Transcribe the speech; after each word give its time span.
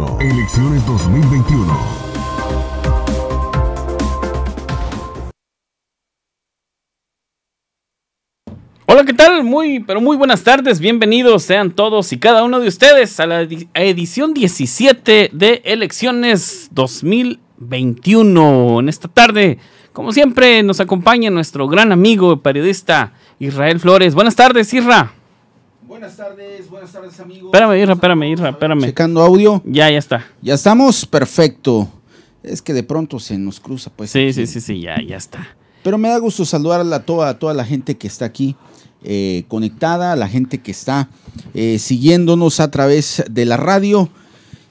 2021. 0.00 0.18
Elecciones 0.20 0.86
2021. 0.86 1.78
Hola, 8.86 9.04
¿qué 9.04 9.12
tal? 9.12 9.44
Muy, 9.44 9.80
pero 9.80 10.00
muy 10.00 10.16
buenas 10.16 10.42
tardes. 10.42 10.80
Bienvenidos 10.80 11.42
sean 11.42 11.72
todos 11.72 12.12
y 12.12 12.18
cada 12.18 12.44
uno 12.44 12.60
de 12.60 12.68
ustedes 12.68 13.20
a 13.20 13.26
la 13.26 13.42
edición 13.42 14.34
17 14.34 15.30
de 15.32 15.62
Elecciones 15.64 16.68
2021. 16.72 18.80
En 18.80 18.88
esta 18.88 19.08
tarde, 19.08 19.58
como 19.92 20.12
siempre, 20.12 20.62
nos 20.62 20.80
acompaña 20.80 21.30
nuestro 21.30 21.68
gran 21.68 21.92
amigo 21.92 22.40
periodista 22.40 23.12
Israel 23.38 23.80
Flores. 23.80 24.14
Buenas 24.14 24.36
tardes, 24.36 24.72
Isra. 24.72 25.12
Buenas 25.90 26.16
tardes, 26.16 26.70
buenas 26.70 26.92
tardes 26.92 27.18
amigos. 27.18 27.50
Espérame, 27.52 27.82
Isra, 27.82 27.94
espérame, 27.94 28.22
Isra, 28.22 28.50
espérame. 28.50 28.84
Checando 28.84 29.22
audio. 29.22 29.60
Ya, 29.66 29.90
ya 29.90 29.98
está. 29.98 30.24
Ya 30.40 30.54
estamos, 30.54 31.04
perfecto. 31.04 31.88
Es 32.44 32.62
que 32.62 32.72
de 32.72 32.84
pronto 32.84 33.18
se 33.18 33.36
nos 33.36 33.58
cruza, 33.58 33.90
pues. 33.96 34.12
Sí, 34.12 34.20
aquí. 34.20 34.32
sí, 34.34 34.46
sí, 34.46 34.60
sí, 34.60 34.80
ya, 34.82 35.02
ya 35.04 35.16
está. 35.16 35.48
Pero 35.82 35.98
me 35.98 36.08
da 36.08 36.18
gusto 36.18 36.44
saludar 36.44 36.80
a, 36.80 37.00
toda, 37.00 37.30
a 37.30 37.38
toda 37.40 37.54
la 37.54 37.64
gente 37.64 37.96
que 37.96 38.06
está 38.06 38.24
aquí 38.24 38.54
eh, 39.02 39.42
conectada, 39.48 40.12
a 40.12 40.16
la 40.16 40.28
gente 40.28 40.58
que 40.58 40.70
está 40.70 41.08
eh, 41.54 41.80
siguiéndonos 41.80 42.60
a 42.60 42.70
través 42.70 43.24
de 43.28 43.44
la 43.44 43.56
radio. 43.56 44.08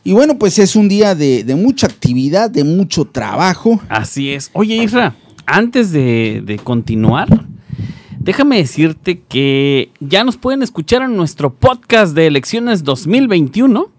Y 0.06 0.14
bueno, 0.14 0.40
pues 0.40 0.58
es 0.58 0.78
un 0.78 0.88
día 0.88 1.16
de, 1.16 1.44
de 1.44 1.56
mucha 1.56 1.88
actividad, 1.88 2.50
de 2.50 2.64
mucho 2.64 3.04
trabajo. 3.04 3.82
Así 3.90 4.32
es. 4.32 4.52
Oye, 4.54 4.76
Isra, 4.76 5.18
antes 5.46 5.92
de, 5.92 6.42
de 6.46 6.60
continuar, 6.60 7.28
déjame 8.20 8.58
decirte 8.58 9.22
que 9.22 9.92
ya 10.00 10.24
nos 10.24 10.38
pueden 10.38 10.62
escuchar 10.62 11.02
en 11.02 11.16
nuestro 11.16 11.54
podcast 11.54 12.16
de 12.16 12.28
elecciones 12.28 12.84
2021. 12.84 13.90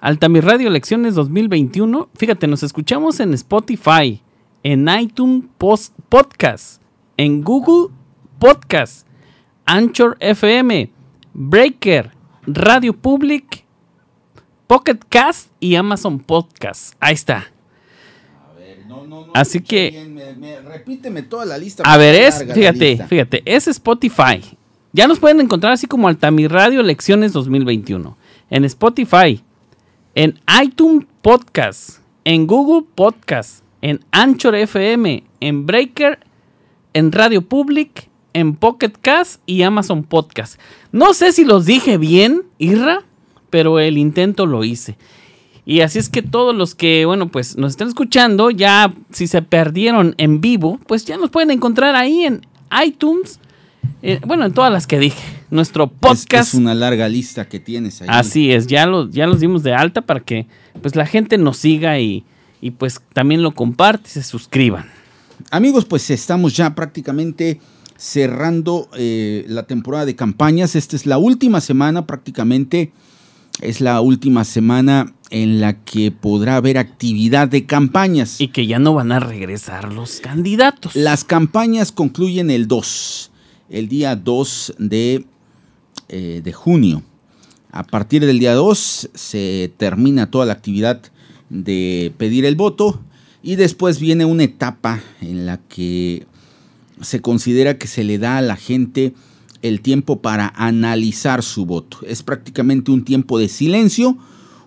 Altamir 0.00 0.44
Radio 0.44 0.68
Elecciones 0.68 1.14
2021. 1.14 2.08
Fíjate, 2.14 2.46
nos 2.46 2.62
escuchamos 2.62 3.20
en 3.20 3.34
Spotify, 3.34 4.22
en 4.62 4.88
iTunes 4.88 5.44
Podcast, 5.58 6.80
en 7.16 7.42
Google 7.42 7.92
Podcast, 8.38 9.06
Anchor 9.66 10.16
FM, 10.20 10.90
Breaker, 11.34 12.12
Radio 12.46 12.92
Public, 12.92 13.64
Pocket 14.68 14.98
Cast 15.08 15.50
y 15.58 15.74
Amazon 15.74 16.20
Podcast. 16.20 16.94
Ahí 17.00 17.14
está. 17.14 17.57
Así 19.34 19.60
que- 19.60 20.08
repíteme 20.66 21.22
toda 21.22 21.44
la 21.44 21.58
lista. 21.58 21.82
A 21.84 21.96
ver, 21.96 22.14
es, 22.14 22.44
fíjate, 22.54 23.04
fíjate, 23.06 23.42
es 23.44 23.68
Spotify. 23.68 24.42
Ya 24.92 25.06
nos 25.06 25.18
pueden 25.18 25.40
encontrar 25.40 25.72
así 25.72 25.86
como 25.86 26.08
Altamir 26.08 26.50
Radio 26.50 26.80
Elecciones 26.80 27.32
2021. 27.32 28.16
En 28.50 28.64
Spotify, 28.64 29.42
en 30.14 30.40
iTunes 30.62 31.06
Podcast, 31.20 31.98
en 32.24 32.46
Google 32.46 32.86
Podcast, 32.94 33.62
en 33.82 34.00
Anchor 34.10 34.54
FM, 34.54 35.24
en 35.40 35.66
Breaker, 35.66 36.18
en 36.94 37.12
Radio 37.12 37.42
Public, 37.42 38.08
en 38.32 38.56
Pocket 38.56 38.92
Cast 39.00 39.42
y 39.46 39.62
Amazon 39.62 40.04
Podcast. 40.04 40.58
No 40.90 41.12
sé 41.14 41.32
si 41.32 41.44
los 41.44 41.66
dije 41.66 41.98
bien, 41.98 42.42
Irra, 42.58 43.04
pero 43.50 43.78
el 43.78 43.98
intento 43.98 44.46
lo 44.46 44.64
hice. 44.64 44.96
Y 45.70 45.82
así 45.82 45.98
es 45.98 46.08
que 46.08 46.22
todos 46.22 46.54
los 46.56 46.74
que, 46.74 47.04
bueno, 47.04 47.28
pues 47.28 47.58
nos 47.58 47.72
están 47.72 47.88
escuchando, 47.88 48.50
ya 48.50 48.94
si 49.12 49.26
se 49.26 49.42
perdieron 49.42 50.14
en 50.16 50.40
vivo, 50.40 50.80
pues 50.86 51.04
ya 51.04 51.18
nos 51.18 51.28
pueden 51.28 51.50
encontrar 51.50 51.94
ahí 51.94 52.22
en 52.24 52.40
iTunes. 52.86 53.38
eh, 54.02 54.18
bueno, 54.26 54.46
en 54.46 54.54
todas 54.54 54.72
las 54.72 54.86
que 54.86 54.98
dije. 54.98 55.20
Nuestro 55.50 55.84
Es- 55.84 55.90
podcast. 56.00 56.48
Es, 56.48 56.54
una 56.54 56.74
larga 56.74 57.06
lista 57.08 57.46
que 57.48 57.60
tienes 57.60 58.00
ahí. 58.00 58.08
Así 58.10 58.50
es, 58.50 58.66
ya 58.66 58.86
los, 58.86 59.10
ya 59.10 59.26
los 59.26 59.40
dimos 59.40 59.62
de 59.62 59.74
alta 59.74 60.00
para 60.02 60.20
que 60.20 60.46
pues 60.80 60.96
la 60.96 61.04
gente 61.04 61.36
nos 61.36 61.58
siga 61.58 61.98
y, 62.00 62.24
y 62.62 62.70
pues 62.70 63.00
también 63.12 63.42
lo 63.42 63.52
comparte 63.54 64.08
y 64.08 64.12
se 64.12 64.22
suscriban. 64.22 64.86
Amigos, 65.50 65.84
pues 65.84 66.08
estamos 66.10 66.56
ya 66.56 66.74
prácticamente 66.74 67.60
cerrando 67.96 68.88
eh, 68.96 69.44
la 69.48 69.64
temporada 69.64 70.06
de 70.06 70.16
campañas. 70.16 70.76
Esta 70.76 70.96
es 70.96 71.04
la 71.04 71.18
última 71.18 71.60
semana 71.60 72.06
prácticamente. 72.06 72.92
Es 73.60 73.80
la 73.80 74.00
última 74.00 74.44
semana 74.44 75.14
en 75.30 75.60
la 75.60 75.84
que 75.84 76.10
podrá 76.10 76.56
haber 76.56 76.78
actividad 76.78 77.48
de 77.48 77.66
campañas. 77.66 78.40
Y 78.40 78.48
que 78.48 78.66
ya 78.66 78.78
no 78.78 78.94
van 78.94 79.12
a 79.12 79.20
regresar 79.20 79.92
los 79.92 80.20
candidatos. 80.20 80.94
Las 80.94 81.24
campañas 81.24 81.92
concluyen 81.92 82.50
el 82.50 82.68
2, 82.68 83.30
el 83.70 83.88
día 83.88 84.16
2 84.16 84.74
de, 84.78 85.24
eh, 86.08 86.40
de 86.42 86.52
junio. 86.52 87.02
A 87.70 87.84
partir 87.84 88.24
del 88.24 88.38
día 88.38 88.54
2 88.54 89.10
se 89.12 89.72
termina 89.76 90.30
toda 90.30 90.46
la 90.46 90.54
actividad 90.54 91.02
de 91.50 92.12
pedir 92.16 92.44
el 92.44 92.56
voto 92.56 93.00
y 93.42 93.56
después 93.56 94.00
viene 94.00 94.24
una 94.24 94.44
etapa 94.44 95.00
en 95.20 95.46
la 95.46 95.58
que 95.58 96.26
se 97.00 97.20
considera 97.20 97.78
que 97.78 97.86
se 97.86 98.04
le 98.04 98.18
da 98.18 98.38
a 98.38 98.42
la 98.42 98.56
gente 98.56 99.14
el 99.62 99.80
tiempo 99.80 100.20
para 100.20 100.52
analizar 100.56 101.42
su 101.42 101.66
voto. 101.66 101.98
Es 102.06 102.22
prácticamente 102.22 102.90
un 102.90 103.04
tiempo 103.04 103.38
de 103.38 103.48
silencio, 103.48 104.16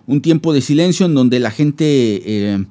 un 0.06 0.20
tiempo 0.20 0.52
de 0.52 0.60
silencio 0.60 1.06
en 1.06 1.14
donde 1.14 1.40
la 1.40 1.50
gente 1.50 1.84
eh, 1.86 2.64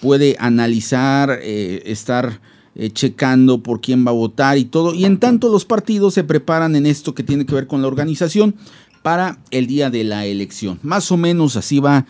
puede 0.00 0.36
analizar, 0.38 1.38
eh, 1.42 1.82
estar 1.86 2.40
eh, 2.74 2.90
checando 2.90 3.62
por 3.62 3.80
quién 3.80 4.06
va 4.06 4.10
a 4.10 4.14
votar 4.14 4.58
y 4.58 4.64
todo. 4.64 4.94
Y 4.94 5.04
en 5.04 5.18
tanto 5.18 5.50
los 5.50 5.64
partidos 5.64 6.14
se 6.14 6.24
preparan 6.24 6.76
en 6.76 6.86
esto 6.86 7.14
que 7.14 7.22
tiene 7.22 7.46
que 7.46 7.54
ver 7.54 7.66
con 7.66 7.82
la 7.82 7.88
organización 7.88 8.54
para 9.02 9.38
el 9.50 9.66
día 9.66 9.90
de 9.90 10.04
la 10.04 10.26
elección. 10.26 10.78
Más 10.82 11.12
o 11.12 11.16
menos 11.16 11.56
así 11.56 11.80
va 11.80 12.06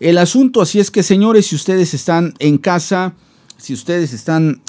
el 0.00 0.18
asunto. 0.18 0.60
Así 0.60 0.80
es 0.80 0.90
que 0.90 1.02
señores, 1.02 1.46
si 1.46 1.56
ustedes 1.56 1.94
están 1.94 2.34
en 2.38 2.58
casa, 2.58 3.14
si 3.56 3.72
ustedes 3.72 4.12
están 4.12 4.62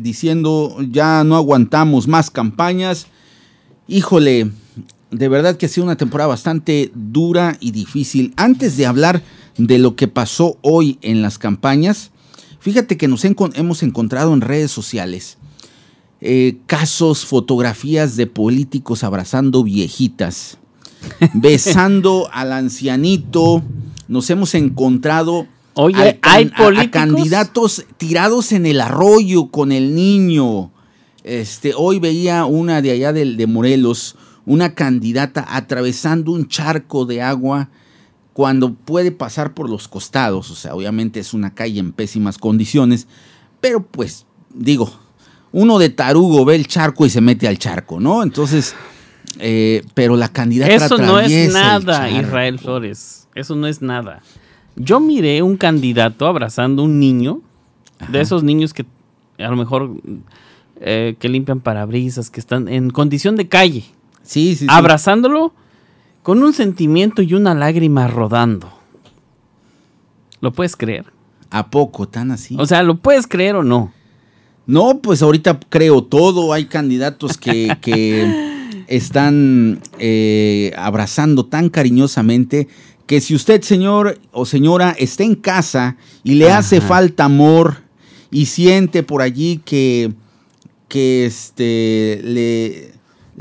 diciendo 0.00 0.76
ya 0.90 1.22
no 1.22 1.36
aguantamos 1.36 2.08
más 2.08 2.30
campañas, 2.30 3.06
híjole, 3.92 4.50
de 5.10 5.28
verdad 5.28 5.56
que 5.56 5.66
ha 5.66 5.68
sido 5.68 5.84
una 5.84 5.96
temporada 5.96 6.28
bastante 6.28 6.90
dura 6.94 7.56
y 7.60 7.70
difícil. 7.72 8.32
Antes 8.36 8.76
de 8.76 8.86
hablar 8.86 9.22
de 9.58 9.78
lo 9.78 9.96
que 9.96 10.08
pasó 10.08 10.56
hoy 10.62 10.98
en 11.02 11.20
las 11.22 11.38
campañas, 11.38 12.10
fíjate 12.60 12.96
que 12.96 13.08
nos 13.08 13.24
hemos 13.24 13.82
encontrado 13.82 14.32
en 14.32 14.40
redes 14.40 14.70
sociales 14.70 15.36
eh, 16.20 16.58
casos, 16.66 17.26
fotografías 17.26 18.16
de 18.16 18.26
políticos 18.26 19.04
abrazando 19.04 19.62
viejitas, 19.64 20.56
besando 21.34 22.28
al 22.32 22.52
ancianito. 22.52 23.62
Nos 24.08 24.30
hemos 24.30 24.54
encontrado 24.54 25.46
Oye, 25.74 26.18
hay 26.22 26.50
a- 26.54 26.90
candidatos 26.90 27.84
tirados 27.98 28.52
en 28.52 28.66
el 28.66 28.80
arroyo 28.80 29.46
con 29.48 29.72
el 29.72 29.94
niño. 29.94 30.70
Este, 31.24 31.72
hoy 31.76 31.98
veía 31.98 32.44
una 32.44 32.82
de 32.82 32.90
allá 32.90 33.12
de, 33.12 33.46
Morelos, 33.46 34.16
una 34.44 34.74
candidata 34.74 35.46
atravesando 35.48 36.32
un 36.32 36.48
charco 36.48 37.06
de 37.06 37.22
agua 37.22 37.68
cuando 38.32 38.74
puede 38.74 39.12
pasar 39.12 39.54
por 39.54 39.70
los 39.70 39.88
costados. 39.88 40.50
O 40.50 40.54
sea, 40.54 40.74
obviamente 40.74 41.20
es 41.20 41.32
una 41.32 41.54
calle 41.54 41.78
en 41.78 41.92
pésimas 41.92 42.38
condiciones, 42.38 43.06
pero 43.60 43.84
pues, 43.84 44.26
digo, 44.52 44.92
uno 45.52 45.78
de 45.78 45.90
tarugo 45.90 46.44
ve 46.44 46.56
el 46.56 46.66
charco 46.66 47.06
y 47.06 47.10
se 47.10 47.20
mete 47.20 47.46
al 47.46 47.58
charco, 47.58 48.00
¿no? 48.00 48.22
Entonces, 48.22 48.74
eh, 49.38 49.84
pero 49.94 50.16
la 50.16 50.28
candidata 50.28 50.74
Eso 50.74 50.98
no 50.98 51.20
es 51.20 51.52
nada. 51.52 52.10
Israel 52.10 52.58
Flores. 52.58 53.28
Eso 53.34 53.54
no 53.54 53.66
es 53.66 53.80
nada. 53.80 54.22
Yo 54.76 55.00
miré 55.00 55.42
un 55.42 55.56
candidato 55.56 56.26
abrazando 56.26 56.82
un 56.82 56.98
niño, 56.98 57.40
de 58.08 58.20
esos 58.20 58.42
niños 58.42 58.74
que 58.74 58.84
a 59.38 59.48
lo 59.48 59.56
mejor 59.56 59.90
eh, 60.84 61.14
que 61.18 61.28
limpian 61.28 61.60
parabrisas, 61.60 62.28
que 62.28 62.40
están 62.40 62.68
en 62.68 62.90
condición 62.90 63.36
de 63.36 63.48
calle, 63.48 63.84
Sí, 64.22 64.54
sí, 64.54 64.56
sí. 64.56 64.66
abrazándolo 64.68 65.52
con 66.22 66.42
un 66.42 66.52
sentimiento 66.52 67.22
y 67.22 67.34
una 67.34 67.54
lágrima 67.54 68.08
rodando. 68.08 68.68
¿Lo 70.40 70.52
puedes 70.52 70.76
creer? 70.76 71.06
¿A 71.50 71.70
poco 71.70 72.08
tan 72.08 72.30
así? 72.32 72.56
O 72.58 72.66
sea, 72.66 72.82
¿lo 72.82 72.96
puedes 72.96 73.26
creer 73.26 73.56
o 73.56 73.62
no? 73.62 73.92
No, 74.66 74.98
pues 74.98 75.22
ahorita 75.22 75.60
creo 75.68 76.02
todo. 76.02 76.52
Hay 76.52 76.66
candidatos 76.66 77.38
que, 77.38 77.76
que 77.80 78.84
están 78.88 79.80
eh, 79.98 80.72
abrazando 80.76 81.46
tan 81.46 81.68
cariñosamente 81.68 82.68
que 83.06 83.20
si 83.20 83.34
usted, 83.34 83.62
señor 83.62 84.18
o 84.32 84.46
señora, 84.46 84.94
está 84.98 85.24
en 85.24 85.34
casa 85.34 85.96
y 86.24 86.34
le 86.34 86.50
hace 86.50 86.80
falta 86.80 87.24
amor 87.24 87.78
y 88.30 88.46
siente 88.46 89.02
por 89.02 89.22
allí 89.22 89.60
que, 89.64 90.12
que 90.92 91.24
este, 91.24 92.20
le, 92.22 92.92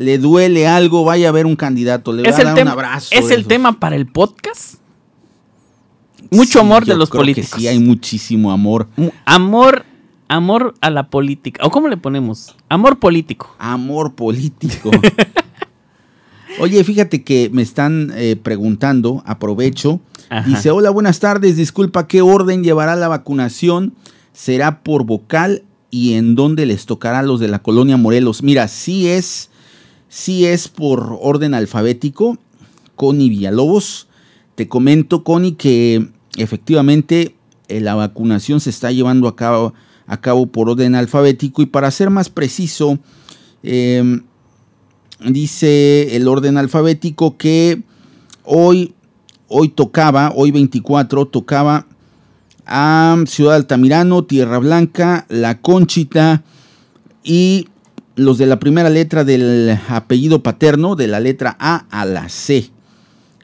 le 0.02 0.18
duele 0.20 0.68
algo, 0.68 1.04
vaya 1.04 1.28
a 1.28 1.32
ver 1.34 1.46
un 1.46 1.58
candidato, 1.58 2.14
le 2.14 2.24
va 2.24 2.30
¿Es 2.30 2.40
a 2.40 2.46
dar 2.46 2.62
un 2.62 2.68
abrazo. 2.70 3.10
¿es 3.12 3.26
el 3.26 3.40
esos. 3.40 3.48
tema 3.50 3.78
para 3.78 3.98
el 3.98 4.08
podcast? 4.08 4.76
Mucho 6.30 6.60
Sí, 6.60 6.66
amor 6.66 6.86
de 6.86 6.96
los 6.96 7.10
creo 7.10 7.24
que 7.24 7.34
políticos. 7.34 7.60
sí, 7.60 7.68
hay 7.68 7.78
muchísimo 7.80 8.54
amor. 8.54 8.88
Amor, 9.26 9.84
amor 10.30 10.76
a 10.80 10.90
la 10.90 11.10
política. 11.10 11.62
¿O 11.66 11.72
cómo 11.72 11.90
le 11.90 11.98
ponemos? 11.98 12.56
Amor 12.70 13.00
político. 13.00 13.54
Amor 13.60 14.16
político. 14.16 14.92
Oye, 16.62 16.82
fíjate 16.86 17.24
que 17.26 17.50
me 17.52 17.62
están 17.62 18.14
eh, 18.16 18.38
preguntando, 18.42 19.24
aprovecho. 19.26 20.00
Ajá. 20.30 20.48
Dice, 20.48 20.72
hola, 20.72 20.90
buenas 20.90 21.20
tardes, 21.20 21.58
disculpa, 21.58 22.08
¿qué 22.08 22.22
orden 22.22 22.64
llevará 22.64 22.96
la 22.96 23.10
vacunación? 23.10 23.94
¿Será 24.32 24.84
por 24.84 25.04
vocal 25.06 25.64
y 25.92 26.14
en 26.14 26.36
dónde 26.36 26.66
les 26.66 26.86
tocará 26.86 27.20
a 27.20 27.24
los 27.24 27.40
de 27.40 27.50
la 27.50 27.60
colonia 27.60 27.98
Morelos? 27.98 28.42
Mira, 28.42 28.68
sí 28.70 29.08
es, 29.08 29.50
sí 30.10 30.46
es 30.46 30.70
por 30.70 31.20
orden 31.22 31.54
alfabético, 31.54 32.38
Connie 32.96 33.30
Villalobos. 33.30 34.08
Te 34.56 34.68
comento, 34.68 35.24
Connie, 35.24 35.56
que 35.56 36.08
efectivamente 36.38 37.36
eh, 37.68 37.82
la 37.82 37.96
vacunación 37.96 38.62
se 38.62 38.70
está 38.70 38.92
llevando 38.92 39.28
a 39.28 39.36
cabo, 39.36 39.74
a 40.08 40.22
cabo 40.22 40.48
por 40.48 40.70
orden 40.70 40.96
alfabético 40.96 41.62
y 41.62 41.66
para 41.66 41.92
ser 41.92 42.10
más 42.10 42.30
preciso, 42.30 42.98
eh, 43.64 44.22
dice 45.30 46.16
el 46.16 46.28
orden 46.28 46.58
alfabético 46.58 47.38
que 47.38 47.84
hoy, 48.44 48.94
hoy 49.48 49.70
tocaba, 49.70 50.32
hoy 50.36 50.52
24, 50.52 51.28
tocaba 51.28 51.88
a 52.66 53.18
Ciudad 53.28 53.56
Altamirano, 53.56 54.24
Tierra 54.24 54.60
Blanca, 54.60 55.26
La 55.30 55.60
Conchita 55.60 56.44
y 57.24 57.68
los 58.16 58.38
de 58.38 58.46
la 58.46 58.60
primera 58.60 58.90
letra 58.90 59.24
del 59.24 59.80
apellido 59.90 60.44
paterno, 60.44 60.96
de 60.96 61.08
la 61.08 61.20
letra 61.20 61.56
A 61.60 61.86
a 61.90 62.06
la 62.06 62.30
C 62.30 62.70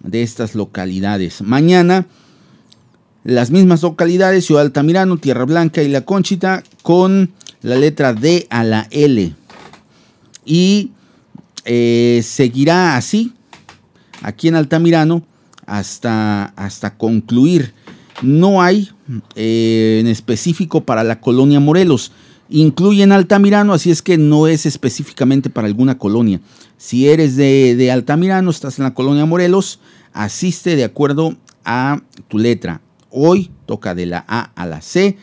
de 0.03 0.23
estas 0.23 0.55
localidades. 0.55 1.41
Mañana 1.41 2.05
las 3.27 3.51
mismas 3.51 3.81
localidades, 3.81 4.45
Ciudad 4.45 4.63
Altamirano, 4.63 5.17
Tierra 5.17 5.43
Blanca 5.43 5.83
y 5.83 5.89
La 5.89 6.05
Conchita, 6.05 6.63
con 6.81 7.33
la 7.61 7.75
letra 7.75 8.13
D 8.13 8.47
a 8.49 8.63
la 8.63 8.87
L. 8.89 9.35
Y 10.45 10.91
eh, 11.65 12.21
seguirá 12.23 12.95
así, 12.95 13.33
aquí 14.21 14.47
en 14.47 14.55
Altamirano, 14.55 15.25
hasta, 15.65 16.45
hasta 16.55 16.95
concluir. 16.97 17.73
No 18.21 18.61
hay 18.61 18.89
eh, 19.35 19.99
en 20.01 20.07
específico 20.07 20.83
para 20.83 21.03
la 21.03 21.19
colonia 21.21 21.59
Morelos. 21.59 22.11
Incluyen 22.49 23.11
Altamirano, 23.11 23.73
así 23.73 23.91
es 23.91 24.01
que 24.01 24.17
no 24.17 24.47
es 24.47 24.65
específicamente 24.65 25.49
para 25.49 25.67
alguna 25.67 25.97
colonia. 25.97 26.39
Si 26.77 27.07
eres 27.07 27.35
de, 27.35 27.91
Altamirano, 27.91 28.49
estás 28.49 28.79
en 28.79 28.85
la 28.85 28.93
colonia 28.93 29.25
Morelos, 29.25 29.79
asiste 30.13 30.75
de 30.75 30.85
acuerdo 30.85 31.35
a 31.65 32.01
tu 32.27 32.39
letra. 32.39 32.81
Hoy 33.09 33.51
toca 33.65 33.95
de 33.95 34.05
la 34.05 34.23
A 34.27 34.51
a 34.55 34.65
la 34.65 34.81
C, 34.81 35.17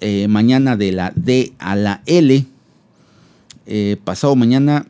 eh, 0.00 0.26
mañana 0.28 0.76
de 0.76 0.92
la 0.92 1.12
D 1.14 1.52
a 1.58 1.76
la 1.76 2.02
L, 2.06 2.44
eh, 3.66 3.96
pasado 4.02 4.34
mañana 4.34 4.86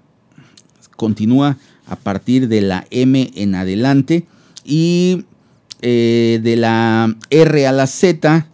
continúa 0.97 1.59
a 1.87 1.97
partir 1.97 2.49
de 2.49 2.63
la 2.63 2.87
M 2.91 3.31
en 3.35 3.55
adelante 3.55 4.27
y 4.65 5.25
eh, 5.83 6.41
de 6.43 6.57
la 6.57 7.17
R 7.31 7.67
a 7.67 7.73
la 7.73 7.87
Z 7.87 8.47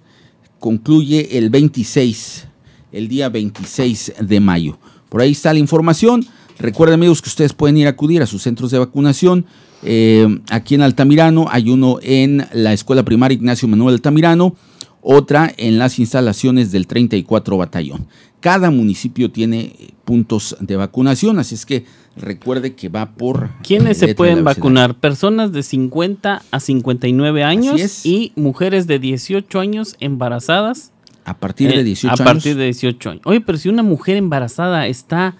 concluye 0.58 1.38
el 1.38 1.50
26, 1.50 2.46
el 2.92 3.08
día 3.08 3.28
26 3.28 4.14
de 4.20 4.40
mayo. 4.40 4.78
Por 5.08 5.20
ahí 5.20 5.32
está 5.32 5.52
la 5.52 5.58
información. 5.58 6.26
Recuerden 6.58 6.94
amigos 6.94 7.20
que 7.20 7.28
ustedes 7.28 7.52
pueden 7.52 7.76
ir 7.76 7.86
a 7.86 7.90
acudir 7.90 8.22
a 8.22 8.26
sus 8.26 8.42
centros 8.42 8.70
de 8.70 8.78
vacunación. 8.78 9.46
Eh, 9.82 10.40
aquí 10.50 10.74
en 10.74 10.82
Altamirano 10.82 11.46
hay 11.50 11.68
uno 11.68 11.98
en 12.02 12.46
la 12.52 12.72
Escuela 12.72 13.04
Primaria 13.04 13.36
Ignacio 13.36 13.68
Manuel 13.68 13.94
Altamirano, 13.94 14.56
otra 15.02 15.52
en 15.56 15.78
las 15.78 15.98
instalaciones 15.98 16.72
del 16.72 16.86
34 16.86 17.56
Batallón. 17.56 18.06
Cada 18.46 18.70
municipio 18.70 19.32
tiene 19.32 19.74
puntos 20.04 20.56
de 20.60 20.76
vacunación, 20.76 21.40
así 21.40 21.56
es 21.56 21.66
que 21.66 21.84
recuerde 22.16 22.76
que 22.76 22.88
va 22.88 23.16
por... 23.16 23.50
¿Quiénes 23.64 23.96
eh, 23.96 24.00
se 24.00 24.06
letra 24.06 24.18
pueden 24.18 24.44
vacunar? 24.44 24.94
Personas 24.94 25.50
de 25.50 25.64
50 25.64 26.42
a 26.48 26.60
59 26.60 27.42
años 27.42 28.06
y 28.06 28.30
mujeres 28.36 28.86
de 28.86 29.00
18 29.00 29.58
años 29.58 29.96
embarazadas. 29.98 30.92
A 31.24 31.36
partir 31.36 31.72
de 31.72 31.80
eh, 31.80 31.82
18 31.82 32.08
a 32.08 32.12
años. 32.12 32.34
partir 32.34 32.56
de 32.56 32.64
18 32.66 33.10
años. 33.10 33.22
Oye, 33.24 33.40
pero 33.40 33.58
si 33.58 33.68
una 33.68 33.82
mujer 33.82 34.16
embarazada 34.16 34.86
está, 34.86 35.34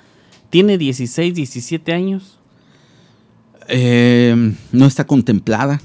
tiene 0.51 0.77
16, 0.77 1.33
17 1.33 1.93
años. 1.93 2.41
eh, 3.69 4.53
no 4.73 4.85
está 4.85 5.07
contemplada. 5.07 5.81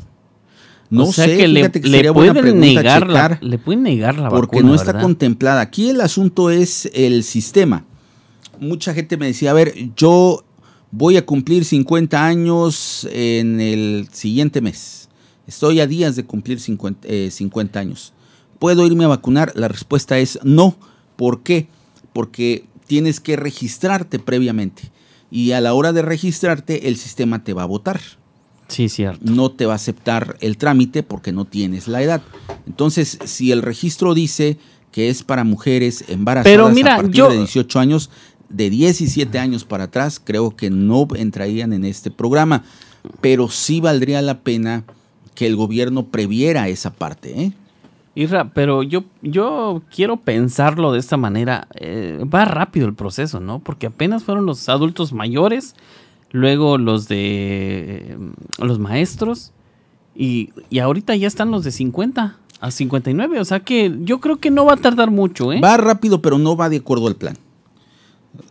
No 0.92 1.06
o 1.06 1.14
sea 1.14 1.26
sé, 1.26 1.38
que 1.38 1.48
le, 1.48 1.72
que 1.72 1.80
le 1.88 2.14
pueden 2.14 2.60
negar 2.60 3.08
la, 3.08 3.40
le 3.42 3.58
pueden 3.58 3.84
negar 3.84 4.18
la 4.18 4.30
porque 4.30 4.58
vacuna, 4.58 4.70
no 4.70 4.76
está 4.76 4.88
¿verdad? 4.88 5.02
contemplada. 5.04 5.62
Aquí 5.62 5.90
el 5.90 6.02
asunto 6.02 6.50
es 6.52 6.92
el 6.94 7.24
sistema. 7.24 7.86
Mucha 8.60 8.94
gente 8.94 9.16
me 9.16 9.28
decía, 9.28 9.52
a 9.52 9.54
ver, 9.54 9.74
yo 9.96 10.44
voy 10.92 11.16
a 11.16 11.26
cumplir 11.26 11.64
50 11.64 12.26
años 12.26 13.08
en 13.10 13.62
el 13.62 14.10
siguiente 14.12 14.60
mes. 14.60 15.08
Estoy 15.48 15.80
a 15.80 15.88
días 15.88 16.18
de 16.18 16.26
cumplir 16.26 16.60
50, 16.60 17.08
eh, 17.08 17.32
50 17.32 17.80
años. 17.80 18.12
¿Puedo 18.60 18.86
irme 18.86 19.06
a 19.06 19.08
vacunar? 19.08 19.54
La 19.56 19.70
respuesta 19.70 20.20
es 20.20 20.40
no. 20.44 20.76
¿Por 21.16 21.42
qué? 21.42 21.68
Porque 22.12 22.66
tienes 22.86 23.22
que 23.22 23.38
registrarte 23.38 24.20
previamente. 24.20 24.92
Y 25.32 25.54
a 25.54 25.62
la 25.62 25.74
hora 25.74 25.94
de 25.94 26.02
registrarte, 26.02 26.90
el 26.90 26.98
sistema 26.98 27.46
te 27.46 27.54
va 27.54 27.64
a 27.64 27.68
votar 27.68 28.02
Sí, 28.72 28.90
cierto. 28.90 29.20
no 29.32 29.52
te 29.52 29.66
va 29.66 29.74
a 29.74 29.76
aceptar 29.76 30.38
el 30.42 30.58
trámite 30.58 31.04
porque 31.04 31.32
no 31.32 31.46
tienes 31.46 31.88
la 31.88 32.02
edad. 32.02 32.22
Entonces, 32.68 33.20
si 33.26 33.52
el 33.52 33.62
registro 33.62 34.14
dice 34.14 34.58
que 34.92 35.10
es 35.10 35.24
para 35.24 35.44
mujeres 35.44 36.06
embarazadas 36.08 36.52
Pero 36.52 36.70
mira, 36.70 36.94
a 36.94 36.98
partir 36.98 37.16
yo- 37.16 37.30
de 37.30 37.38
18 37.38 37.80
años, 37.80 38.10
de 38.50 38.70
17 38.70 39.40
años 39.40 39.64
para 39.64 39.86
atrás, 39.86 40.22
creo 40.24 40.56
que 40.56 40.70
no 40.70 41.08
entrarían 41.16 41.74
en 41.74 41.86
este 41.86 42.12
programa. 42.12 42.64
Pero 43.22 43.48
sí 43.50 43.80
valdría 43.82 44.22
la 44.22 44.40
pena 44.40 44.84
que 45.34 45.48
el 45.48 45.56
gobierno 45.56 46.08
previera 46.08 46.68
esa 46.68 46.92
parte. 46.92 47.42
¿eh? 47.42 47.52
Irra, 48.14 48.52
pero 48.54 48.84
yo, 48.84 49.06
yo 49.22 49.82
quiero 49.96 50.18
pensarlo 50.18 50.92
de 50.92 51.00
esta 51.00 51.16
manera. 51.18 51.68
eh, 51.76 52.20
va 52.32 52.44
rápido 52.46 52.86
el 52.88 52.94
proceso, 52.94 53.40
¿no? 53.40 53.60
Porque 53.60 53.88
apenas 53.88 54.24
fueron 54.24 54.46
los 54.46 54.68
adultos 54.68 55.14
mayores, 55.14 55.74
luego 56.32 56.78
los 56.78 57.08
de 57.08 58.16
eh, 58.16 58.18
los 58.60 58.80
maestros, 58.80 59.52
y, 60.16 60.50
y 60.70 60.80
ahorita 60.80 61.16
ya 61.16 61.28
están 61.28 61.52
los 61.52 61.64
de 61.64 61.72
50 61.72 62.38
a 62.60 62.72
59. 62.72 63.40
O 63.40 63.46
sea 63.46 63.60
que 63.62 63.94
yo 64.02 64.20
creo 64.20 64.38
que 64.38 64.52
no 64.52 64.66
va 64.66 64.74
a 64.74 64.78
tardar 64.78 65.12
mucho, 65.12 65.52
¿eh? 65.52 65.60
Va 65.60 65.78
rápido, 65.78 66.22
pero 66.22 66.38
no 66.38 66.56
va 66.56 66.70
de 66.70 66.78
acuerdo 66.78 67.08
al 67.08 67.16
plan. 67.16 67.38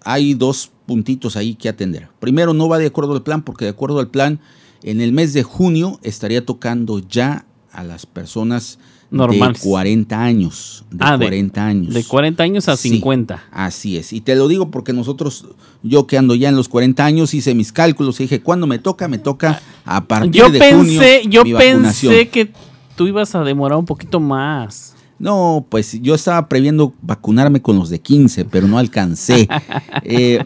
Hay 0.05 0.35
dos 0.35 0.71
puntitos 0.87 1.37
ahí 1.37 1.55
que 1.55 1.69
atender. 1.69 2.09
Primero, 2.19 2.53
no 2.53 2.69
va 2.69 2.79
de 2.79 2.87
acuerdo 2.87 3.13
al 3.13 3.23
plan, 3.23 3.43
porque 3.43 3.65
de 3.65 3.71
acuerdo 3.71 4.01
al 4.01 4.09
plan, 4.09 4.41
en 4.83 5.01
el 5.01 5.13
mes 5.13 5.33
de 5.33 5.43
junio 5.43 5.99
estaría 6.03 6.45
tocando 6.45 6.99
ya 6.99 7.47
a 7.73 7.85
las 7.85 8.05
personas 8.07 8.79
De 9.11 9.59
40 9.61 10.23
años. 10.23 10.85
De 10.91 10.99
Ah, 11.01 11.17
de- 11.19 11.25
40 11.27 11.67
años. 11.67 11.95
De 11.95 12.05
40 12.05 12.43
años 12.45 12.69
a 12.69 12.77
Sí, 12.77 12.91
50. 12.91 13.43
Así 13.51 13.97
es. 13.97 14.13
Y 14.13 14.21
te 14.21 14.37
lo 14.37 14.47
digo 14.49 14.71
porque 14.71 14.93
nosotros, 14.93 15.47
yo 15.83 16.07
que 16.07 16.17
ando 16.17 16.35
ya 16.35 16.49
en 16.49 16.57
los 16.57 16.69
40 16.69 17.05
años, 17.05 17.35
hice 17.35 17.55
mis 17.55 17.73
cálculos 17.73 18.21
y 18.21 18.25
dije, 18.25 18.41
¿cuándo 18.41 18.67
me 18.67 18.79
toca? 18.79 19.09
Me 19.09 19.19
toca 19.19 19.61
a 19.85 20.05
partir 20.05 20.31
Yo 20.33 20.49
de 20.51 20.73
junio. 20.75 21.03
yo 21.29 21.45
mi 21.45 21.55
pensé 21.55 22.29
que 22.29 22.53
tú 22.97 23.09
ibas 23.09 23.35
a 23.35 23.43
demorar 23.43 23.79
un 23.79 23.87
poquito 23.87 24.21
más. 24.21 24.95
No, 25.19 25.67
pues 25.69 26.01
yo 26.01 26.15
estaba 26.15 26.49
previendo 26.49 26.95
vacunarme 27.03 27.61
con 27.61 27.77
los 27.77 27.91
de 27.91 28.01
15, 28.01 28.45
pero 28.45 28.69
no 28.69 28.79
alcancé. 28.79 29.49
Eh, 30.05 30.45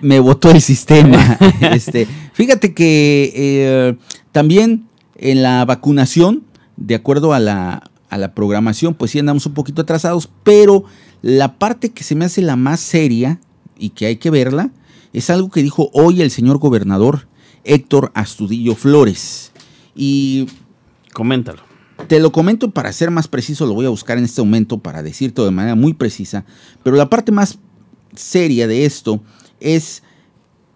me 0.00 0.18
votó 0.20 0.50
el 0.50 0.60
sistema. 0.60 1.38
Este, 1.72 2.06
fíjate 2.32 2.74
que 2.74 3.32
eh, 3.34 3.96
también 4.32 4.84
en 5.16 5.42
la 5.42 5.64
vacunación, 5.64 6.42
de 6.78 6.94
acuerdo 6.94 7.32
a 7.32 7.40
la, 7.40 7.90
a 8.08 8.18
la 8.18 8.34
programación, 8.34 8.94
pues 8.94 9.10
sí 9.10 9.18
andamos 9.18 9.46
un 9.46 9.54
poquito 9.54 9.82
atrasados, 9.82 10.30
pero 10.44 10.84
la 11.22 11.58
parte 11.58 11.90
que 11.90 12.04
se 12.04 12.14
me 12.14 12.24
hace 12.24 12.42
la 12.42 12.56
más 12.56 12.80
seria 12.80 13.40
y 13.78 13.90
que 13.90 14.06
hay 14.06 14.16
que 14.16 14.30
verla 14.30 14.70
es 15.12 15.30
algo 15.30 15.50
que 15.50 15.62
dijo 15.62 15.90
hoy 15.92 16.22
el 16.22 16.30
señor 16.30 16.58
gobernador 16.58 17.28
Héctor 17.64 18.12
Astudillo 18.14 18.74
Flores. 18.74 19.52
Y 19.94 20.46
Coméntalo. 21.12 21.60
te 22.06 22.20
lo 22.20 22.30
comento 22.30 22.70
para 22.70 22.92
ser 22.92 23.10
más 23.10 23.26
preciso, 23.26 23.66
lo 23.66 23.74
voy 23.74 23.86
a 23.86 23.90
buscar 23.90 24.18
en 24.18 24.24
este 24.24 24.40
momento 24.40 24.78
para 24.78 25.02
decirte 25.02 25.42
de 25.42 25.50
manera 25.50 25.74
muy 25.74 25.94
precisa, 25.94 26.44
pero 26.84 26.96
la 26.96 27.10
parte 27.10 27.32
más 27.32 27.58
seria 28.14 28.68
de 28.68 28.84
esto 28.84 29.20
es 29.58 30.02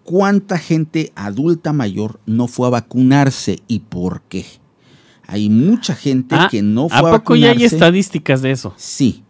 cuánta 0.03 0.57
gente 0.57 1.13
adulta 1.15 1.71
mayor 1.71 2.19
no 2.25 2.47
fue 2.47 2.67
a 2.67 2.71
vacunarse 2.71 3.59
y 3.67 3.79
por 3.79 4.21
qué. 4.23 4.45
Hay 5.27 5.49
mucha 5.49 5.95
gente 5.95 6.35
Ah, 6.35 6.47
que 6.51 6.61
no 6.61 6.89
fue 6.89 6.97
¿A 6.97 6.99
a, 6.99 7.03
poco 7.17 7.35
ya 7.35 7.47
vacunarse. 7.47 7.59
hay 7.59 7.63
estadísticas 7.65 8.41
de 8.41 8.51
eso? 8.51 8.73
Sí. 8.77 9.23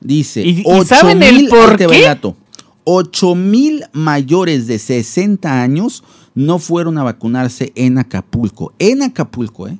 Dice, 0.00 0.42
¿Y- 0.46 0.62
saben 0.86 1.22
el 1.22 1.48
por 1.48 1.76
qué? 1.76 1.84
el 1.84 2.02
dato. 2.04 2.36
8 2.84 3.34
mil 3.34 3.84
mayores 3.92 4.66
de 4.66 4.78
60 4.78 5.60
años 5.62 6.04
no 6.34 6.58
fueron 6.58 6.96
a 6.98 7.02
vacunarse 7.02 7.72
en 7.74 7.98
Acapulco. 7.98 8.72
En 8.78 9.02
Acapulco, 9.02 9.68
¿eh? 9.68 9.78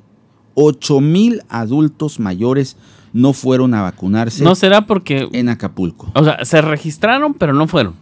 8 0.55 0.99
mil 0.99 1.41
adultos 1.49 2.19
mayores 2.19 2.75
no 3.13 3.33
fueron 3.33 3.73
a 3.73 3.81
vacunarse 3.81 4.43
No 4.43 4.53
será 4.55 4.85
porque, 4.85 5.27
en 5.31 5.49
Acapulco. 5.49 6.11
o 6.13 6.23
sea, 6.23 6.43
se 6.45 6.61
registraron 6.61 7.33
pero 7.33 7.53
no 7.53 7.67
fueron. 7.67 7.95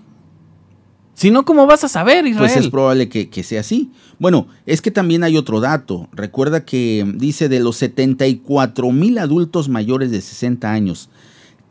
Si 1.18 1.32
no, 1.32 1.46
¿cómo 1.46 1.66
vas 1.66 1.84
a 1.84 1.88
saber, 1.88 2.28
Israel? 2.28 2.48
Pues 2.48 2.56
es 2.64 2.70
probable 2.70 3.10
que, 3.10 3.28
que, 3.28 3.42
sea 3.42 3.62
así. 3.62 3.90
Bueno, 4.20 4.48
es 4.68 4.84
que 4.84 4.92
también 4.92 5.24
hay 5.24 5.36
otro 5.36 5.60
dato. 5.60 6.08
Recuerda 6.12 6.64
que 6.64 7.12
dice 7.16 7.50
de 7.50 7.60
los 7.60 7.78
74 7.78 8.92
mil 8.92 9.18
adultos 9.18 9.68
mayores 9.68 10.12
de 10.12 10.22
60 10.22 10.72
años 10.72 11.10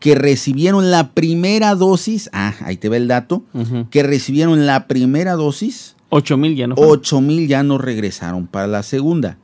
que 0.01 0.17
recibieron 0.17 0.91
la 0.91 1.13
primera 1.13 1.77
dosis, 1.77 2.29
ah, 2.33 2.55
ahí 2.61 2.77
te 2.77 2.89
ve 2.89 2.97
el 2.97 3.07
dato, 3.07 3.45
que 3.91 4.03
recibieron 4.03 4.67
la 4.67 4.89
primera 4.89 5.35
dosis, 5.35 5.95
8 6.09 6.37
mil 6.37 6.57
ya 6.57 6.67
no. 6.67 6.75
fueron. 6.75 6.99
8 6.99 7.21
mil 7.21 7.47
ya 7.47 7.63
no 7.63 7.79
regresaron 7.79 8.49
para 8.49 8.67
la 8.67 8.83
segunda. 8.83 9.39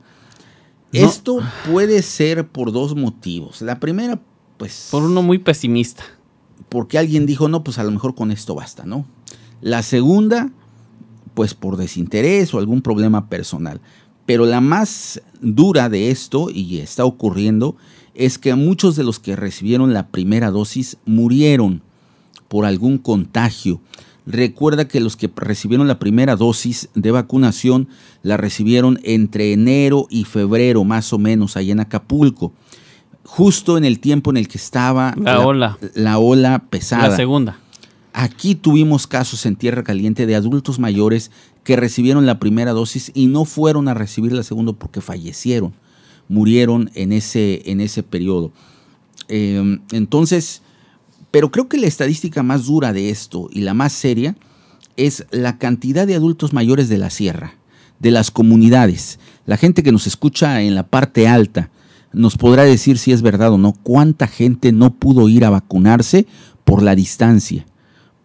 No. 0.91 0.99
Esto 0.99 1.39
puede 1.71 2.01
ser 2.01 2.45
por 2.47 2.73
dos 2.73 2.93
motivos. 2.93 3.61
La 3.61 3.79
primera, 3.79 4.19
pues, 4.57 4.89
Por 4.91 5.03
uno 5.03 5.23
muy 5.23 5.39
pesimista. 5.39 6.03
porque 6.67 6.97
alguien 6.97 7.25
dijo, 7.25 7.47
no, 7.47 7.63
pues 7.63 7.77
a 7.79 7.83
lo 7.83 7.91
mejor 7.91 8.15
con 8.15 8.31
esto 8.31 8.53
basta, 8.53 8.85
¿no? 8.85 9.05
La 9.63 9.81
segunda, 9.81 10.51
pues 11.33 11.53
por 11.53 11.77
desinterés 11.77 12.53
o 12.53 12.59
algún 12.59 12.81
problema 12.81 13.29
personal. 13.29 13.79
Pero 14.25 14.45
la 14.45 14.59
más 14.59 15.21
dura 15.41 15.87
de 15.87 16.11
esto, 16.11 16.49
y 16.53 16.79
está 16.79 17.05
ocurriendo, 17.05 17.77
es 18.13 18.37
que 18.37 18.53
muchos 18.55 18.97
de 18.97 19.05
los 19.05 19.19
que 19.19 19.37
recibieron 19.37 19.93
la 19.93 20.07
primera 20.07 20.51
dosis 20.51 20.97
murieron 21.05 21.81
por 22.49 22.65
algún 22.65 22.97
contagio. 22.97 23.79
Recuerda 24.25 24.87
que 24.87 24.99
los 24.99 25.15
que 25.15 25.31
recibieron 25.33 25.87
la 25.87 25.97
primera 25.97 26.35
dosis 26.35 26.89
de 26.93 27.11
vacunación 27.11 27.87
la 28.21 28.35
recibieron 28.35 28.99
entre 29.03 29.53
enero 29.53 30.07
y 30.09 30.25
febrero, 30.25 30.83
más 30.83 31.13
o 31.13 31.19
menos, 31.19 31.55
allá 31.55 31.71
en 31.71 31.79
Acapulco. 31.79 32.51
Justo 33.23 33.77
en 33.77 33.85
el 33.85 34.01
tiempo 34.01 34.29
en 34.29 34.37
el 34.37 34.49
que 34.49 34.57
estaba 34.57 35.15
La 35.17 35.39
ola. 35.39 35.77
la 35.95 36.19
ola 36.19 36.65
pesada. 36.69 37.07
La 37.07 37.15
segunda. 37.15 37.59
Aquí 38.13 38.53
tuvimos 38.53 39.07
casos 39.07 39.47
en 39.47 39.55
Tierra 39.55 39.83
Caliente 39.83 40.27
de 40.27 40.35
adultos 40.35 40.77
mayores 40.77 41.31
que 41.63 41.75
recibieron 41.75 42.27
la 42.27 42.37
primera 42.37 42.71
dosis 42.71 43.11
y 43.15 43.25
no 43.25 43.43
fueron 43.43 43.87
a 43.87 43.95
recibir 43.95 44.33
la 44.33 44.43
segunda 44.43 44.71
porque 44.73 45.01
fallecieron, 45.01 45.73
murieron 46.29 46.91
en 46.93 47.11
ese, 47.11 47.63
en 47.71 47.81
ese 47.81 48.03
periodo. 48.03 48.51
Eh, 49.29 49.79
entonces, 49.91 50.61
pero 51.31 51.49
creo 51.49 51.67
que 51.67 51.79
la 51.79 51.87
estadística 51.87 52.43
más 52.43 52.67
dura 52.67 52.93
de 52.93 53.09
esto 53.09 53.49
y 53.51 53.61
la 53.61 53.73
más 53.73 53.93
seria 53.93 54.35
es 54.95 55.25
la 55.31 55.57
cantidad 55.57 56.05
de 56.05 56.13
adultos 56.13 56.53
mayores 56.53 56.89
de 56.89 56.99
la 56.99 57.09
sierra, 57.09 57.55
de 57.99 58.11
las 58.11 58.29
comunidades. 58.29 59.17
La 59.47 59.57
gente 59.57 59.81
que 59.81 59.91
nos 59.91 60.05
escucha 60.05 60.61
en 60.61 60.75
la 60.75 60.85
parte 60.85 61.27
alta 61.27 61.71
nos 62.11 62.37
podrá 62.37 62.61
decir 62.63 62.99
si 62.99 63.11
es 63.11 63.23
verdad 63.23 63.53
o 63.53 63.57
no, 63.57 63.73
cuánta 63.81 64.27
gente 64.27 64.71
no 64.71 64.93
pudo 64.93 65.29
ir 65.29 65.45
a 65.45 65.49
vacunarse 65.49 66.27
por 66.63 66.83
la 66.83 66.93
distancia 66.93 67.65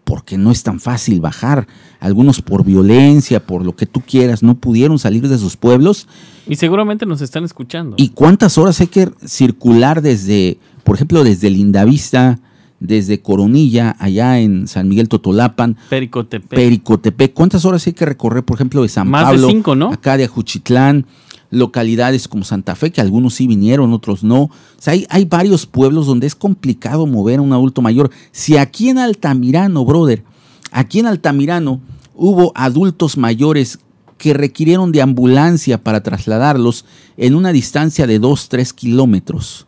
porque 0.09 0.39
no 0.39 0.51
es 0.51 0.63
tan 0.63 0.81
fácil 0.81 1.21
bajar. 1.21 1.67
Algunos 2.01 2.41
por 2.41 2.65
violencia, 2.65 3.45
por 3.45 3.63
lo 3.63 3.77
que 3.77 3.85
tú 3.85 4.01
quieras, 4.01 4.43
no 4.43 4.55
pudieron 4.55 4.99
salir 4.99 5.29
de 5.29 5.37
sus 5.37 5.59
pueblos. 5.59 6.09
Y 6.47 6.57
seguramente 6.57 7.05
nos 7.05 7.21
están 7.21 7.45
escuchando. 7.45 7.95
¿Y 7.99 8.09
cuántas 8.09 8.57
horas 8.57 8.81
hay 8.81 8.87
que 8.87 9.11
circular 9.27 10.01
desde, 10.01 10.57
por 10.83 10.97
ejemplo, 10.97 11.25
desde 11.25 11.51
Lindavista, 11.51 12.39
desde 12.81 13.21
Coronilla, 13.21 13.97
allá 13.99 14.41
en 14.41 14.67
San 14.67 14.89
Miguel 14.89 15.11
Totolapan, 15.11 15.77
Pericotepec. 15.91 16.59
Pericotepec? 16.59 17.35
¿Cuántas 17.35 17.67
horas 17.67 17.87
hay 17.87 17.93
que 17.93 18.07
recorrer, 18.07 18.45
por 18.45 18.55
ejemplo, 18.55 18.81
de 18.81 18.89
San 18.89 19.11
Más 19.11 19.31
de 19.31 19.47
cinco, 19.47 19.77
¿no? 19.77 19.93
acá 19.93 20.17
de 20.17 20.25
Ajuchitlán? 20.25 21.05
Localidades 21.51 22.29
como 22.29 22.45
Santa 22.45 22.75
Fe, 22.75 22.91
que 22.91 23.01
algunos 23.01 23.35
sí 23.35 23.47
vinieron, 23.47 23.93
otros 23.93 24.23
no. 24.23 24.43
O 24.43 24.51
sea, 24.79 24.93
hay, 24.93 25.07
hay 25.11 25.25
varios 25.25 25.67
pueblos 25.67 26.07
donde 26.07 26.27
es 26.27 26.35
complicado 26.35 27.07
mover 27.07 27.39
a 27.39 27.43
un 27.43 27.53
adulto 27.53 27.83
mayor. 27.83 28.11
Si 28.33 28.57
aquí 28.57 28.89
en 28.89 28.99
Altamirano, 28.99 29.85
brother, 29.85 30.25
aquí 30.71 31.01
en 31.01 31.07
Altamirano 31.07 31.81
hubo 32.15 32.53
adultos 32.55 33.17
mayores 33.17 33.79
que 34.19 34.35
requirieron 34.35 34.93
de 34.93 35.01
ambulancia 35.01 35.83
para 35.83 36.03
trasladarlos 36.03 36.85
en 37.17 37.35
una 37.35 37.53
distancia 37.53 38.07
de 38.07 38.19
2, 38.19 38.49
3 38.49 38.73
kilómetros. 38.73 39.67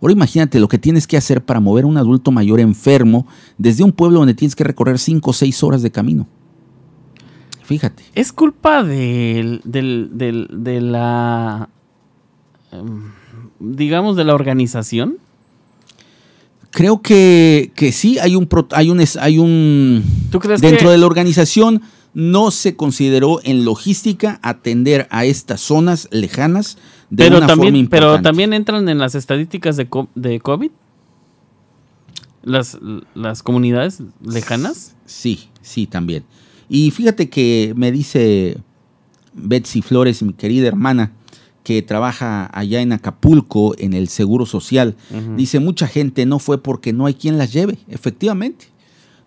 Ahora 0.00 0.12
imagínate 0.12 0.58
lo 0.58 0.68
que 0.68 0.78
tienes 0.78 1.06
que 1.06 1.18
hacer 1.18 1.44
para 1.44 1.60
mover 1.60 1.84
a 1.84 1.86
un 1.86 1.98
adulto 1.98 2.30
mayor 2.30 2.58
enfermo 2.58 3.26
desde 3.58 3.84
un 3.84 3.92
pueblo 3.92 4.20
donde 4.20 4.34
tienes 4.34 4.56
que 4.56 4.64
recorrer 4.64 4.98
5 4.98 5.30
o 5.30 5.32
6 5.34 5.62
horas 5.62 5.82
de 5.82 5.90
camino. 5.90 6.26
Fíjate. 7.70 8.02
Es 8.16 8.32
culpa 8.32 8.82
del, 8.82 9.60
del, 9.62 10.10
del- 10.14 10.48
de 10.50 10.80
la, 10.80 11.68
em, 12.72 13.12
digamos, 13.60 14.16
de 14.16 14.24
la 14.24 14.34
organización. 14.34 15.18
Creo 16.72 17.00
que, 17.00 17.70
que 17.76 17.92
sí, 17.92 18.18
hay 18.18 18.34
un, 18.34 18.48
hay 18.72 18.90
un, 18.90 19.00
hay 19.20 19.38
un 19.38 20.02
¿Tú 20.32 20.40
crees 20.40 20.60
dentro 20.60 20.88
que- 20.88 20.92
de 20.92 20.98
la 20.98 21.06
organización 21.06 21.80
no 22.12 22.50
se 22.50 22.74
consideró 22.74 23.38
en 23.44 23.64
logística 23.64 24.40
atender 24.42 25.06
a 25.12 25.24
estas 25.24 25.60
zonas 25.60 26.08
lejanas 26.10 26.76
de 27.08 27.22
pero 27.26 27.36
una 27.38 27.46
también, 27.46 27.74
forma 27.74 27.88
pero 27.90 28.20
también 28.20 28.52
entran 28.52 28.88
en 28.88 28.98
las 28.98 29.14
estadísticas 29.14 29.76
de, 29.76 29.86
de 30.16 30.40
COVID. 30.40 30.72
Las, 32.42 32.78
las 33.14 33.44
comunidades 33.44 34.02
lejanas. 34.24 34.96
Sí, 35.06 35.50
sí, 35.62 35.86
también. 35.86 36.24
Y 36.72 36.92
fíjate 36.92 37.28
que 37.28 37.74
me 37.76 37.90
dice 37.90 38.56
Betsy 39.34 39.82
Flores, 39.82 40.22
mi 40.22 40.32
querida 40.32 40.68
hermana, 40.68 41.12
que 41.64 41.82
trabaja 41.82 42.48
allá 42.52 42.80
en 42.80 42.92
Acapulco 42.92 43.74
en 43.76 43.92
el 43.92 44.06
Seguro 44.06 44.46
Social, 44.46 44.96
dice, 45.36 45.58
mucha 45.58 45.88
gente 45.88 46.24
no 46.26 46.38
fue 46.38 46.62
porque 46.62 46.92
no 46.92 47.06
hay 47.06 47.14
quien 47.14 47.38
las 47.38 47.52
lleve, 47.52 47.78
efectivamente. 47.88 48.66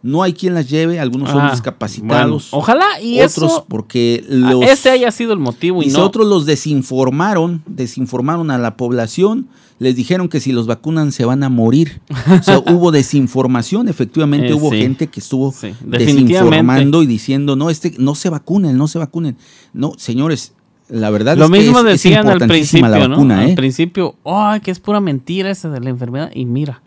No 0.04 0.22
hay 0.22 0.34
quien 0.34 0.54
las 0.54 0.70
lleve, 0.70 1.00
algunos 1.00 1.30
son 1.30 1.42
Ah, 1.42 1.52
discapacitados, 1.52 2.50
bueno, 2.52 2.62
ojalá 2.62 2.86
y 3.02 3.22
otros 3.22 3.52
eso, 3.52 3.66
porque 3.70 4.22
los... 4.28 4.62
ese 4.64 4.90
haya 4.90 5.10
sido 5.12 5.32
el 5.32 5.40
motivo 5.40 5.82
y 5.82 5.86
Dice, 5.86 5.98
no. 5.98 6.04
otros 6.06 6.28
los 6.28 6.46
desinformaron, 6.46 7.64
desinformaron 7.68 8.52
a 8.52 8.58
la 8.58 8.76
población, 8.76 9.48
les 9.80 9.96
dijeron 9.96 10.28
que 10.28 10.42
si 10.42 10.52
los 10.52 10.68
vacunan 10.68 11.14
se 11.14 11.24
van 11.24 11.42
a 11.44 11.48
morir. 11.50 12.02
O 12.40 12.44
sea, 12.44 12.60
hubo 12.68 12.92
desinformación, 12.92 13.88
efectivamente 13.88 14.50
Eh, 14.50 14.54
hubo 14.54 14.72
sí. 14.72 14.78
gente 14.82 15.08
que 15.08 15.22
estuvo 15.22 15.54
Sí, 15.54 15.74
desinformando 15.86 17.02
y 17.02 17.06
diciendo, 17.08 17.56
no, 17.56 17.70
este, 17.70 17.94
no 17.98 18.14
se 18.16 18.30
vacunen, 18.30 18.78
no 18.78 18.88
se 18.90 19.00
vacunen. 19.00 19.38
No, 19.74 19.94
señores, 19.98 20.54
la 20.90 21.10
verdad 21.12 21.38
Lo 21.38 21.46
es 21.46 21.52
mismo 21.52 21.82
que 21.82 21.92
es, 21.92 21.96
es 21.96 22.04
decían 22.04 22.28
al 22.28 22.34
importantísima 22.34 22.90
principio, 22.90 23.00
la 23.00 23.08
vacuna, 23.16 23.36
¿no? 23.38 23.42
¿eh? 23.44 23.46
Al 23.52 23.56
principio, 23.56 24.16
ay, 24.26 24.60
que 24.60 24.70
es 24.72 24.80
pura 24.82 25.00
mentira 25.00 25.50
esa 25.50 25.70
de 25.70 25.80
la 25.80 25.90
enfermedad. 25.90 26.30
Y 26.36 26.46
mira, 26.46 26.83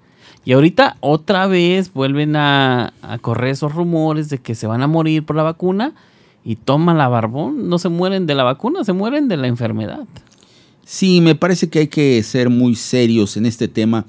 y 0.46 0.52
ahorita 0.52 0.96
otra 1.00 1.48
vez 1.48 1.92
vuelven 1.92 2.36
a, 2.36 2.94
correr 3.20 3.50
esos 3.50 3.74
rumores 3.74 4.28
de 4.28 4.38
que 4.38 4.54
se 4.54 4.68
van 4.68 4.80
a 4.80 4.86
morir 4.86 5.24
por 5.24 5.34
la 5.34 5.42
vacuna 5.42 5.92
y 6.44 6.54
toma 6.54 6.94
la 6.94 7.08
barbón. 7.08 7.68
No 7.68 7.80
se 7.80 7.88
mueren 7.88 8.28
de 8.28 8.36
la 8.36 8.44
vacuna, 8.44 8.84
se 8.84 8.92
mueren 8.92 9.26
de 9.26 9.36
la 9.36 9.48
enfermedad. 9.48 10.06
Sí, 10.84 11.20
me 11.20 11.34
parece 11.34 11.68
que 11.68 11.80
hay 11.80 11.88
que 11.88 12.22
ser 12.22 12.48
muy 12.48 12.76
serios 12.76 13.36
en 13.36 13.44
este 13.44 13.66
tema 13.66 14.04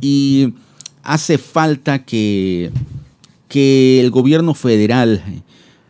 y 0.00 0.54
hace 1.04 1.38
falta 1.38 2.04
que, 2.04 2.72
que 3.46 4.00
el 4.00 4.10
gobierno 4.10 4.54
federal 4.54 5.22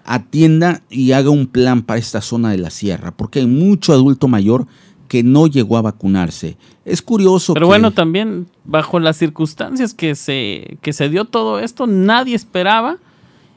atienda 0.05 0.83
y 0.91 1.13
haga 1.13 1.31
un 1.31 1.47
plan 1.47 1.81
para 1.83 1.99
esta 1.99 2.21
zona 2.21 2.51
de 2.51 2.59
la 2.59 2.69
sierra, 2.69 3.17
porque 3.17 3.39
hay 3.39 3.47
mucho 3.47 3.95
adulto 3.95 4.29
mayor 4.29 4.67
que 5.09 5.23
no 5.23 5.47
llegó 5.47 5.77
a 5.77 5.83
vacunarse. 5.83 6.57
Es 6.85 7.03
curioso 7.03 7.55
Pero 7.55 7.67
que- 7.67 7.69
bueno, 7.69 7.91
también 7.93 8.47
bajo 8.65 8.99
las 9.01 9.17
circunstancias 9.17 9.95
que 9.95 10.15
se, 10.15 10.79
que 10.83 10.93
se 10.93 11.09
dio 11.09 11.25
todo 11.25 11.59
esto, 11.61 11.87
nadie 11.87 12.35
esperaba. 12.35 12.99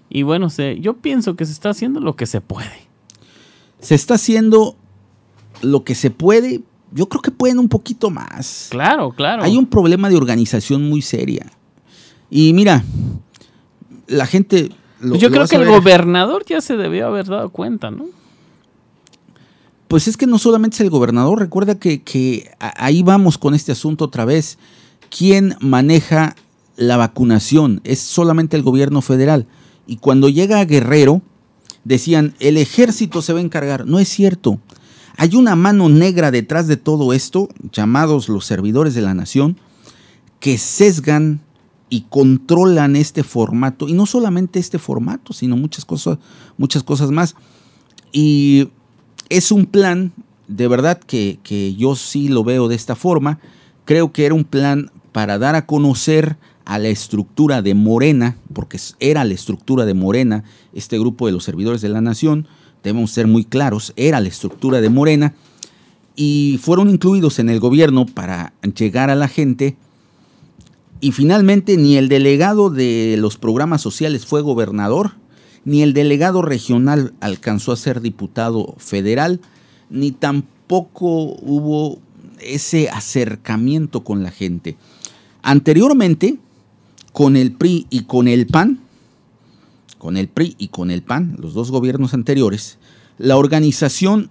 Y 0.10 0.24
bueno, 0.24 0.50
se, 0.50 0.80
yo 0.80 0.96
pienso 0.96 1.36
que 1.36 1.46
se 1.46 1.52
está 1.52 1.70
haciendo 1.70 2.00
lo 2.00 2.16
que 2.16 2.26
se 2.26 2.42
puede. 2.42 2.88
se 3.80 3.96
está 3.96 4.16
haciendo 4.16 4.76
lo 5.62 5.84
que 5.84 5.96
se 5.96 6.10
puede. 6.12 6.62
Yo 6.92 7.08
creo 7.08 7.22
que 7.22 7.32
pueden 7.32 7.60
un 7.60 7.70
poquito 7.70 8.10
más. 8.10 8.68
Claro, 8.72 9.12
claro. 9.12 9.44
Hay 9.44 9.56
un 9.56 9.68
problema 9.68 10.10
de 10.10 10.18
organización 10.18 10.90
muy 10.90 11.02
seria. 11.02 11.46
Y 12.32 12.52
mira, 12.54 12.84
la 14.08 14.26
gente... 14.26 14.70
lo- 15.00 15.10
Pues 15.12 15.22
yo 15.22 15.30
lo 15.30 15.36
creo 15.36 15.48
que 15.48 15.56
el 15.58 15.68
gobernador 15.68 16.44
ya 16.46 16.62
se 16.62 16.76
debió 16.78 17.08
haber 17.08 17.28
dado 17.28 17.50
cuenta, 17.52 17.92
¿no? 17.92 18.06
Pues 19.90 20.08
es 20.08 20.18
que 20.18 20.28
no 20.28 20.38
solamente 20.38 20.76
es 20.76 20.82
el 20.82 20.92
gobernador, 20.92 21.40
recuerda 21.40 21.80
que, 21.80 22.52
ahí 22.60 23.02
vamos 23.02 23.40
con 23.40 23.56
este 23.56 23.72
asunto 23.72 24.06
otra 24.06 24.24
vez. 24.24 24.60
¿Quién 25.10 25.56
maneja 25.62 26.36
la 26.76 26.96
vacunación? 26.96 27.82
Es 27.84 28.00
solamente 28.00 28.56
el 28.56 28.62
gobierno 28.62 29.02
federal. 29.02 29.48
Y 29.88 29.98
cuando 29.98 30.30
llega 30.30 30.60
a 30.60 30.66
Guerrero, 30.66 31.24
decían, 31.86 32.36
el 32.40 32.58
ejército 32.58 33.24
se 33.24 33.34
va 33.34 33.40
a 33.40 33.42
encargar. 33.42 33.88
No 33.88 33.98
es 33.98 34.08
cierto. 34.10 34.60
Hay 35.18 35.36
una 35.36 35.56
mano 35.56 35.90
negra 35.90 36.30
detrás 36.30 36.68
de 36.68 36.78
todo 36.78 37.12
esto, 37.12 37.50
llamados 37.74 38.30
los 38.30 38.46
servidores 38.46 38.94
de 38.94 39.02
la 39.02 39.16
nación, 39.16 39.58
que 40.40 40.60
sesgan 40.60 41.42
y 41.90 42.02
controlan 42.02 42.96
este 42.96 43.24
formato. 43.24 43.88
Y 43.88 43.94
no 43.94 44.06
solamente 44.06 44.60
este 44.60 44.78
formato, 44.78 45.34
sino 45.34 45.58
muchas 45.58 45.84
cosas, 45.84 46.20
muchas 46.58 46.84
cosas 46.84 47.10
más. 47.10 47.36
Y 48.12 48.70
es 49.30 49.52
un 49.52 49.66
plan, 49.66 50.12
de 50.48 50.68
verdad 50.68 51.00
que, 51.00 51.40
yo 51.78 51.96
sí 51.96 52.28
lo 52.28 52.44
veo 52.44 52.68
de 52.68 52.76
esta 52.76 52.96
forma. 52.96 53.40
Creo 53.86 54.12
que 54.12 54.26
era 54.26 54.36
un 54.36 54.44
plan 54.44 54.92
para 55.12 55.38
dar 55.38 55.56
a 55.56 55.66
conocer 55.66 56.38
a 56.66 56.78
la 56.78 56.90
estructura 56.90 57.62
de 57.62 57.74
Morena, 57.74 58.38
porque 58.54 58.80
era 59.00 59.24
la 59.24 59.34
estructura 59.34 59.86
de 59.86 59.94
Morena, 59.94 60.44
este 60.74 61.00
grupo 61.00 61.26
de 61.26 61.32
los 61.32 61.44
servidores 61.44 61.82
de 61.82 61.90
la 61.90 62.02
nación, 62.02 62.48
debemos 62.84 63.12
ser 63.12 63.28
muy 63.28 63.44
claros, 63.44 63.94
era 63.96 64.20
la 64.20 64.28
estructura 64.28 64.80
de 64.80 64.90
Morena, 64.90 65.34
y 66.16 66.60
fueron 66.62 66.90
incluidos 66.90 67.40
en 67.40 67.50
el 67.50 67.60
gobierno 67.60 68.06
para 68.06 68.54
llegar 68.76 69.10
a 69.10 69.16
la 69.16 69.28
gente, 69.28 69.78
y 71.02 71.12
finalmente 71.12 71.76
ni 71.78 71.98
el 71.98 72.08
delegado 72.08 72.70
de 72.70 73.16
los 73.18 73.38
programas 73.38 73.82
sociales 73.82 74.28
fue 74.28 74.42
gobernador, 74.42 75.14
ni 75.66 75.82
el 75.82 75.94
delegado 75.94 76.42
regional 76.42 77.14
alcanzó 77.20 77.72
a 77.72 77.78
ser 77.78 78.02
diputado 78.02 78.76
federal, 78.78 79.42
ni 79.90 80.12
tampoco 80.12 81.36
hubo 81.42 82.00
ese 82.40 82.90
acercamiento 82.90 84.04
con 84.04 84.24
la 84.24 84.32
gente. 84.32 84.78
Anteriormente, 85.42 86.38
con 87.12 87.36
el 87.36 87.52
PRI 87.52 87.88
y 87.90 88.04
con 88.04 88.28
el 88.28 88.48
PAN, 88.48 88.80
con 89.98 90.18
el 90.18 90.28
PRI 90.28 90.56
y 90.58 90.70
con 90.70 90.92
el 90.92 91.02
PAN, 91.02 91.36
los 91.40 91.54
dos 91.54 91.72
gobiernos 91.72 92.14
anteriores, 92.14 92.78
la 93.18 93.38
organización 93.38 94.30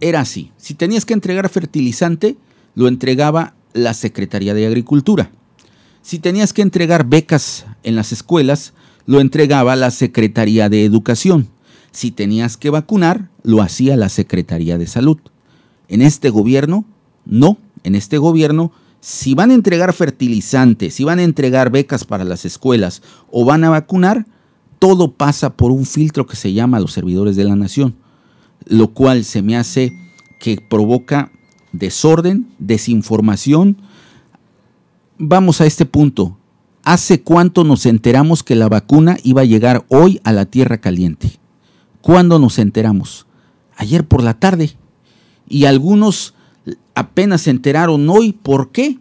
era 0.00 0.20
así. 0.20 0.52
Si 0.56 0.74
tenías 0.74 1.04
que 1.04 1.14
entregar 1.14 1.48
fertilizante, 1.48 2.36
lo 2.74 2.88
entregaba 2.88 3.54
la 3.72 3.94
Secretaría 3.94 4.54
de 4.54 4.66
Agricultura. 4.66 5.30
Si 6.02 6.18
tenías 6.18 6.52
que 6.52 6.62
entregar 6.62 7.06
becas 7.06 7.66
en 7.82 7.96
las 7.96 8.12
escuelas, 8.12 8.74
lo 9.06 9.20
entregaba 9.20 9.76
la 9.76 9.90
Secretaría 9.90 10.68
de 10.68 10.84
Educación. 10.84 11.48
Si 11.92 12.10
tenías 12.10 12.56
que 12.56 12.70
vacunar, 12.70 13.28
lo 13.42 13.62
hacía 13.62 13.96
la 13.96 14.08
Secretaría 14.08 14.76
de 14.76 14.86
Salud. 14.86 15.18
En 15.88 16.02
este 16.02 16.30
gobierno, 16.30 16.84
no. 17.24 17.58
En 17.84 17.94
este 17.94 18.18
gobierno, 18.18 18.72
si 19.00 19.34
van 19.34 19.50
a 19.50 19.54
entregar 19.54 19.92
fertilizantes, 19.92 20.94
si 20.94 21.04
van 21.04 21.20
a 21.20 21.22
entregar 21.22 21.70
becas 21.70 22.04
para 22.04 22.24
las 22.24 22.44
escuelas 22.44 23.02
o 23.30 23.44
van 23.44 23.62
a 23.62 23.70
vacunar, 23.70 24.26
todo 24.78 25.12
pasa 25.12 25.56
por 25.56 25.70
un 25.70 25.86
filtro 25.86 26.26
que 26.26 26.36
se 26.36 26.52
llama 26.52 26.80
los 26.80 26.92
servidores 26.92 27.36
de 27.36 27.44
la 27.44 27.56
nación, 27.56 27.94
lo 28.66 28.88
cual 28.88 29.24
se 29.24 29.42
me 29.42 29.56
hace 29.56 29.92
que 30.40 30.58
provoca 30.60 31.30
desorden, 31.72 32.48
desinformación. 32.58 33.76
Vamos 35.18 35.60
a 35.60 35.66
este 35.66 35.86
punto. 35.86 36.35
¿Hace 36.86 37.20
cuánto 37.20 37.64
nos 37.64 37.84
enteramos 37.84 38.44
que 38.44 38.54
la 38.54 38.68
vacuna 38.68 39.16
iba 39.24 39.40
a 39.40 39.44
llegar 39.44 39.84
hoy 39.88 40.20
a 40.22 40.30
la 40.32 40.44
Tierra 40.44 40.78
Caliente? 40.78 41.40
¿Cuándo 42.00 42.38
nos 42.38 42.60
enteramos? 42.60 43.26
Ayer 43.76 44.06
por 44.06 44.22
la 44.22 44.34
tarde. 44.34 44.76
Y 45.48 45.64
algunos 45.64 46.34
apenas 46.94 47.40
se 47.40 47.50
enteraron 47.50 48.08
hoy. 48.08 48.30
¿Por 48.30 48.70
qué? 48.70 48.98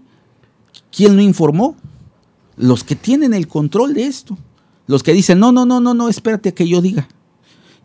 ¿Quién 0.91 1.15
no 1.15 1.21
informó? 1.21 1.75
Los 2.57 2.83
que 2.83 2.95
tienen 2.95 3.35
el 3.35 3.47
control 3.47 3.93
de 3.93 4.07
esto. 4.07 4.35
Los 4.87 5.03
que 5.03 5.13
dicen, 5.13 5.37
no, 5.37 5.51
no, 5.51 5.67
no, 5.67 5.79
no, 5.79 5.93
no, 5.93 6.09
espérate 6.09 6.49
a 6.49 6.55
que 6.55 6.67
yo 6.67 6.81
diga. 6.81 7.07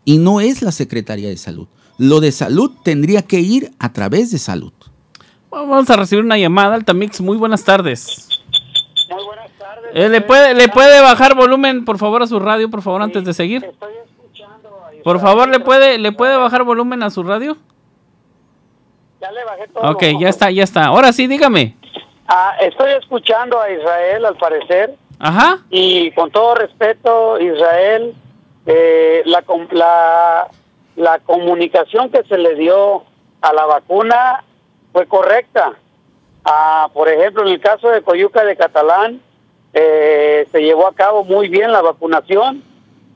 Y 0.03 0.17
no 0.17 0.41
es 0.41 0.63
la 0.63 0.71
Secretaría 0.71 1.29
de 1.29 1.37
Salud. 1.37 1.67
Lo 1.99 2.21
de 2.21 2.31
salud 2.31 2.71
tendría 2.83 3.21
que 3.21 3.39
ir 3.39 3.71
a 3.77 3.93
través 3.93 4.31
de 4.31 4.39
salud. 4.39 4.73
Vamos 5.51 5.87
a 5.91 5.95
recibir 5.95 6.25
una 6.25 6.39
llamada, 6.39 6.73
Altamix. 6.73 7.21
Muy 7.21 7.37
buenas 7.37 7.63
tardes. 7.63 8.40
Eh, 9.93 10.09
¿le, 10.09 10.21
puede, 10.21 10.53
¿Le 10.53 10.67
puede 10.69 11.01
bajar 11.01 11.35
volumen, 11.35 11.85
por 11.85 11.97
favor, 11.97 12.23
a 12.23 12.27
su 12.27 12.39
radio, 12.39 12.69
por 12.69 12.81
favor, 12.81 13.01
antes 13.01 13.25
de 13.25 13.33
seguir? 13.33 13.63
Estoy 13.65 13.93
escuchando. 14.05 14.69
Por 15.03 15.19
favor, 15.19 15.49
¿le 15.49 15.59
puede, 15.59 15.97
¿le 15.97 16.11
puede 16.11 16.37
bajar 16.37 16.63
volumen 16.63 17.03
a 17.03 17.09
su 17.09 17.23
radio? 17.23 17.57
Ya 19.19 19.31
le 19.31 19.43
bajé 19.43 19.67
todo. 19.67 19.91
Ok, 19.91 20.03
ya 20.19 20.29
está, 20.29 20.49
ya 20.49 20.63
está. 20.63 20.85
Ahora 20.85 21.11
sí, 21.13 21.27
dígame. 21.27 21.75
Ah, 22.27 22.55
estoy 22.61 22.91
escuchando 22.93 23.59
a 23.59 23.69
Israel, 23.69 24.25
al 24.25 24.37
parecer. 24.37 24.95
Ajá. 25.19 25.59
Y 25.69 26.11
con 26.11 26.31
todo 26.31 26.55
respeto, 26.55 27.39
Israel, 27.39 28.15
eh, 28.65 29.21
la, 29.25 29.43
la, 29.71 30.47
la 30.95 31.19
comunicación 31.19 32.09
que 32.09 32.23
se 32.23 32.37
le 32.37 32.55
dio 32.55 33.03
a 33.41 33.53
la 33.53 33.65
vacuna 33.65 34.43
fue 34.93 35.05
correcta. 35.07 35.73
Ah, 36.45 36.89
por 36.93 37.09
ejemplo, 37.09 37.43
en 37.43 37.49
el 37.49 37.59
caso 37.61 37.89
de 37.89 38.01
Coyuca 38.01 38.43
de 38.43 38.55
Catalán, 38.55 39.21
eh, 39.73 40.47
se 40.51 40.61
llevó 40.61 40.87
a 40.87 40.93
cabo 40.93 41.23
muy 41.23 41.47
bien 41.47 41.71
la 41.71 41.81
vacunación. 41.81 42.63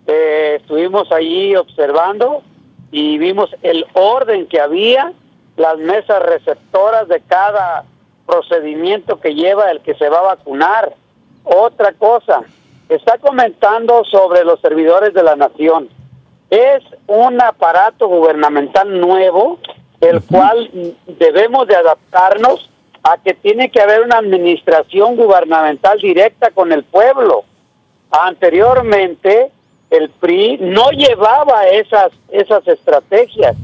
Eh, 0.08 0.58
estuvimos 0.62 1.12
allí 1.12 1.56
observando 1.56 2.44
y 2.92 3.18
vimos 3.18 3.50
el 3.62 3.86
orden 3.94 4.48
que 4.48 4.60
había 4.60 5.14
las 5.58 5.78
mesas 5.78 6.22
receptoras 6.22 7.08
de 7.08 7.22
cada 7.22 7.86
procedimiento 8.26 9.20
que 9.20 9.34
lleva 9.34 9.72
el 9.72 9.82
que 9.82 9.96
se 9.96 10.10
va 10.10 10.20
a 10.20 10.36
vacunar. 10.36 10.94
Otra 11.44 11.94
cosa, 11.94 12.42
está 12.90 13.18
comentando 13.18 14.04
sobre 14.06 14.44
los 14.44 14.60
servidores 14.62 15.14
de 15.14 15.24
la 15.24 15.36
nación. 15.36 15.90
Es 16.50 16.84
un 17.08 17.42
aparato 17.42 18.08
gubernamental 18.08 19.00
nuevo, 19.00 19.60
el 20.02 20.22
cual 20.24 20.96
debemos 21.08 21.68
de 21.68 21.76
adaptarnos 21.76 22.70
a 23.06 23.18
que 23.18 23.36
tiene 23.36 23.70
que 23.70 23.82
haber 23.82 24.02
una 24.02 24.18
administración 24.18 25.16
gubernamental 25.16 26.00
directa 26.00 26.50
con 26.52 26.72
el 26.72 26.84
pueblo. 26.84 27.46
Anteriormente, 28.10 29.52
el 29.92 30.10
PRI 30.10 30.58
no 30.60 30.90
llevaba 30.90 31.68
esas, 31.68 32.12
esas 32.30 32.68
estrategias 32.68 33.56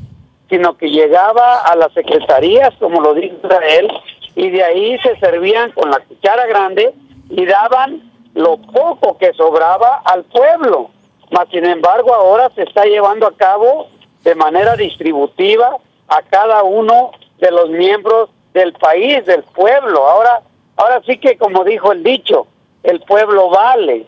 sino 0.52 0.76
que 0.76 0.90
llegaba 0.90 1.62
a 1.62 1.78
las 1.78 1.94
secretarías, 1.94 2.76
como 2.78 3.00
lo 3.00 3.14
dice 3.14 3.38
Israel, 3.42 3.90
y 4.36 4.50
de 4.50 4.62
ahí 4.62 5.00
se 5.00 5.18
servían 5.18 5.72
con 5.72 5.90
la 5.90 6.02
cuchara 6.02 6.46
grande 6.46 6.94
y 7.30 7.46
daban 7.46 8.12
lo 8.34 8.58
poco 8.58 9.18
que 9.18 9.32
sobraba 9.32 10.02
al 10.04 10.26
pueblo. 10.26 10.92
Mas, 11.32 11.48
sin 11.52 11.66
embargo, 11.66 12.14
ahora 12.14 12.50
se 12.54 12.64
está 12.64 12.84
llevando 12.84 13.28
a 13.28 13.36
cabo 13.38 13.88
de 14.26 14.36
manera 14.36 14.76
distributiva 14.76 15.78
a 16.10 16.22
cada 16.24 16.64
uno 16.64 17.12
de 17.40 17.52
los 17.52 17.70
miembros 17.70 18.30
del 18.54 18.74
país, 18.74 19.26
del 19.26 19.44
pueblo. 19.44 20.08
Ahora, 20.08 20.42
ahora 20.76 21.02
sí 21.06 21.18
que, 21.18 21.38
como 21.38 21.64
dijo 21.64 21.92
el 21.92 22.04
dicho, 22.04 22.48
el 22.84 23.00
pueblo 23.02 23.50
vale. 23.50 24.08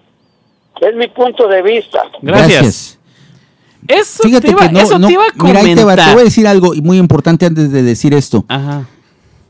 Es 0.82 0.96
mi 0.96 1.08
punto 1.08 1.48
de 1.48 1.62
vista. 1.62 2.04
Gracias. 2.22 3.00
Eso 3.88 4.24
Fíjate 4.24 4.48
te 4.48 4.52
iba, 4.52 4.70
que 4.70 4.82
eso 4.82 5.00
te 5.00 5.12
iba 5.12 5.24
a 5.24 5.38
comentar. 5.38 5.64
Mira, 5.64 5.96
te, 5.96 6.14
voy 6.14 6.22
a 6.22 6.24
decir 6.24 6.48
algo 6.48 6.74
muy 6.82 6.98
importante 6.98 7.46
antes 7.46 7.72
de 7.72 7.84
decir 7.84 8.14
esto. 8.14 8.46
Ajá. 8.48 8.88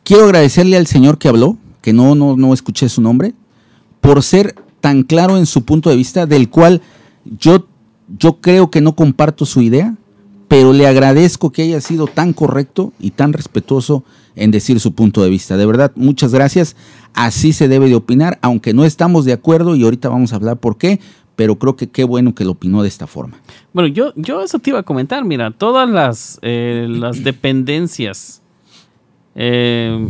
Quiero 0.04 0.26
agradecerle 0.26 0.76
al 0.76 0.88
señor 0.88 1.18
que 1.18 1.28
habló, 1.28 1.58
que 1.82 1.94
no, 1.94 2.16
no, 2.16 2.36
no 2.36 2.54
escuché 2.54 2.90
su 2.90 3.02
nombre, 3.02 3.34
por 4.02 4.22
ser 4.24 4.56
tan 4.82 5.04
claro 5.04 5.38
en 5.38 5.46
su 5.46 5.64
punto 5.64 5.90
de 5.90 5.96
vista, 5.96 6.26
del 6.26 6.50
cual 6.50 6.82
yo, 7.24 7.68
yo 8.18 8.42
creo 8.42 8.70
que 8.70 8.82
no 8.82 8.96
comparto 8.96 9.46
su 9.46 9.62
idea, 9.62 9.96
pero 10.54 10.72
le 10.72 10.86
agradezco 10.86 11.52
que 11.52 11.64
haya 11.64 11.82
sido 11.82 12.06
tan 12.06 12.32
correcto 12.32 12.94
y 13.00 13.10
tan 13.10 13.34
respetuoso 13.34 14.04
en 14.36 14.52
decir 14.52 14.80
su 14.80 14.94
punto 14.94 15.24
de 15.24 15.32
vista. 15.32 15.58
De 15.58 15.66
verdad, 15.66 15.92
muchas 15.96 16.32
gracias. 16.32 16.76
Así 17.16 17.54
se 17.54 17.68
debe 17.68 17.90
de 17.90 17.96
opinar, 17.96 18.38
aunque 18.44 18.72
no 18.72 18.86
estamos 18.86 19.26
de 19.26 19.34
acuerdo 19.34 19.76
y 19.76 19.84
ahorita 19.84 20.10
vamos 20.10 20.32
a 20.32 20.36
hablar 20.36 20.58
por 20.58 20.78
qué, 20.78 21.00
pero 21.36 21.58
creo 21.58 21.76
que 21.76 21.90
qué 21.90 22.04
bueno 22.04 22.36
que 22.36 22.46
lo 22.46 22.52
opinó 22.52 22.84
de 22.84 22.88
esta 22.88 23.08
forma. 23.08 23.38
Bueno, 23.74 23.88
yo, 23.88 24.14
yo 24.16 24.44
eso 24.44 24.60
te 24.60 24.70
iba 24.70 24.78
a 24.78 24.84
comentar, 24.84 25.26
mira, 25.26 25.50
todas 25.50 25.90
las, 25.90 26.38
eh, 26.44 26.86
las 26.88 27.24
dependencias, 27.24 28.44
eh, 29.34 30.08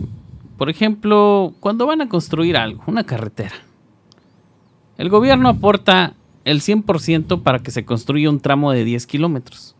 por 0.58 0.70
ejemplo, 0.70 1.54
cuando 1.62 1.86
van 1.86 2.02
a 2.02 2.10
construir 2.10 2.58
algo, 2.58 2.84
una 2.88 3.06
carretera, 3.06 3.56
el 4.98 5.08
gobierno 5.08 5.48
aporta 5.48 6.16
el 6.44 6.60
100% 6.60 7.44
para 7.44 7.60
que 7.60 7.72
se 7.72 7.86
construya 7.86 8.30
un 8.30 8.42
tramo 8.42 8.74
de 8.74 8.84
10 8.84 9.08
kilómetros, 9.08 9.74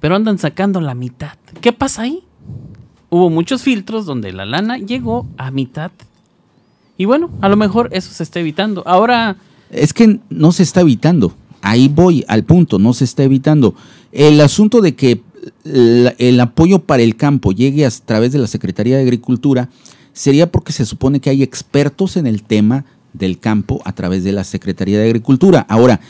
pero 0.00 0.16
andan 0.16 0.38
sacando 0.38 0.80
la 0.80 0.94
mitad. 0.94 1.32
¿Qué 1.60 1.72
pasa 1.72 2.02
ahí? 2.02 2.22
Hubo 3.10 3.30
muchos 3.30 3.62
filtros 3.62 4.06
donde 4.06 4.32
la 4.32 4.44
lana 4.44 4.78
llegó 4.78 5.26
a 5.36 5.50
mitad. 5.50 5.90
Y 6.96 7.04
bueno, 7.04 7.30
a 7.40 7.48
lo 7.48 7.56
mejor 7.56 7.88
eso 7.92 8.12
se 8.12 8.22
está 8.22 8.40
evitando. 8.40 8.82
Ahora 8.86 9.36
es 9.70 9.92
que 9.92 10.20
no 10.30 10.52
se 10.52 10.62
está 10.62 10.80
evitando. 10.80 11.34
Ahí 11.60 11.88
voy 11.88 12.24
al 12.28 12.44
punto, 12.44 12.78
no 12.78 12.92
se 12.92 13.04
está 13.04 13.24
evitando. 13.24 13.74
El 14.12 14.40
asunto 14.40 14.80
de 14.80 14.94
que 14.94 15.22
el, 15.64 16.40
apoyo 16.40 16.80
para 16.80 17.02
el 17.02 17.16
campo 17.16 17.52
llegue 17.52 17.84
a 17.86 17.90
través 17.90 18.32
de 18.32 18.38
la 18.38 18.46
Secretaría 18.46 18.96
de 18.96 19.02
Agricultura 19.02 19.68
sería 20.12 20.50
porque 20.50 20.72
se 20.72 20.84
supone 20.84 21.20
que 21.20 21.30
hay 21.30 21.42
expertos 21.42 22.16
en 22.16 22.26
el 22.26 22.42
tema 22.42 22.84
del 23.12 23.38
campo 23.38 23.80
a 23.84 23.92
través 23.92 24.24
de 24.24 24.32
la 24.32 24.44
Secretaría 24.44 24.98
de 24.98 25.06
Agricultura. 25.06 25.66
Ahora, 25.68 26.00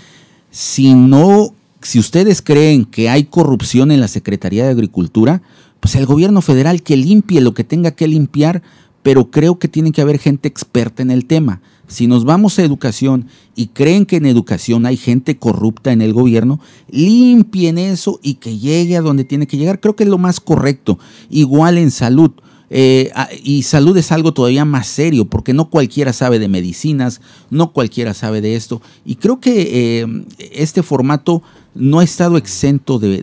si 0.51 0.94
no, 0.94 1.55
si 1.82 1.98
ustedes 1.98 2.42
creen 2.42 2.84
que 2.84 3.08
hay 3.08 3.24
corrupción 3.24 3.90
en 3.90 4.00
la 4.00 4.08
Secretaría 4.08 4.64
de 4.64 4.70
Agricultura, 4.70 5.42
pues 5.80 5.94
el 5.94 6.06
gobierno 6.06 6.42
federal 6.42 6.82
que 6.82 6.96
limpie 6.96 7.40
lo 7.40 7.54
que 7.54 7.64
tenga 7.64 7.92
que 7.92 8.08
limpiar, 8.08 8.62
pero 9.02 9.30
creo 9.30 9.58
que 9.58 9.68
tiene 9.68 9.92
que 9.92 10.00
haber 10.00 10.18
gente 10.18 10.48
experta 10.48 11.02
en 11.02 11.10
el 11.10 11.24
tema. 11.24 11.60
Si 11.86 12.06
nos 12.06 12.24
vamos 12.24 12.58
a 12.58 12.64
educación 12.64 13.26
y 13.56 13.68
creen 13.68 14.04
que 14.04 14.16
en 14.16 14.26
educación 14.26 14.84
hay 14.84 14.96
gente 14.96 15.38
corrupta 15.38 15.90
en 15.90 16.02
el 16.02 16.12
gobierno, 16.12 16.60
limpien 16.90 17.78
eso 17.78 18.20
y 18.22 18.34
que 18.34 18.58
llegue 18.58 18.96
a 18.96 19.00
donde 19.00 19.24
tiene 19.24 19.46
que 19.46 19.56
llegar. 19.56 19.80
Creo 19.80 19.96
que 19.96 20.04
es 20.04 20.10
lo 20.10 20.18
más 20.18 20.40
correcto. 20.40 20.98
Igual 21.30 21.78
en 21.78 21.90
salud. 21.90 22.32
Eh, 22.70 23.11
ah, 23.14 23.28
y 23.42 23.62
salud 23.62 23.96
es 23.96 24.12
algo 24.12 24.33
todavía 24.33 24.64
más 24.64 24.87
serio, 24.87 25.24
porque 25.24 25.54
no 25.54 25.70
cualquiera 25.70 26.12
sabe 26.12 26.38
de 26.38 26.48
medicinas, 26.48 27.20
no 27.50 27.72
cualquiera 27.72 28.14
sabe 28.14 28.40
de 28.40 28.57
esto. 28.57 28.83
Y 29.04 29.16
creo 29.16 29.40
que 29.40 30.02
eh, 30.02 30.07
este 30.52 30.83
formato 30.83 31.42
no 31.74 32.00
ha 32.00 32.04
estado 32.04 32.37
exento 32.37 32.98
de, 32.98 33.22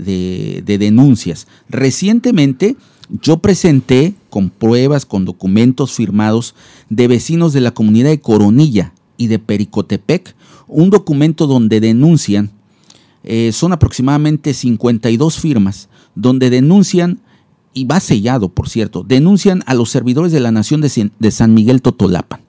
de 0.65 0.77
denuncias. 0.77 1.47
Recientemente 1.69 2.75
yo 3.09 3.37
presenté 3.37 4.15
con 4.29 4.49
pruebas, 4.49 5.05
con 5.05 5.25
documentos 5.25 5.93
firmados 5.93 6.55
de 6.89 7.07
vecinos 7.07 7.53
de 7.53 7.61
la 7.61 7.71
comunidad 7.71 8.09
de 8.09 8.19
Coronilla 8.19 8.93
y 9.17 9.27
de 9.27 9.39
Pericotepec, 9.39 10.35
un 10.67 10.89
documento 10.89 11.47
donde 11.47 11.79
denuncian, 11.79 12.51
eh, 13.23 13.51
son 13.51 13.73
aproximadamente 13.73 14.53
52 14.53 15.39
firmas, 15.39 15.89
donde 16.15 16.49
denuncian, 16.49 17.19
y 17.75 17.85
va 17.85 17.99
sellado 17.99 18.49
por 18.49 18.69
cierto, 18.69 19.03
denuncian 19.03 19.61
a 19.67 19.75
los 19.75 19.91
servidores 19.91 20.31
de 20.31 20.39
la 20.39 20.51
Nación 20.51 20.81
de, 20.81 21.31
San 21.31 21.53
Miguel 21.53 21.83
Totolapan, 21.83 22.39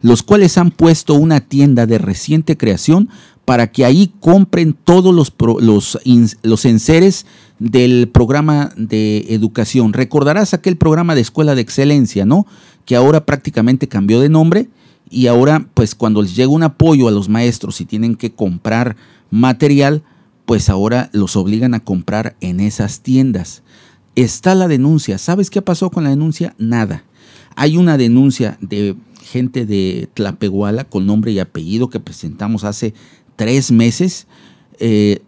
los 0.00 0.22
cuales 0.22 0.56
han 0.56 0.70
puesto 0.70 1.14
una 1.14 1.40
tienda 1.40 1.84
de 1.84 1.98
reciente 1.98 2.56
creación 2.56 3.10
para 3.44 3.70
que 3.70 3.84
ahí 3.84 4.12
compren 4.20 4.72
todos 4.72 5.14
los, 5.14 5.34
los, 5.60 5.98
los 6.42 6.64
enseres 6.64 7.26
del 7.58 8.08
programa 8.08 8.72
de 8.76 9.26
educación. 9.28 9.92
Recordarás 9.92 10.54
aquel 10.54 10.76
programa 10.76 11.14
de 11.14 11.20
escuela 11.20 11.54
de 11.54 11.60
excelencia, 11.60 12.24
¿no? 12.24 12.46
Que 12.84 12.96
ahora 12.96 13.26
prácticamente 13.26 13.88
cambió 13.88 14.20
de 14.20 14.28
nombre 14.28 14.68
y 15.10 15.26
ahora 15.26 15.68
pues 15.74 15.94
cuando 15.94 16.22
les 16.22 16.36
llega 16.36 16.48
un 16.48 16.62
apoyo 16.62 17.08
a 17.08 17.12
los 17.12 17.28
maestros 17.28 17.80
y 17.80 17.84
tienen 17.84 18.16
que 18.16 18.32
comprar 18.32 18.96
material, 19.30 20.02
pues 20.44 20.68
ahora 20.68 21.10
los 21.12 21.34
obligan 21.36 21.74
a 21.74 21.80
comprar 21.80 22.36
en 22.40 22.60
esas 22.60 23.00
tiendas. 23.00 23.62
Está 24.16 24.54
la 24.54 24.66
denuncia. 24.66 25.18
¿Sabes 25.18 25.50
qué 25.50 25.60
pasó 25.60 25.90
con 25.90 26.04
la 26.04 26.10
denuncia? 26.10 26.54
Nada. 26.58 27.04
Hay 27.54 27.76
una 27.76 27.98
denuncia 27.98 28.56
de 28.62 28.96
gente 29.22 29.66
de 29.66 30.08
Tlapehuala 30.14 30.84
con 30.84 31.06
nombre 31.06 31.32
y 31.32 31.38
apellido 31.38 31.90
que 31.90 32.00
presentamos 32.00 32.64
hace 32.64 32.94
tres 33.36 33.70
meses, 33.70 34.26
eh, 34.78 35.20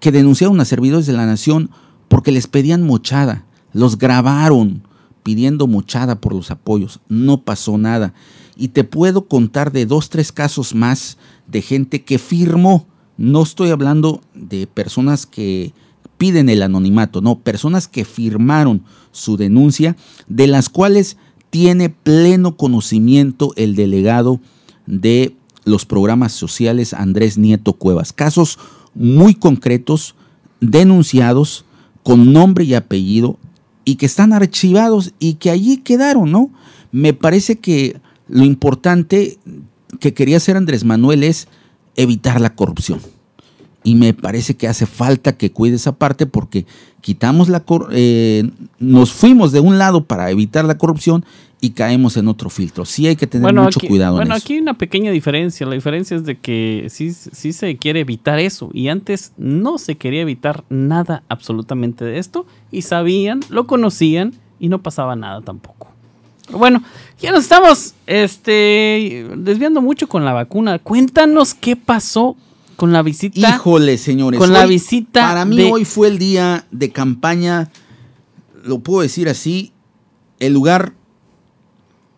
que 0.00 0.10
denunciaron 0.10 0.58
a 0.60 0.64
servidores 0.64 1.06
de 1.06 1.12
la 1.12 1.26
nación 1.26 1.70
porque 2.08 2.32
les 2.32 2.46
pedían 2.46 2.82
mochada. 2.82 3.44
Los 3.74 3.98
grabaron 3.98 4.82
pidiendo 5.22 5.66
mochada 5.66 6.20
por 6.20 6.34
los 6.34 6.50
apoyos. 6.50 7.00
No 7.08 7.42
pasó 7.42 7.76
nada. 7.76 8.14
Y 8.56 8.68
te 8.68 8.84
puedo 8.84 9.26
contar 9.26 9.70
de 9.70 9.84
dos, 9.84 10.08
tres 10.08 10.32
casos 10.32 10.74
más 10.74 11.18
de 11.46 11.60
gente 11.60 12.04
que 12.04 12.18
firmó. 12.18 12.86
No 13.18 13.42
estoy 13.42 13.70
hablando 13.70 14.22
de 14.34 14.66
personas 14.66 15.26
que 15.26 15.74
piden 16.16 16.48
el 16.48 16.62
anonimato, 16.62 17.20
no, 17.20 17.40
personas 17.40 17.88
que 17.88 18.04
firmaron 18.04 18.82
su 19.12 19.36
denuncia, 19.36 19.96
de 20.28 20.46
las 20.46 20.68
cuales 20.68 21.16
tiene 21.50 21.88
pleno 21.88 22.56
conocimiento 22.56 23.52
el 23.56 23.76
delegado 23.76 24.40
de 24.86 25.36
los 25.64 25.86
programas 25.86 26.32
sociales 26.32 26.94
Andrés 26.94 27.38
Nieto 27.38 27.74
Cuevas. 27.74 28.12
Casos 28.12 28.58
muy 28.94 29.34
concretos, 29.34 30.14
denunciados, 30.60 31.64
con 32.02 32.32
nombre 32.32 32.64
y 32.64 32.74
apellido, 32.74 33.38
y 33.84 33.96
que 33.96 34.06
están 34.06 34.32
archivados 34.32 35.12
y 35.18 35.34
que 35.34 35.50
allí 35.50 35.78
quedaron, 35.78 36.30
¿no? 36.30 36.50
Me 36.90 37.12
parece 37.12 37.58
que 37.58 38.00
lo 38.28 38.44
importante 38.44 39.38
que 40.00 40.14
quería 40.14 40.38
hacer 40.38 40.56
Andrés 40.56 40.84
Manuel 40.84 41.22
es 41.22 41.48
evitar 41.96 42.40
la 42.40 42.54
corrupción. 42.54 43.00
Y 43.84 43.94
me 43.96 44.14
parece 44.14 44.56
que 44.56 44.66
hace 44.66 44.86
falta 44.86 45.36
que 45.36 45.52
cuide 45.52 45.76
esa 45.76 45.92
parte 45.92 46.26
porque 46.26 46.64
quitamos 47.02 47.50
la 47.50 47.62
eh, 47.92 48.50
nos 48.78 49.12
fuimos 49.12 49.52
de 49.52 49.60
un 49.60 49.78
lado 49.78 50.04
para 50.04 50.30
evitar 50.30 50.64
la 50.64 50.78
corrupción 50.78 51.24
y 51.60 51.70
caemos 51.70 52.16
en 52.16 52.28
otro 52.28 52.50
filtro. 52.50 52.84
Sí 52.84 53.06
hay 53.06 53.16
que 53.16 53.26
tener 53.26 53.54
mucho 53.54 53.80
cuidado. 53.80 54.16
Bueno, 54.16 54.34
aquí 54.34 54.54
hay 54.54 54.60
una 54.60 54.74
pequeña 54.74 55.10
diferencia. 55.10 55.66
La 55.66 55.74
diferencia 55.74 56.16
es 56.16 56.24
de 56.24 56.36
que 56.36 56.88
sí, 56.90 57.12
sí 57.12 57.52
se 57.52 57.76
quiere 57.76 58.00
evitar 58.00 58.38
eso 58.38 58.70
y 58.72 58.88
antes 58.88 59.32
no 59.38 59.78
se 59.78 59.96
quería 59.96 60.22
evitar 60.22 60.64
nada 60.68 61.22
absolutamente 61.28 62.04
de 62.04 62.18
esto 62.18 62.46
y 62.70 62.82
sabían, 62.82 63.40
lo 63.48 63.66
conocían 63.66 64.34
y 64.58 64.68
no 64.68 64.82
pasaba 64.82 65.16
nada 65.16 65.40
tampoco. 65.40 65.88
Bueno, 66.50 66.82
ya 67.18 67.32
nos 67.32 67.44
estamos 67.44 67.94
este, 68.06 69.26
desviando 69.36 69.80
mucho 69.80 70.08
con 70.08 70.24
la 70.24 70.32
vacuna. 70.32 70.78
Cuéntanos 70.78 71.54
qué 71.54 71.76
pasó 71.76 72.36
con 72.76 72.92
la 72.92 73.02
visita. 73.02 73.56
Híjole, 73.56 73.98
señores. 73.98 74.38
Con 74.38 74.52
la 74.52 74.66
visita. 74.66 75.28
Para 75.28 75.44
mí 75.44 75.62
hoy 75.62 75.84
fue 75.84 76.08
el 76.08 76.18
día 76.18 76.66
de 76.70 76.90
campaña, 76.90 77.70
lo 78.64 78.80
puedo 78.80 79.02
decir 79.02 79.28
así, 79.28 79.72
el 80.38 80.52
lugar 80.52 80.94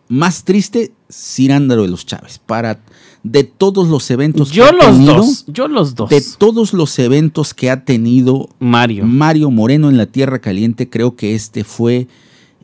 más 0.07 0.43
triste, 0.43 0.93
Cirándaro 1.11 1.83
de 1.83 1.89
los 1.89 2.05
Chávez. 2.05 2.39
Para 2.39 2.81
de 3.23 3.43
todos 3.43 3.89
los 3.89 4.09
eventos 4.09 4.51
yo 4.51 4.71
los 4.71 5.03
dos, 5.03 5.45
yo 5.47 5.67
los 5.67 5.95
dos. 5.95 6.09
De 6.09 6.23
todos 6.37 6.73
los 6.73 6.97
eventos 6.99 7.53
que 7.53 7.69
ha 7.69 7.83
tenido 7.83 8.49
Mario. 8.59 9.05
Mario 9.05 9.51
Moreno 9.51 9.89
en 9.89 9.97
la 9.97 10.05
Tierra 10.05 10.39
Caliente, 10.39 10.89
creo 10.89 11.15
que 11.15 11.35
este 11.35 11.63
fue 11.63 12.07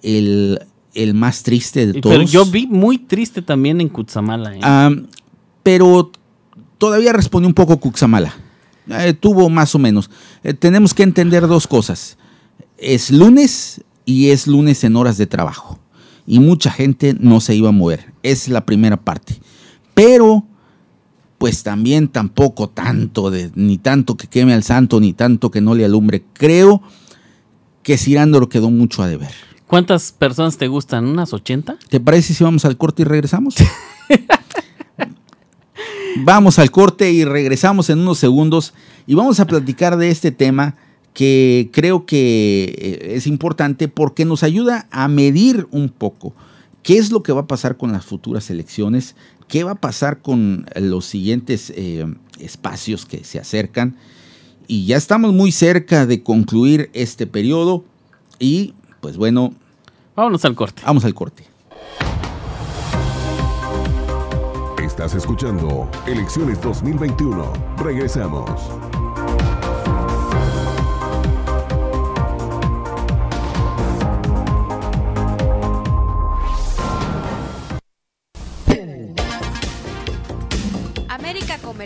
el 0.01 0.59
el 0.93 1.13
más 1.13 1.43
triste 1.43 1.87
de 1.87 2.01
todos. 2.01 2.15
Pero 2.15 2.29
yo 2.29 2.45
vi 2.45 2.67
muy 2.67 2.97
triste 2.97 3.41
también 3.41 3.81
en 3.81 3.89
Cutzamala. 3.89 4.55
¿eh? 4.55 4.59
Ah, 4.61 4.91
pero 5.63 6.11
todavía 6.83 7.13
respondió 7.13 7.47
un 7.47 7.53
poco 7.53 7.77
Cutzamala. 7.77 8.33
Eh, 8.89 9.13
tuvo 9.13 9.49
más 9.49 9.73
o 9.73 9.79
menos. 9.79 10.09
Eh, 10.43 10.53
tenemos 10.53 10.93
que 10.93 11.03
entender 11.03 11.47
dos 11.47 11.65
cosas. 11.65 12.17
Es 12.77 13.09
lunes 13.09 13.85
y 14.03 14.31
es 14.31 14.47
lunes 14.47 14.83
en 14.83 14.97
horas 14.97 15.17
de 15.17 15.25
trabajo. 15.25 15.79
Y 16.27 16.41
mucha 16.41 16.71
gente 16.71 17.15
no 17.17 17.39
se 17.39 17.55
iba 17.55 17.69
a 17.69 17.71
mover. 17.71 18.13
Es 18.21 18.49
la 18.49 18.65
primera 18.65 18.97
parte. 18.97 19.39
Pero, 19.93 20.45
pues 21.37 21.63
también 21.63 22.09
tampoco 22.09 22.67
tanto, 22.67 23.31
de, 23.31 23.49
ni 23.55 23.77
tanto 23.77 24.17
que 24.17 24.27
queme 24.27 24.53
al 24.53 24.63
santo, 24.63 24.99
ni 24.99 25.13
tanto 25.13 25.51
que 25.51 25.61
no 25.61 25.75
le 25.75 25.85
alumbre. 25.85 26.25
Creo 26.33 26.81
que 27.81 27.97
Cirándolo 27.97 28.49
quedó 28.49 28.69
mucho 28.69 29.03
a 29.03 29.07
deber. 29.07 29.31
¿Cuántas 29.67 30.11
personas 30.11 30.57
te 30.57 30.67
gustan? 30.67 31.05
¿Unas 31.05 31.31
80? 31.31 31.77
¿Te 31.87 32.01
parece 32.01 32.33
si 32.33 32.43
vamos 32.43 32.65
al 32.65 32.75
corte 32.75 33.03
y 33.03 33.05
regresamos? 33.05 33.55
vamos 36.17 36.59
al 36.59 36.71
corte 36.71 37.11
y 37.11 37.25
regresamos 37.25 37.89
en 37.89 37.99
unos 37.99 38.19
segundos 38.19 38.73
y 39.07 39.15
vamos 39.15 39.39
a 39.39 39.47
platicar 39.47 39.97
de 39.97 40.09
este 40.09 40.31
tema 40.31 40.75
que 41.13 41.69
creo 41.71 42.05
que 42.05 42.75
eh, 42.77 43.15
es 43.15 43.27
importante 43.27 43.87
porque 43.87 44.25
nos 44.25 44.43
ayuda 44.43 44.87
a 44.91 45.07
medir 45.07 45.67
un 45.71 45.89
poco 45.89 46.33
qué 46.81 46.97
es 46.97 47.11
lo 47.11 47.23
que 47.23 47.33
va 47.33 47.41
a 47.41 47.47
pasar 47.47 47.77
con 47.77 47.91
las 47.91 48.05
futuras 48.05 48.49
elecciones, 48.49 49.15
qué 49.47 49.63
va 49.63 49.71
a 49.71 49.75
pasar 49.75 50.21
con 50.21 50.65
los 50.75 51.05
siguientes 51.05 51.71
eh, 51.75 52.05
espacios 52.39 53.05
que 53.05 53.23
se 53.23 53.39
acercan. 53.39 53.95
Y 54.67 54.85
ya 54.85 54.97
estamos 54.97 55.33
muy 55.33 55.51
cerca 55.51 56.05
de 56.05 56.23
concluir 56.23 56.89
este 56.93 57.27
periodo 57.27 57.83
y 58.39 58.73
pues 59.01 59.17
bueno, 59.17 59.53
Vámonos 60.15 60.45
al 60.45 60.55
corte. 60.55 60.81
Vamos 60.85 61.05
al 61.05 61.13
corte. 61.13 61.52
Estás 64.93 65.15
escuchando 65.15 65.89
Elecciones 66.05 66.61
2021. 66.61 67.51
Regresamos. 67.83 68.92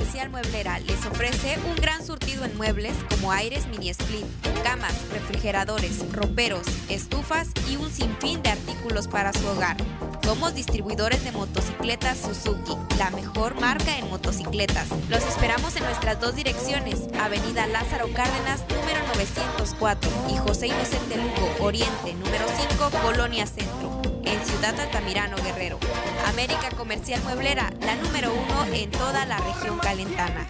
Comercial 0.08 0.30
Mueblera 0.30 0.80
les 0.80 1.06
ofrece 1.06 1.58
un 1.67 1.76
gran 1.76 2.06
surtido 2.06 2.46
en 2.46 2.56
muebles 2.56 2.93
como 3.10 3.34
aires 3.34 3.67
mini 3.67 3.89
split, 3.89 4.26
camas, 4.63 4.93
refrigeradores, 5.12 6.10
roperos, 6.13 6.65
estufas 6.88 7.50
y 7.70 7.76
un 7.76 7.91
sinfín 7.91 8.41
de 8.41 8.52
artículos 8.52 9.10
para 9.10 9.34
su 9.34 9.46
hogar. 9.46 9.76
Somos 10.24 10.56
distribuidores 10.56 11.26
de 11.26 11.34
motocicletas 11.34 12.20
Suzuki, 12.20 12.78
la 12.98 13.10
mejor 13.10 13.60
marca 13.60 13.98
en 13.98 14.10
motocicletas. 14.10 14.88
Los 15.10 15.26
esperamos 15.26 15.76
en 15.76 15.84
nuestras 15.84 16.22
dos 16.22 16.38
direcciones, 16.38 17.10
Avenida 17.20 17.67
Lázaro 17.67 18.08
Cárdenas, 18.13 18.62
número 18.70 19.06
904, 19.13 20.10
y 20.30 20.38
José 20.38 20.67
Inocente 20.67 21.17
Lugo, 21.17 21.65
Oriente, 21.65 22.13
número 22.13 22.46
5, 22.70 22.91
Colonia 23.04 23.46
Centro, 23.46 24.02
en 24.28 24.46
Ciudad 24.46 24.80
Altamirano, 24.80 25.38
Guerrero. 25.38 25.80
América 26.28 26.70
Comercial 26.76 27.22
Mueblera, 27.24 27.72
la 27.82 27.96
número 27.96 28.32
uno 28.34 28.74
en 28.74 28.92
toda 28.92 29.26
la 29.26 29.38
región 29.38 29.78
calentana. 29.80 30.48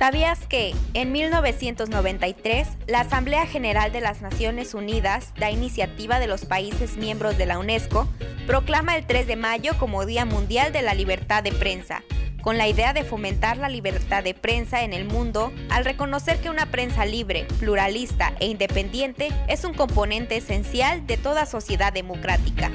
¿Sabías 0.00 0.46
que 0.46 0.74
en 0.94 1.12
1993 1.12 2.68
la 2.86 3.00
Asamblea 3.00 3.44
General 3.44 3.92
de 3.92 4.00
las 4.00 4.22
Naciones 4.22 4.72
Unidas, 4.72 5.34
la 5.36 5.50
iniciativa 5.50 6.18
de 6.18 6.26
los 6.26 6.46
países 6.46 6.96
miembros 6.96 7.36
de 7.36 7.44
la 7.44 7.58
UNESCO, 7.58 8.08
proclama 8.46 8.96
el 8.96 9.06
3 9.06 9.26
de 9.26 9.36
mayo 9.36 9.72
como 9.78 10.06
Día 10.06 10.24
Mundial 10.24 10.72
de 10.72 10.80
la 10.80 10.94
Libertad 10.94 11.42
de 11.42 11.52
Prensa, 11.52 12.02
con 12.40 12.56
la 12.56 12.66
idea 12.66 12.94
de 12.94 13.04
fomentar 13.04 13.58
la 13.58 13.68
libertad 13.68 14.24
de 14.24 14.32
prensa 14.32 14.84
en 14.84 14.94
el 14.94 15.04
mundo 15.04 15.52
al 15.68 15.84
reconocer 15.84 16.40
que 16.40 16.48
una 16.48 16.70
prensa 16.70 17.04
libre, 17.04 17.46
pluralista 17.58 18.32
e 18.40 18.46
independiente 18.46 19.28
es 19.48 19.64
un 19.64 19.74
componente 19.74 20.38
esencial 20.38 21.06
de 21.06 21.18
toda 21.18 21.44
sociedad 21.44 21.92
democrática? 21.92 22.70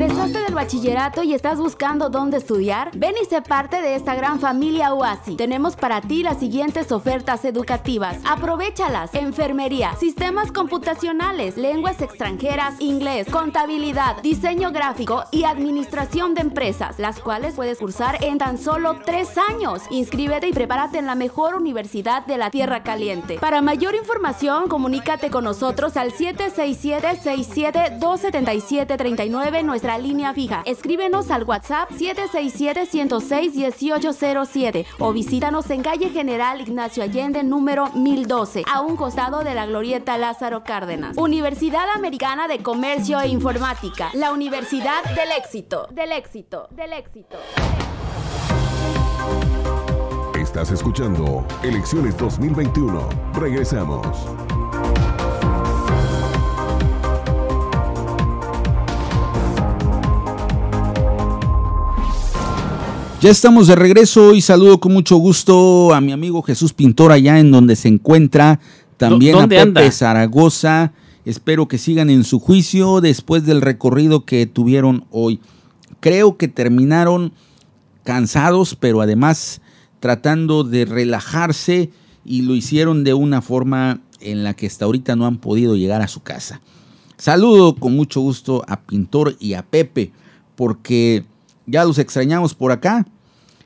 ¿Egresaste 0.00 0.38
del 0.38 0.54
bachillerato 0.54 1.22
y 1.22 1.34
estás 1.34 1.58
buscando 1.58 2.08
dónde 2.08 2.38
estudiar? 2.38 2.90
Ven 2.94 3.16
y 3.20 3.26
sé 3.26 3.42
parte 3.42 3.82
de 3.82 3.96
esta 3.96 4.14
gran 4.14 4.40
familia 4.40 4.94
UASI. 4.94 5.36
Tenemos 5.36 5.76
para 5.76 6.00
ti 6.00 6.22
las 6.22 6.38
siguientes 6.38 6.90
ofertas 6.90 7.44
educativas. 7.44 8.16
Aprovechalas. 8.24 9.12
Enfermería, 9.14 9.94
sistemas 9.96 10.52
computacionales, 10.52 11.58
lenguas 11.58 12.00
extranjeras, 12.00 12.80
inglés, 12.80 13.28
contabilidad, 13.30 14.22
diseño 14.22 14.72
gráfico 14.72 15.24
y 15.32 15.44
administración 15.44 16.32
de 16.32 16.40
empresas, 16.40 16.98
las 16.98 17.20
cuales 17.20 17.52
puedes 17.52 17.76
cursar 17.76 18.24
en 18.24 18.38
tan 18.38 18.56
solo 18.56 19.00
tres 19.04 19.36
años. 19.50 19.82
Inscríbete 19.90 20.48
y 20.48 20.54
prepárate 20.54 20.96
en 20.96 21.04
la 21.04 21.14
mejor 21.14 21.56
universidad 21.56 22.24
de 22.24 22.38
la 22.38 22.50
Tierra 22.50 22.82
Caliente. 22.82 23.38
Para 23.38 23.60
mayor 23.60 23.94
información, 23.94 24.68
comunícate 24.68 25.28
con 25.28 25.44
nosotros 25.44 25.98
al 25.98 26.10
767 26.12 27.20
67 27.22 27.98
277-39, 28.00 29.62
nuestra 29.62 29.89
línea 29.98 30.34
fija. 30.34 30.62
Escríbenos 30.66 31.30
al 31.30 31.44
WhatsApp 31.44 31.90
767-106-1807 31.90 34.86
o 34.98 35.12
visítanos 35.12 35.70
en 35.70 35.82
calle 35.82 36.10
General 36.10 36.60
Ignacio 36.60 37.02
Allende 37.02 37.42
número 37.42 37.88
1012, 37.94 38.64
a 38.72 38.80
un 38.80 38.96
costado 38.96 39.44
de 39.44 39.54
la 39.54 39.66
Glorieta 39.66 40.16
Lázaro 40.18 40.64
Cárdenas. 40.64 41.16
Universidad 41.16 41.88
Americana 41.94 42.48
de 42.48 42.58
Comercio 42.58 43.20
e 43.20 43.28
Informática, 43.28 44.10
la 44.14 44.32
Universidad 44.32 45.04
del 45.14 45.30
Éxito, 45.36 45.86
del 45.90 46.12
éxito, 46.12 46.68
del 46.70 46.92
éxito. 46.92 47.36
Estás 50.40 50.72
escuchando 50.72 51.46
Elecciones 51.62 52.16
2021. 52.16 53.08
Regresamos. 53.34 54.49
Ya 63.22 63.28
estamos 63.28 63.66
de 63.66 63.76
regreso 63.76 64.32
y 64.32 64.40
saludo 64.40 64.80
con 64.80 64.94
mucho 64.94 65.18
gusto 65.18 65.92
a 65.92 66.00
mi 66.00 66.10
amigo 66.10 66.40
Jesús 66.40 66.72
Pintor 66.72 67.12
allá 67.12 67.38
en 67.38 67.50
donde 67.50 67.76
se 67.76 67.88
encuentra. 67.88 68.60
También 68.96 69.36
a 69.36 69.42
Pepe 69.42 69.60
anda? 69.60 69.92
Zaragoza. 69.92 70.94
Espero 71.26 71.68
que 71.68 71.76
sigan 71.76 72.08
en 72.08 72.24
su 72.24 72.40
juicio 72.40 73.02
después 73.02 73.44
del 73.44 73.60
recorrido 73.60 74.24
que 74.24 74.46
tuvieron 74.46 75.04
hoy. 75.10 75.38
Creo 76.00 76.38
que 76.38 76.48
terminaron 76.48 77.34
cansados, 78.04 78.74
pero 78.74 79.02
además 79.02 79.60
tratando 80.00 80.64
de 80.64 80.86
relajarse 80.86 81.90
y 82.24 82.40
lo 82.40 82.54
hicieron 82.54 83.04
de 83.04 83.12
una 83.12 83.42
forma 83.42 84.00
en 84.20 84.44
la 84.44 84.54
que 84.54 84.66
hasta 84.66 84.86
ahorita 84.86 85.14
no 85.14 85.26
han 85.26 85.36
podido 85.36 85.76
llegar 85.76 86.00
a 86.00 86.08
su 86.08 86.22
casa. 86.22 86.62
Saludo 87.18 87.74
con 87.74 87.94
mucho 87.94 88.22
gusto 88.22 88.64
a 88.66 88.80
Pintor 88.80 89.36
y 89.38 89.52
a 89.52 89.62
Pepe, 89.62 90.10
porque 90.56 91.26
ya 91.66 91.84
los 91.84 91.98
extrañamos 91.98 92.54
por 92.54 92.72
acá. 92.72 93.06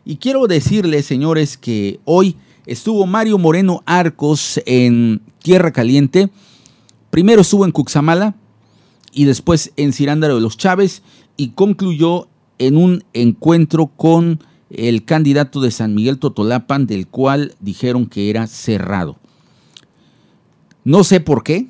Y 0.04 0.16
quiero 0.16 0.46
decirles, 0.46 1.06
señores, 1.06 1.56
que 1.56 2.00
hoy 2.04 2.36
estuvo 2.66 3.06
Mario 3.06 3.38
Moreno 3.38 3.82
Arcos 3.86 4.60
en 4.66 5.22
Tierra 5.42 5.72
Caliente. 5.72 6.30
Primero 7.10 7.42
estuvo 7.42 7.64
en 7.64 7.72
Cuxamala 7.72 8.34
y 9.12 9.24
después 9.24 9.72
en 9.76 9.92
Cirándaro 9.92 10.34
de 10.34 10.40
los 10.40 10.56
Chávez 10.56 11.02
y 11.36 11.50
concluyó 11.50 12.28
en 12.58 12.76
un 12.76 13.04
encuentro 13.12 13.86
con 13.86 14.40
el 14.70 15.04
candidato 15.04 15.60
de 15.60 15.70
San 15.70 15.94
Miguel 15.94 16.18
Totolapan, 16.18 16.86
del 16.86 17.06
cual 17.06 17.54
dijeron 17.60 18.06
que 18.06 18.30
era 18.30 18.46
cerrado. 18.46 19.16
No 20.84 21.04
sé 21.04 21.20
por 21.20 21.44
qué, 21.44 21.68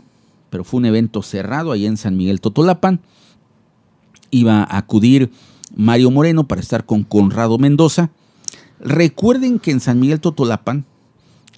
pero 0.51 0.65
fue 0.65 0.79
un 0.79 0.87
evento 0.87 1.23
cerrado 1.23 1.73
ahí 1.73 1.87
en 1.87 1.97
San 1.97 2.17
Miguel 2.17 2.41
Totolapan. 2.41 3.01
Iba 4.31 4.63
a 4.63 4.79
acudir 4.79 5.31
Mario 5.77 6.11
Moreno 6.11 6.47
para 6.47 6.61
estar 6.61 6.85
con 6.87 7.05
Conrado 7.05 7.59
Mendoza. 7.59 8.11
Recuerden 8.81 9.59
que 9.59 9.71
en 9.71 9.81
San 9.81 10.01
Miguel 10.01 10.21
Totolapan 10.21 10.85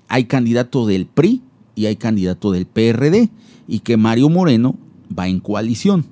hay 0.08 0.24
candidato 0.24 0.86
del 0.86 1.06
PRI 1.06 1.42
y 1.74 1.86
hay 1.86 1.96
candidato 1.96 2.52
del 2.52 2.66
PRD 2.66 3.30
y 3.68 3.80
que 3.80 3.96
Mario 3.96 4.28
Moreno 4.28 4.76
va 5.16 5.28
en 5.28 5.40
coalición. 5.40 6.06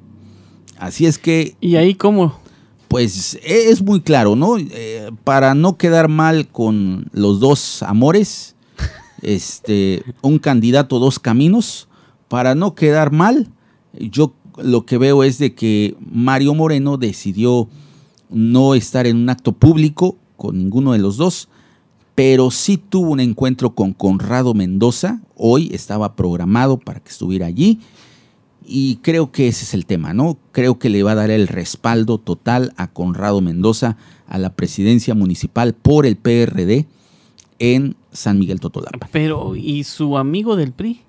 Así 0.78 1.06
es 1.06 1.18
que... 1.18 1.56
¿Y 1.60 1.76
ahí 1.76 1.94
cómo? 1.94 2.40
Pues 2.88 3.38
es 3.42 3.82
muy 3.82 4.00
claro, 4.00 4.36
¿no? 4.36 4.56
Eh, 4.58 5.10
para 5.24 5.54
no 5.54 5.76
quedar 5.76 6.08
mal 6.08 6.48
con 6.48 7.08
los 7.12 7.40
dos 7.40 7.82
amores, 7.82 8.54
este, 9.22 10.02
un 10.22 10.38
candidato, 10.38 10.98
dos 10.98 11.18
caminos, 11.18 11.88
para 12.28 12.54
no 12.54 12.74
quedar 12.74 13.12
mal, 13.12 13.50
yo 13.98 14.34
lo 14.58 14.86
que 14.86 14.98
veo 14.98 15.24
es 15.24 15.38
de 15.38 15.54
que 15.54 15.96
Mario 16.00 16.54
Moreno 16.54 16.96
decidió 16.96 17.68
no 18.34 18.74
estar 18.74 19.06
en 19.06 19.16
un 19.16 19.30
acto 19.30 19.52
público 19.52 20.16
con 20.36 20.58
ninguno 20.58 20.92
de 20.92 20.98
los 20.98 21.16
dos, 21.16 21.48
pero 22.14 22.50
sí 22.50 22.76
tuvo 22.76 23.10
un 23.10 23.20
encuentro 23.20 23.74
con 23.74 23.92
Conrado 23.92 24.54
Mendoza. 24.54 25.20
Hoy 25.36 25.70
estaba 25.72 26.14
programado 26.14 26.78
para 26.78 27.00
que 27.00 27.10
estuviera 27.10 27.46
allí. 27.46 27.80
Y 28.66 28.96
creo 28.96 29.30
que 29.30 29.48
ese 29.48 29.64
es 29.64 29.74
el 29.74 29.84
tema, 29.84 30.14
¿no? 30.14 30.38
Creo 30.52 30.78
que 30.78 30.88
le 30.88 31.02
va 31.02 31.12
a 31.12 31.16
dar 31.16 31.30
el 31.30 31.48
respaldo 31.48 32.18
total 32.18 32.72
a 32.76 32.88
Conrado 32.88 33.40
Mendoza 33.40 33.96
a 34.26 34.38
la 34.38 34.54
presidencia 34.54 35.14
municipal 35.14 35.74
por 35.74 36.06
el 36.06 36.16
PRD 36.16 36.86
en 37.58 37.96
San 38.12 38.38
Miguel 38.38 38.60
Totolapa. 38.60 39.08
Pero, 39.12 39.54
¿y 39.54 39.84
su 39.84 40.16
amigo 40.16 40.56
del 40.56 40.72
PRI? 40.72 41.00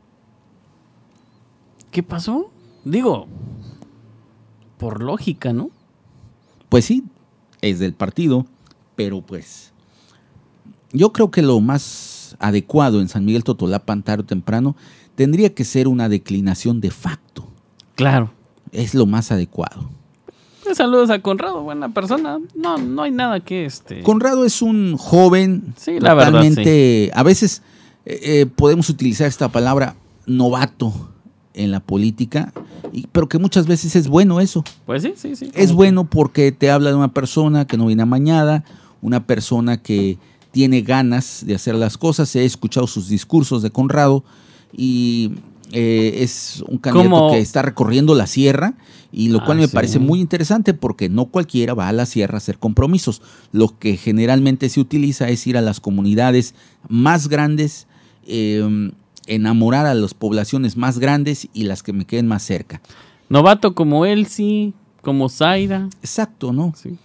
¿Qué 1.91 2.03
pasó? 2.03 2.51
Digo, 2.83 3.27
por 4.77 5.01
lógica, 5.01 5.53
¿no? 5.53 5.69
Pues 6.67 6.85
sí, 6.85 7.03
es 7.65 7.79
del 7.79 7.93
partido, 7.93 8.45
pero 8.95 9.21
pues 9.21 9.71
yo 10.91 11.11
creo 11.11 11.31
que 11.31 11.41
lo 11.41 11.59
más 11.59 12.35
adecuado 12.39 13.01
en 13.01 13.09
San 13.09 13.25
Miguel 13.25 13.43
Totolapan 13.43 14.03
tarde 14.03 14.23
o 14.23 14.25
temprano 14.25 14.75
tendría 15.15 15.53
que 15.53 15.63
ser 15.63 15.87
una 15.87 16.09
declinación 16.09 16.81
de 16.81 16.91
facto. 16.91 17.47
Claro. 17.95 18.31
Es 18.71 18.93
lo 18.93 19.05
más 19.05 19.31
adecuado. 19.31 19.89
Saludos 20.73 21.09
a 21.09 21.19
Conrado, 21.19 21.61
buena 21.63 21.89
persona. 21.89 22.39
No, 22.55 22.77
no 22.77 23.03
hay 23.03 23.11
nada 23.11 23.39
que 23.39 23.65
este. 23.65 24.01
Conrado 24.01 24.45
es 24.45 24.61
un 24.61 24.97
joven 24.97 25.73
Sí, 25.77 25.99
la 25.99 26.13
verdad, 26.13 26.31
totalmente, 26.31 27.11
a 27.13 27.23
veces 27.23 27.61
eh, 28.05 28.19
eh, 28.23 28.45
podemos 28.45 28.89
utilizar 28.89 29.27
esta 29.27 29.49
palabra 29.49 29.95
novato 30.25 30.91
en 31.55 31.71
la 31.71 31.79
política, 31.79 32.53
y- 32.93 33.07
pero 33.11 33.27
que 33.29 33.39
muchas 33.39 33.65
veces 33.67 33.95
es 33.95 34.07
bueno 34.07 34.39
eso. 34.41 34.63
Pues 34.85 35.01
sí, 35.03 35.13
sí, 35.15 35.35
sí. 35.35 35.49
Es 35.53 35.71
bueno 35.73 36.09
porque 36.09 36.51
te 36.51 36.69
habla 36.69 36.89
de 36.89 36.95
una 36.95 37.13
persona 37.13 37.65
que 37.65 37.77
no 37.77 37.85
viene 37.87 38.03
amañada, 38.03 38.63
una 39.01 39.25
persona 39.25 39.81
que 39.81 40.17
tiene 40.51 40.81
ganas 40.81 41.43
de 41.45 41.55
hacer 41.55 41.75
las 41.75 41.97
cosas. 41.97 42.35
He 42.35 42.45
escuchado 42.45 42.87
sus 42.87 43.07
discursos 43.09 43.61
de 43.61 43.69
Conrado 43.71 44.23
y 44.71 45.31
eh, 45.71 46.19
es 46.21 46.63
un 46.67 46.77
candidato 46.77 47.29
que 47.31 47.39
está 47.39 47.61
recorriendo 47.61 48.15
la 48.15 48.27
sierra 48.27 48.75
y 49.11 49.29
lo 49.29 49.39
Ah, 49.39 49.45
cual 49.45 49.57
me 49.57 49.67
sí. 49.67 49.73
parece 49.73 49.99
muy 49.99 50.19
interesante 50.21 50.73
porque 50.73 51.09
no 51.09 51.25
cualquiera 51.25 51.73
va 51.73 51.87
a 51.89 51.93
la 51.93 52.05
sierra 52.05 52.35
a 52.35 52.37
hacer 52.37 52.59
compromisos. 52.59 53.21
Lo 53.51 53.77
que 53.79 53.97
generalmente 53.97 54.69
se 54.69 54.79
utiliza 54.79 55.27
es 55.29 55.45
ir 55.47 55.57
a 55.57 55.61
las 55.61 55.79
comunidades 55.79 56.53
más 56.87 57.27
grandes, 57.27 57.87
eh, 58.27 58.91
enamorar 59.27 59.85
a 59.85 59.93
las 59.93 60.13
poblaciones 60.13 60.77
más 60.77 60.99
grandes 60.99 61.47
y 61.53 61.63
las 61.63 61.83
que 61.83 61.93
me 61.93 62.05
queden 62.05 62.27
más 62.27 62.43
cerca. 62.43 62.81
Novato 63.29 63.73
como 63.73 64.05
él, 64.05 64.27
sí. 64.27 64.73
Como 65.01 65.29
Zaira. 65.29 65.89
Exacto, 66.01 66.51
¿no? 66.51 66.73
Sí. 66.75 66.97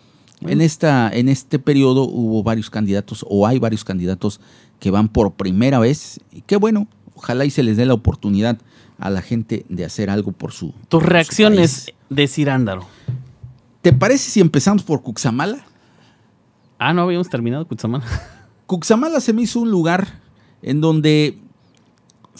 En, 0.43 0.61
esta, 0.61 1.11
en 1.13 1.29
este 1.29 1.59
periodo 1.59 2.05
hubo 2.05 2.43
varios 2.43 2.71
candidatos 2.71 3.25
o 3.29 3.47
hay 3.47 3.59
varios 3.59 3.85
candidatos 3.85 4.41
que 4.79 4.91
van 4.91 5.09
por 5.09 5.33
primera 5.33 5.79
vez. 5.79 6.21
Y 6.33 6.43
qué 6.43 6.57
bueno, 6.57 6.89
ojalá 7.15 7.45
y 7.45 7.51
se 7.51 7.63
les 7.63 7.77
dé 7.77 7.85
la 7.87 7.95
oportunidad 7.95 8.59
a 8.99 9.11
la 9.11 9.23
gente 9.23 9.65
de 9.69 9.85
hacer 9.85 10.11
algo 10.11 10.33
por 10.33 10.53
su. 10.53 10.75
Tus 10.89 11.03
reacciones 11.03 11.93
de 12.09 12.27
Cirándaro. 12.27 12.87
¿Te 13.83 13.93
parece 13.93 14.31
si 14.31 14.41
empezamos 14.41 14.83
por 14.83 15.03
Cuxamala? 15.03 15.65
Ah, 16.79 16.95
no 16.95 17.03
habíamos 17.03 17.29
terminado 17.29 17.67
Cutzamala. 17.67 18.05
Cuxamala 18.67 19.21
se 19.21 19.35
me 19.35 19.43
hizo 19.43 19.61
un 19.61 19.71
lugar 19.71 20.21
en 20.63 20.81
donde 20.81 21.39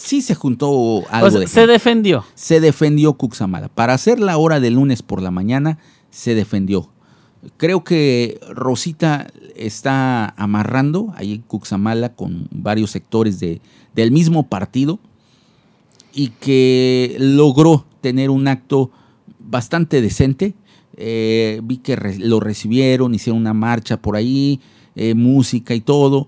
sí 0.03 0.21
se 0.21 0.35
juntó 0.35 1.03
algo 1.09 1.27
O 1.27 1.31
sea, 1.31 1.39
de 1.41 1.47
se 1.47 1.67
defendió. 1.67 2.25
se 2.35 2.59
defendió 2.59 3.13
Cuxamala. 3.13 3.69
Para 3.69 3.93
hacer 3.93 4.19
la 4.19 4.37
hora 4.37 4.59
de 4.59 4.69
lunes 4.71 5.01
por 5.03 5.21
la 5.21 5.31
mañana, 5.31 5.77
se 6.09 6.35
defendió. 6.35 6.89
Creo 7.57 7.83
que 7.83 8.39
Rosita 8.49 9.27
está 9.55 10.29
amarrando 10.37 11.11
ahí 11.15 11.33
en 11.33 11.41
Cuxamala 11.41 12.13
con 12.13 12.47
varios 12.51 12.91
sectores 12.91 13.39
de, 13.39 13.61
del 13.95 14.11
mismo 14.11 14.47
partido 14.47 14.99
y 16.13 16.29
que 16.39 17.15
logró 17.19 17.85
tener 18.01 18.29
un 18.29 18.47
acto 18.47 18.91
bastante 19.39 20.01
decente. 20.01 20.53
Eh, 20.97 21.61
vi 21.63 21.77
que 21.77 21.95
re- 21.95 22.19
lo 22.19 22.39
recibieron, 22.39 23.15
hicieron 23.15 23.39
una 23.41 23.53
marcha 23.53 23.97
por 23.97 24.15
ahí, 24.15 24.59
eh, 24.95 25.15
música 25.15 25.73
y 25.73 25.81
todo. 25.81 26.27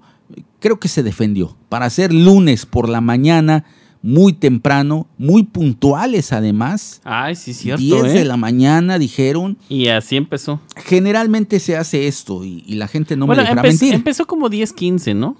Creo 0.59 0.79
que 0.79 0.87
se 0.87 1.03
defendió. 1.03 1.55
Para 1.69 1.85
hacer 1.85 2.13
lunes 2.13 2.65
por 2.65 2.87
la 2.89 3.01
mañana, 3.01 3.65
muy 4.01 4.33
temprano, 4.33 5.07
muy 5.17 5.43
puntuales 5.43 6.31
además. 6.33 7.01
Ay, 7.03 7.35
sí, 7.35 7.53
cierto, 7.53 7.81
10 7.81 8.03
¿eh? 8.05 8.09
de 8.19 8.25
la 8.25 8.37
mañana 8.37 8.97
dijeron. 8.99 9.57
Y 9.69 9.87
así 9.87 10.15
empezó. 10.17 10.59
Generalmente 10.75 11.59
se 11.59 11.75
hace 11.77 12.07
esto 12.07 12.43
y, 12.45 12.63
y 12.67 12.75
la 12.75 12.87
gente 12.87 13.15
no 13.15 13.25
bueno, 13.25 13.41
me 13.43 13.49
dejará 13.49 13.61
empe- 13.63 13.71
mentir. 13.71 13.93
empezó 13.93 14.25
como 14.27 14.49
10, 14.49 14.73
15, 14.73 15.13
¿no? 15.13 15.35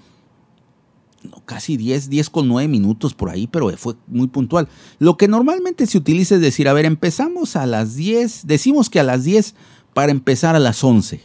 No, 1.22 1.42
casi 1.46 1.78
10, 1.78 2.10
10 2.10 2.28
con 2.28 2.48
9 2.48 2.68
minutos 2.68 3.14
por 3.14 3.30
ahí, 3.30 3.46
pero 3.46 3.70
fue 3.78 3.94
muy 4.06 4.26
puntual. 4.26 4.68
Lo 4.98 5.16
que 5.16 5.26
normalmente 5.26 5.86
se 5.86 5.96
utiliza 5.96 6.34
es 6.34 6.42
decir, 6.42 6.68
a 6.68 6.74
ver, 6.74 6.84
empezamos 6.84 7.56
a 7.56 7.64
las 7.64 7.96
10, 7.96 8.46
decimos 8.46 8.90
que 8.90 9.00
a 9.00 9.04
las 9.04 9.24
10 9.24 9.54
para 9.94 10.12
empezar 10.12 10.54
a 10.54 10.58
las 10.58 10.84
11. 10.84 11.22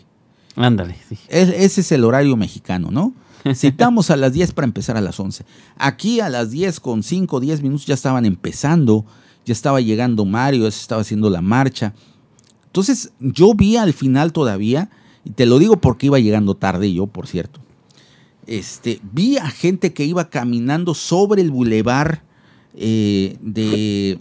Ándale, 0.55 0.95
sí. 1.09 1.17
Es- 1.27 1.49
ese 1.49 1.81
es 1.81 1.91
el 1.91 2.05
horario 2.05 2.37
mexicano, 2.37 2.91
¿no? 2.91 3.13
Citamos 3.55 4.09
a 4.09 4.15
las 4.15 4.33
10 4.33 4.53
para 4.53 4.65
empezar 4.65 4.97
a 4.97 5.01
las 5.01 5.19
11. 5.19 5.45
Aquí 5.77 6.19
a 6.19 6.29
las 6.29 6.51
10 6.51 6.79
con 6.79 7.03
5, 7.03 7.39
10 7.39 7.61
minutos 7.61 7.85
ya 7.85 7.93
estaban 7.93 8.25
empezando, 8.25 9.05
ya 9.45 9.53
estaba 9.53 9.81
llegando 9.81 10.25
Mario, 10.25 10.67
estaba 10.67 11.01
haciendo 11.01 11.29
la 11.29 11.41
marcha. 11.41 11.93
Entonces 12.65 13.11
yo 13.19 13.53
vi 13.53 13.77
al 13.77 13.93
final 13.93 14.33
todavía, 14.33 14.89
y 15.23 15.31
te 15.31 15.45
lo 15.45 15.59
digo 15.59 15.77
porque 15.77 16.07
iba 16.07 16.19
llegando 16.19 16.55
tarde 16.55 16.93
yo, 16.93 17.07
por 17.07 17.27
cierto, 17.27 17.59
este, 18.45 18.99
vi 19.11 19.37
a 19.37 19.49
gente 19.49 19.93
que 19.93 20.05
iba 20.05 20.29
caminando 20.29 20.93
sobre 20.93 21.41
el 21.41 21.51
bulevar 21.51 22.23
eh, 22.75 23.37
de, 23.41 24.19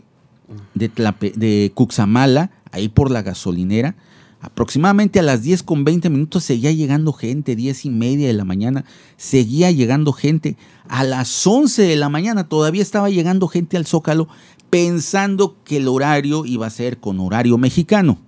de, 0.74 0.90
de 1.34 1.72
Cuxamala, 1.74 2.50
ahí 2.72 2.88
por 2.88 3.10
la 3.10 3.22
gasolinera. 3.22 3.96
Aproximadamente 4.40 5.18
a 5.18 5.22
las 5.22 5.42
10 5.42 5.64
con 5.64 5.84
20 5.84 6.10
minutos 6.10 6.44
seguía 6.44 6.70
llegando 6.70 7.12
gente, 7.12 7.56
10 7.56 7.86
y 7.86 7.90
media 7.90 8.28
de 8.28 8.34
la 8.34 8.44
mañana, 8.44 8.84
seguía 9.16 9.70
llegando 9.72 10.12
gente. 10.12 10.56
A 10.88 11.02
las 11.02 11.44
11 11.44 11.82
de 11.82 11.96
la 11.96 12.08
mañana 12.08 12.48
todavía 12.48 12.82
estaba 12.82 13.10
llegando 13.10 13.48
gente 13.48 13.76
al 13.76 13.86
Zócalo 13.86 14.28
pensando 14.70 15.56
que 15.64 15.78
el 15.78 15.88
horario 15.88 16.44
iba 16.46 16.66
a 16.66 16.70
ser 16.70 16.98
con 16.98 17.18
horario 17.18 17.58
mexicano. 17.58 18.18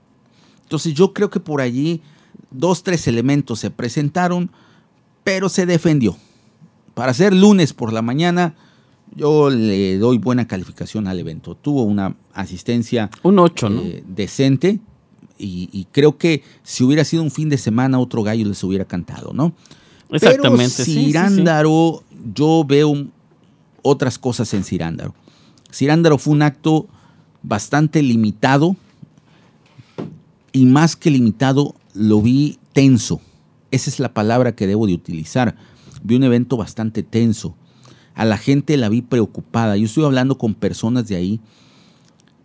Entonces 0.65 0.95
yo 0.95 1.13
creo 1.13 1.31
que 1.31 1.39
por 1.39 1.61
allí 1.61 2.03
dos, 2.51 2.83
tres 2.83 3.07
elementos 3.07 3.61
se 3.61 3.71
presentaron, 3.71 4.51
pero 5.23 5.49
se 5.49 5.65
defendió. 5.65 6.17
Para 6.95 7.15
ser 7.15 7.33
lunes 7.33 7.73
por 7.73 7.93
la 7.93 8.03
mañana, 8.03 8.57
yo 9.15 9.49
le 9.49 9.97
doy 9.99 10.19
buena 10.19 10.49
calificación 10.49 11.07
al 11.07 11.21
evento. 11.21 11.55
Tuvo 11.55 11.85
una 11.85 12.17
asistencia 12.33 13.11
Un 13.23 13.39
8, 13.39 13.71
¿no? 13.71 13.81
eh, 13.83 14.03
decente 14.09 14.81
y, 15.41 15.71
y 15.73 15.87
creo 15.91 16.19
que 16.19 16.43
si 16.63 16.85
hubiera 16.85 17.05
sido 17.05 17.23
un 17.23 17.31
fin 17.31 17.49
de 17.49 17.59
semana, 17.59 17.99
otro 17.99 18.23
gallo 18.23 18.47
les 18.47 18.63
hubiera 18.63 18.85
cantado, 18.85 19.33
¿no? 19.33 19.55
Exactamente, 20.11 20.43
Pero 20.49 20.69
sí, 20.69 20.85
sí, 20.85 20.95
sí. 20.95 21.05
Cirándaro, 21.07 22.03
yo 22.35 22.65
veo 22.67 23.07
otras 23.83 24.19
cosas 24.19 24.53
en 24.55 24.65
Cirándaro. 24.65 25.15
Cirándaro 25.73 26.19
fue 26.19 26.35
un 26.35 26.43
acto 26.43 26.87
bastante 27.43 28.03
limitado 28.03 28.77
y 30.53 30.67
más 30.67 30.97
que 30.97 31.11
limitado, 31.11 31.75
lo 31.95 32.21
vi 32.21 32.59
tenso. 32.73 33.21
Esa 33.71 33.89
es 33.89 34.01
la 34.01 34.13
palabra 34.13 34.55
que 34.55 34.67
debo 34.67 34.87
de 34.87 34.95
utilizar. 34.95 35.57
Vi 36.03 36.17
un 36.17 36.25
evento 36.25 36.57
bastante 36.57 37.03
tenso. 37.03 37.55
A 38.15 38.25
la 38.25 38.37
gente 38.37 38.77
la 38.77 38.89
vi 38.89 39.01
preocupada. 39.01 39.77
Yo 39.77 39.87
estoy 39.87 40.05
hablando 40.05 40.39
con 40.39 40.55
personas 40.55 41.07
de 41.07 41.17
ahí 41.17 41.41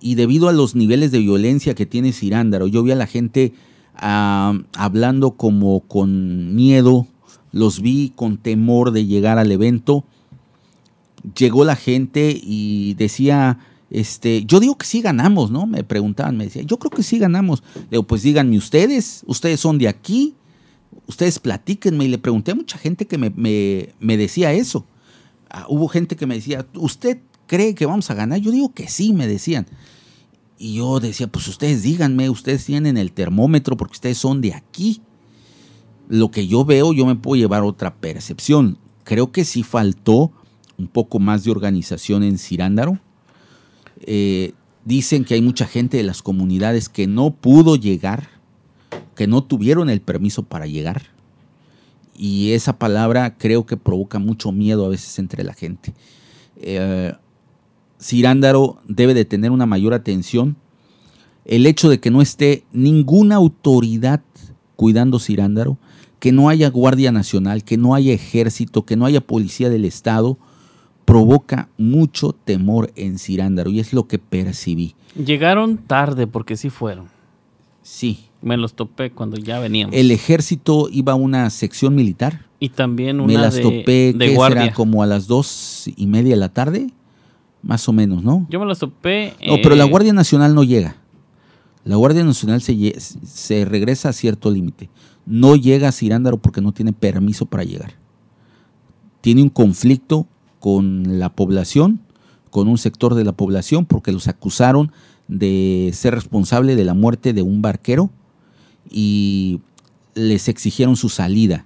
y 0.01 0.15
debido 0.15 0.49
a 0.49 0.53
los 0.53 0.75
niveles 0.75 1.11
de 1.11 1.19
violencia 1.19 1.73
que 1.75 1.85
tiene 1.85 2.11
Cirándaro, 2.13 2.67
yo 2.67 2.83
vi 2.83 2.91
a 2.91 2.95
la 2.95 3.07
gente 3.07 3.53
hablando 3.97 5.31
como 5.31 5.81
con 5.81 6.55
miedo, 6.55 7.07
los 7.51 7.81
vi 7.81 8.11
con 8.15 8.37
temor 8.37 8.91
de 8.91 9.05
llegar 9.05 9.37
al 9.37 9.51
evento. 9.51 10.03
Llegó 11.37 11.63
la 11.65 11.75
gente 11.75 12.37
y 12.41 12.93
decía, 12.95 13.57
este, 13.89 14.45
yo 14.45 14.59
digo 14.59 14.77
que 14.77 14.85
sí 14.85 15.01
ganamos, 15.01 15.49
¿no? 15.49 15.65
Me 15.65 15.83
preguntaban, 15.83 16.37
me 16.37 16.43
decían, 16.45 16.67
yo 16.67 16.77
creo 16.77 16.91
que 16.91 17.01
sí 17.03 17.17
ganamos. 17.17 17.63
Digo, 17.89 18.03
pues 18.03 18.21
díganme 18.21 18.57
ustedes, 18.57 19.23
ustedes 19.25 19.59
son 19.59 19.77
de 19.77 19.87
aquí, 19.87 20.35
ustedes 21.07 21.39
platíquenme. 21.39 22.05
Y 22.05 22.09
le 22.09 22.17
pregunté 22.19 22.51
a 22.51 22.55
mucha 22.55 22.77
gente 22.77 23.07
que 23.07 23.17
me, 23.17 23.31
me- 23.31 23.89
me 23.99 24.17
decía 24.17 24.53
eso. 24.53 24.85
Ah, 25.49 25.65
hubo 25.69 25.87
gente 25.87 26.15
que 26.15 26.25
me 26.27 26.35
decía, 26.35 26.65
¿usted 26.75 27.19
cree 27.47 27.75
que 27.75 27.85
vamos 27.85 28.09
a 28.09 28.13
ganar? 28.13 28.39
Yo 28.39 28.51
digo 28.51 28.73
que 28.73 28.87
sí, 28.87 29.13
me 29.13 29.27
decían. 29.27 29.67
Y 30.57 30.75
yo 30.75 30.99
decía, 30.99 31.27
pues 31.27 31.47
ustedes 31.47 31.83
díganme, 31.83 32.29
ustedes 32.29 32.65
tienen 32.65 32.97
el 32.97 33.11
termómetro 33.11 33.75
porque 33.75 33.93
ustedes 33.93 34.17
son 34.17 34.41
de 34.41 34.53
aquí. 34.53 35.01
Lo 36.07 36.31
que 36.31 36.47
yo 36.47 36.65
veo, 36.65 36.93
yo 36.93 37.05
me 37.05 37.15
puedo 37.15 37.41
llevar 37.41 37.63
otra 37.63 37.95
percepción. 37.95 38.77
Creo 39.03 39.31
que 39.31 39.43
sí 39.43 39.63
faltó 39.63 40.31
un 40.77 40.87
poco 40.87 41.19
más 41.19 41.43
de 41.43 41.51
organización 41.51 42.23
en 42.23 42.37
Cirándaro. 42.37 42.99
Eh, 44.01 44.53
dicen 44.83 45.25
que 45.25 45.33
hay 45.33 45.41
mucha 45.41 45.65
gente 45.65 45.97
de 45.97 46.03
las 46.03 46.21
comunidades 46.21 46.89
que 46.89 47.07
no 47.07 47.31
pudo 47.31 47.75
llegar, 47.75 48.29
que 49.15 49.27
no 49.27 49.43
tuvieron 49.43 49.89
el 49.89 50.01
permiso 50.01 50.43
para 50.43 50.67
llegar. 50.67 51.03
Y 52.17 52.53
esa 52.53 52.77
palabra 52.77 53.37
creo 53.37 53.65
que 53.65 53.75
provoca 53.75 54.19
mucho 54.19 54.51
miedo 54.51 54.85
a 54.85 54.89
veces 54.89 55.19
entre 55.19 55.43
la 55.43 55.53
gente. 55.53 55.93
Eh, 56.57 57.13
Cirándaro 58.09 58.77
debe 58.87 59.15
de 59.15 59.25
tener 59.25 59.49
una 59.49 59.65
mayor 59.65 59.95
atención. 59.95 60.57
El 61.43 61.65
hecho 61.65 61.89
de 61.89 61.99
que 61.99 62.11
no 62.11 62.21
esté 62.21 62.63
ninguna 62.71 63.35
autoridad 63.35 64.21
cuidando 64.75 65.17
Cirándaro, 65.19 65.77
que 66.19 66.31
no 66.31 66.49
haya 66.49 66.69
Guardia 66.69 67.11
Nacional, 67.11 67.63
que 67.63 67.77
no 67.77 67.95
haya 67.95 68.13
ejército, 68.13 68.85
que 68.85 68.95
no 68.95 69.05
haya 69.05 69.21
policía 69.21 69.69
del 69.71 69.85
Estado, 69.85 70.37
provoca 71.05 71.69
mucho 71.79 72.33
temor 72.33 72.91
en 72.95 73.17
Cirándaro 73.17 73.71
y 73.71 73.79
es 73.79 73.91
lo 73.91 74.07
que 74.07 74.19
percibí. 74.19 74.93
Llegaron 75.15 75.77
tarde 75.77 76.27
porque 76.27 76.57
sí 76.57 76.69
fueron. 76.69 77.07
Sí, 77.81 78.25
Me 78.43 78.55
los 78.57 78.75
topé 78.75 79.11
cuando 79.11 79.37
ya 79.37 79.59
veníamos. 79.59 79.95
el 79.95 80.11
ejército 80.11 80.89
iba 80.91 81.13
a 81.13 81.15
una 81.15 81.49
sección 81.49 81.95
militar. 81.95 82.45
y 82.59 82.69
también 82.69 83.19
una 83.19 83.33
Me 83.33 83.39
las 83.39 83.55
de, 83.55 83.61
topé, 83.63 84.13
de 84.15 84.27
¿qué 84.27 84.35
guardia. 84.35 84.61
será? 84.63 84.73
Como 84.75 85.01
a 85.01 85.07
las 85.07 85.25
dos 85.27 85.85
y 85.95 86.05
media 86.07 86.31
de 86.35 86.39
la 86.39 86.49
tarde, 86.49 86.87
más 87.65 87.89
o 87.89 87.93
menos, 87.93 88.23
¿no? 88.23 88.45
Yo 88.49 88.59
me 88.59 88.65
los 88.65 88.79
topé. 88.79 89.33
No, 89.45 89.55
pero 89.61 89.75
la 89.75 89.85
eh, 89.85 89.89
Guardia 89.89 90.13
Nacional 90.13 90.53
no 90.53 90.63
llega. 90.63 90.95
La 91.83 91.95
Guardia 91.95 92.23
Nacional 92.23 92.61
se, 92.61 92.99
se 92.99 93.65
regresa 93.65 94.09
a 94.09 94.13
cierto 94.13 94.51
límite. 94.51 94.89
No 95.25 95.55
llega 95.55 95.89
a 95.89 95.91
Cirándaro 95.91 96.37
porque 96.37 96.61
no 96.61 96.71
tiene 96.71 96.93
permiso 96.93 97.47
para 97.47 97.63
llegar. 97.63 97.93
Tiene 99.21 99.41
un 99.41 99.49
conflicto 99.49 100.27
con 100.59 101.19
la 101.19 101.29
población, 101.29 102.01
con 102.51 102.67
un 102.67 102.77
sector 102.77 103.15
de 103.15 103.23
la 103.23 103.31
población, 103.31 103.85
porque 103.85 104.11
los 104.11 104.27
acusaron 104.27 104.91
de 105.27 105.89
ser 105.93 106.13
responsable 106.13 106.75
de 106.75 106.85
la 106.85 106.93
muerte 106.93 107.33
de 107.33 107.41
un 107.41 107.63
barquero 107.63 108.11
y 108.91 109.59
les 110.13 110.49
exigieron 110.49 110.95
su 110.95 111.09
salida. 111.09 111.65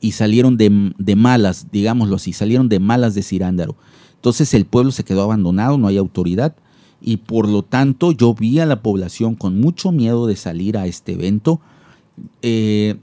Y 0.00 0.12
salieron 0.12 0.56
de, 0.56 0.92
de 0.98 1.16
malas, 1.16 1.68
digámoslo 1.70 2.16
así, 2.16 2.32
salieron 2.32 2.68
de 2.68 2.80
malas 2.80 3.14
de 3.14 3.22
Cirándaro. 3.22 3.76
Entonces 4.24 4.54
el 4.54 4.64
pueblo 4.64 4.90
se 4.90 5.04
quedó 5.04 5.20
abandonado, 5.22 5.76
no 5.76 5.86
hay 5.86 5.98
autoridad 5.98 6.56
y 7.02 7.18
por 7.18 7.46
lo 7.46 7.62
tanto 7.62 8.10
yo 8.12 8.32
vi 8.32 8.58
a 8.58 8.64
la 8.64 8.80
población 8.80 9.34
con 9.34 9.60
mucho 9.60 9.92
miedo 9.92 10.26
de 10.26 10.34
salir 10.34 10.78
a 10.78 10.86
este 10.86 11.12
evento. 11.12 11.60
Eh, 12.40 12.96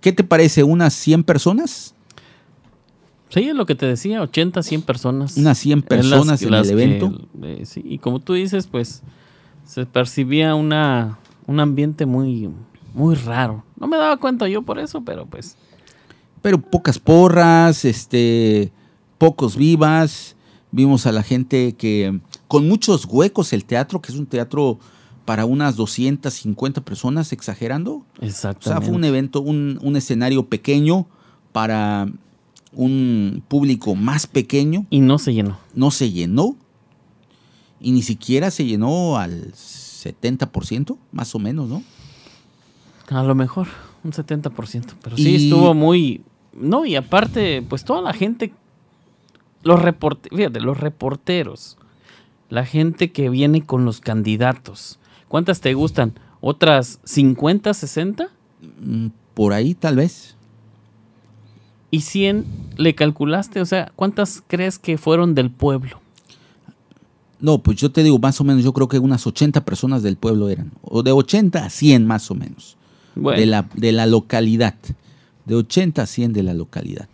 ¿Qué 0.00 0.12
te 0.12 0.22
parece? 0.22 0.62
¿Unas 0.62 0.94
100 0.94 1.24
personas? 1.24 1.96
Sí, 3.30 3.40
es 3.40 3.56
lo 3.56 3.66
que 3.66 3.74
te 3.74 3.86
decía, 3.86 4.22
80, 4.22 4.62
100 4.62 4.82
personas. 4.82 5.36
Unas 5.36 5.58
100 5.58 5.80
Es 5.80 5.84
las- 5.84 5.88
personas 5.88 6.42
en 6.42 6.50
las 6.52 6.68
el 6.68 6.76
que, 6.76 6.84
evento. 6.84 7.28
eh, 7.42 7.62
sí, 7.66 7.82
y 7.84 7.98
como 7.98 8.20
tú 8.20 8.34
dices, 8.34 8.68
pues 8.68 9.02
se 9.66 9.84
percibía 9.84 10.54
una 10.54 11.18
un 11.48 11.58
ambiente 11.58 12.06
muy, 12.06 12.50
muy 12.94 13.16
raro. 13.16 13.64
No 13.80 13.88
me 13.88 13.96
daba 13.96 14.16
cuenta 14.18 14.46
yo 14.48 14.62
por 14.62 14.78
eso, 14.78 15.00
pero 15.00 15.26
pues. 15.26 15.56
Pero 16.40 16.60
pocas 16.60 17.00
porras, 17.00 17.84
este, 17.84 18.70
pocos 19.18 19.56
vivas. 19.56 20.36
Vimos 20.70 21.06
a 21.06 21.12
la 21.12 21.22
gente 21.22 21.74
que 21.74 22.20
con 22.46 22.68
muchos 22.68 23.06
huecos 23.06 23.52
el 23.52 23.64
teatro, 23.64 24.00
que 24.00 24.12
es 24.12 24.18
un 24.18 24.26
teatro 24.26 24.78
para 25.24 25.44
unas 25.44 25.76
250 25.76 26.80
personas, 26.82 27.32
exagerando. 27.32 28.04
Exactamente. 28.20 28.68
O 28.68 28.72
sea, 28.72 28.80
fue 28.80 28.94
un 28.94 29.04
evento, 29.04 29.40
un, 29.40 29.78
un 29.82 29.96
escenario 29.96 30.46
pequeño 30.46 31.06
para 31.52 32.08
un 32.72 33.42
público 33.48 33.94
más 33.94 34.26
pequeño. 34.26 34.86
Y 34.90 35.00
no 35.00 35.18
se 35.18 35.34
llenó. 35.34 35.58
No 35.74 35.90
se 35.90 36.10
llenó. 36.10 36.56
Y 37.80 37.92
ni 37.92 38.02
siquiera 38.02 38.50
se 38.50 38.64
llenó 38.64 39.18
al 39.18 39.52
70%, 39.52 40.96
más 41.12 41.34
o 41.34 41.38
menos, 41.38 41.68
¿no? 41.68 41.82
A 43.10 43.22
lo 43.22 43.34
mejor, 43.34 43.68
un 44.04 44.12
70%. 44.12 44.94
Pero 45.02 45.16
sí, 45.16 45.36
estuvo 45.36 45.74
muy. 45.74 46.22
No, 46.52 46.84
y 46.84 46.96
aparte, 46.96 47.62
pues 47.62 47.84
toda 47.84 48.02
la 48.02 48.12
gente. 48.12 48.52
Los 49.62 49.82
reporteros. 49.82 50.36
Fíjate, 50.36 50.60
los 50.60 50.78
reporteros. 50.78 51.76
La 52.48 52.64
gente 52.64 53.12
que 53.12 53.28
viene 53.28 53.64
con 53.64 53.84
los 53.84 54.00
candidatos. 54.00 54.98
¿Cuántas 55.28 55.60
te 55.60 55.74
gustan? 55.74 56.14
¿Otras 56.40 57.00
50, 57.04 57.74
60? 57.74 58.28
Mm, 58.80 59.08
Por 59.34 59.52
ahí 59.52 59.74
tal 59.74 59.96
vez. 59.96 60.36
¿Y 61.90 62.00
100 62.00 62.44
le 62.76 62.94
calculaste? 62.94 63.60
O 63.60 63.66
sea, 63.66 63.92
¿cuántas 63.96 64.42
crees 64.46 64.78
que 64.78 64.98
fueron 64.98 65.34
del 65.34 65.50
pueblo? 65.50 66.00
No, 67.40 67.58
pues 67.58 67.78
yo 67.78 67.90
te 67.90 68.02
digo, 68.02 68.18
más 68.18 68.40
o 68.40 68.44
menos, 68.44 68.64
yo 68.64 68.72
creo 68.72 68.88
que 68.88 68.98
unas 68.98 69.26
80 69.26 69.64
personas 69.64 70.02
del 70.02 70.16
pueblo 70.16 70.48
eran. 70.48 70.72
O 70.82 71.02
de 71.02 71.12
80 71.12 71.64
a 71.64 71.70
100 71.70 72.06
más 72.06 72.30
o 72.30 72.34
menos. 72.34 72.76
Bueno, 73.14 73.38
De, 73.38 73.46
la, 73.46 73.68
de 73.74 73.92
la 73.92 74.06
localidad. 74.06 74.74
De 75.44 75.54
80 75.54 76.02
a 76.02 76.06
100 76.06 76.32
de 76.32 76.42
la 76.42 76.54
localidad. 76.54 77.08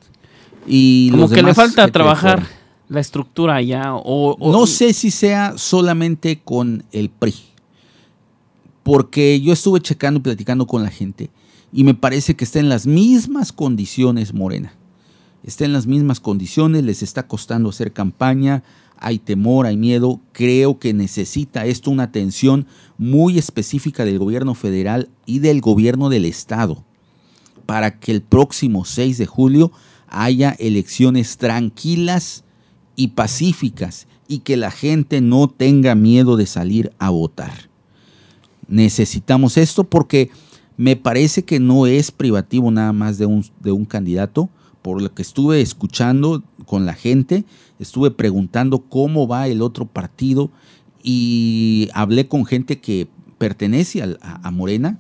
Y 0.67 1.11
como 1.11 1.29
que 1.29 1.43
le 1.43 1.55
falta 1.55 1.89
trabajar 1.89 2.47
la 2.89 3.01
estructura 3.01 3.57
allá. 3.57 3.95
O, 3.95 4.37
o- 4.39 4.53
No 4.53 4.67
sé 4.67 4.93
si 4.93 5.11
sea 5.11 5.55
solamente 5.57 6.41
con 6.43 6.85
el 6.93 7.11
PRI. 7.11 7.35
Porque 8.83 9.41
yo 9.41 9.53
estuve 9.53 9.81
checando 9.81 10.19
y 10.19 10.23
platicando 10.23 10.67
con 10.67 10.83
la 10.83 10.91
gente 10.91 11.31
y 11.73 11.85
me 11.85 11.95
parece 11.95 12.37
que 12.37 12.45
está 12.45 12.61
en 12.61 12.69
las 12.69 12.87
mismas 12.87 13.53
condiciones 13.53 14.35
Morena. 14.35 14.75
Está 15.43 15.65
en 15.65 15.73
las 15.73 15.87
mismas 15.87 16.21
condiciones, 16.21 16.85
les 16.85 17.03
está 17.03 17.27
costando 17.27 17.69
hacer 17.71 17.93
campaña, 17.93 18.63
hay 18.99 19.19
temor, 19.19 19.67
hay 19.67 19.77
miedo. 19.77 20.21
Creo 20.33 20.79
que 20.79 20.93
necesita 20.95 21.67
esto 21.67 21.91
una 21.91 22.05
atención 22.05 22.67
muy 22.99 23.39
específica 23.39 24.05
del 24.05 24.19
gobierno 24.19 24.55
federal 24.55 25.09
y 25.27 25.41
del 25.41 25.61
gobierno 25.61 26.09
del 26.11 26.25
estado 26.27 26.85
para 27.67 27.99
que 27.99 28.13
el 28.13 28.21
próximo 28.23 28.85
6 28.85 29.17
de 29.19 29.27
julio 29.27 29.73
haya 30.23 30.51
elecciones 30.59 31.37
tranquilas 31.37 32.45
y 32.97 33.09
pacíficas 33.09 34.07
y 34.29 34.39
que 34.39 34.57
la 34.57 34.71
gente 34.71 35.21
no 35.21 35.49
tenga 35.49 35.95
miedo 35.95 36.37
de 36.37 36.47
salir 36.47 36.93
a 36.99 37.11
votar. 37.11 37.69
Necesitamos 38.69 39.57
esto 39.57 39.85
porque 39.85 40.31
me 40.77 40.97
parece 40.97 41.45
que 41.45 41.61
no 41.61 41.87
es 41.87 42.11
privativo 42.11 42.71
nada 42.71 42.93
más 42.93 43.19
de 43.19 43.27
un, 43.27 43.45
de 43.61 43.73
un 43.73 43.85
candidato. 43.85 44.49
Por 44.83 45.01
lo 45.01 45.15
que 45.15 45.23
estuve 45.23 45.61
escuchando 45.61 46.43
con 46.67 46.85
la 46.85 46.95
gente, 46.95 47.45
estuve 47.79 48.11
preguntando 48.11 48.81
cómo 48.81 49.27
va 49.27 49.49
el 49.49 49.63
otro 49.63 49.87
partido 49.87 50.51
y 51.03 51.89
hablé 51.95 52.29
con 52.29 52.45
gente 52.45 52.81
que 52.81 53.09
pertenece 53.39 54.03
a, 54.03 54.41
a 54.43 54.51
Morena 54.51 54.99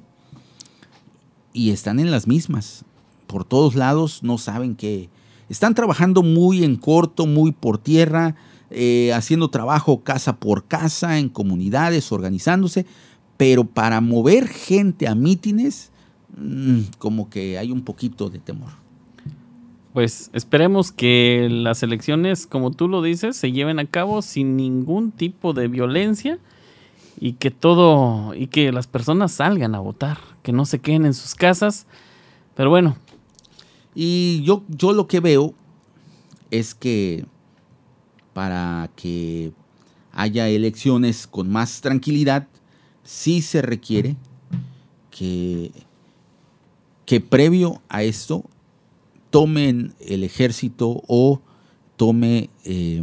y 1.53 1.71
están 1.71 2.01
en 2.01 2.11
las 2.11 2.27
mismas. 2.27 2.85
Por 3.35 3.45
todos 3.45 3.75
lados 3.75 4.23
no 4.23 4.39
saben 4.39 4.77
qué. 4.77 5.09
Están 5.49 5.75
trabajando 5.75 6.23
muy 6.23 6.63
en 6.63 6.77
corto, 6.77 7.27
muy 7.27 7.51
por 7.51 7.79
tierra, 7.79 8.37
eh, 8.71 9.13
haciendo 9.13 9.49
trabajo 9.49 10.05
casa 10.05 10.37
por 10.37 10.67
casa, 10.67 11.19
en 11.19 11.29
comunidades, 11.29 12.13
organizándose, 12.13 12.87
pero 13.37 13.65
para 13.65 14.01
mover 14.01 14.47
gente 14.47 15.09
a 15.09 15.17
mítines, 15.17 15.91
mm, 16.37 16.79
como 16.99 17.29
que 17.29 17.59
hay 17.59 17.73
un 17.73 17.83
poquito 17.83 18.31
de 18.31 18.39
temor. 18.39 18.71
Pues 19.93 20.31
esperemos 20.33 20.93
que 20.93 21.49
las 21.51 21.83
elecciones, 21.83 22.47
como 22.47 22.71
tú 22.71 22.87
lo 22.87 23.03
dices, 23.03 23.37
se 23.37 23.51
lleven 23.51 23.81
a 23.81 23.87
cabo 23.87 24.23
sin 24.23 24.57
ningún 24.57 25.11
tipo 25.11 25.55
de 25.55 25.67
violencia 25.67 26.39
y 27.19 27.33
que 27.33 27.51
todo 27.51 28.33
y 28.33 28.47
que 28.47 28.71
las 28.71 28.87
personas 28.87 29.33
salgan 29.33 29.75
a 29.75 29.81
votar, 29.81 30.19
que 30.45 30.53
no 30.53 30.65
se 30.67 30.79
queden 30.79 31.05
en 31.05 31.15
sus 31.15 31.35
casas. 31.35 31.89
Pero 32.55 32.71
bueno, 32.71 32.97
Y 33.95 34.43
yo, 34.43 34.65
yo 34.69 34.93
lo 34.93 35.07
que 35.07 35.21
veo 35.21 35.55
es 36.51 36.75
que 36.75 37.25
para 38.33 38.91
que 38.97 39.53
haya 40.13 40.49
elecciones 40.49 41.27
con 41.27 41.51
más 41.51 41.81
tranquilidad, 41.81 42.49
sí 43.03 43.43
se 43.43 43.63
requiere 43.63 44.17
que, 45.11 45.71
que 47.07 47.21
previo 47.21 47.81
a 47.89 48.03
esto 48.03 48.45
tomen 49.31 49.95
el 50.01 50.25
ejército 50.25 51.03
o 51.09 51.41
tome 51.97 52.51
eh, 52.65 53.03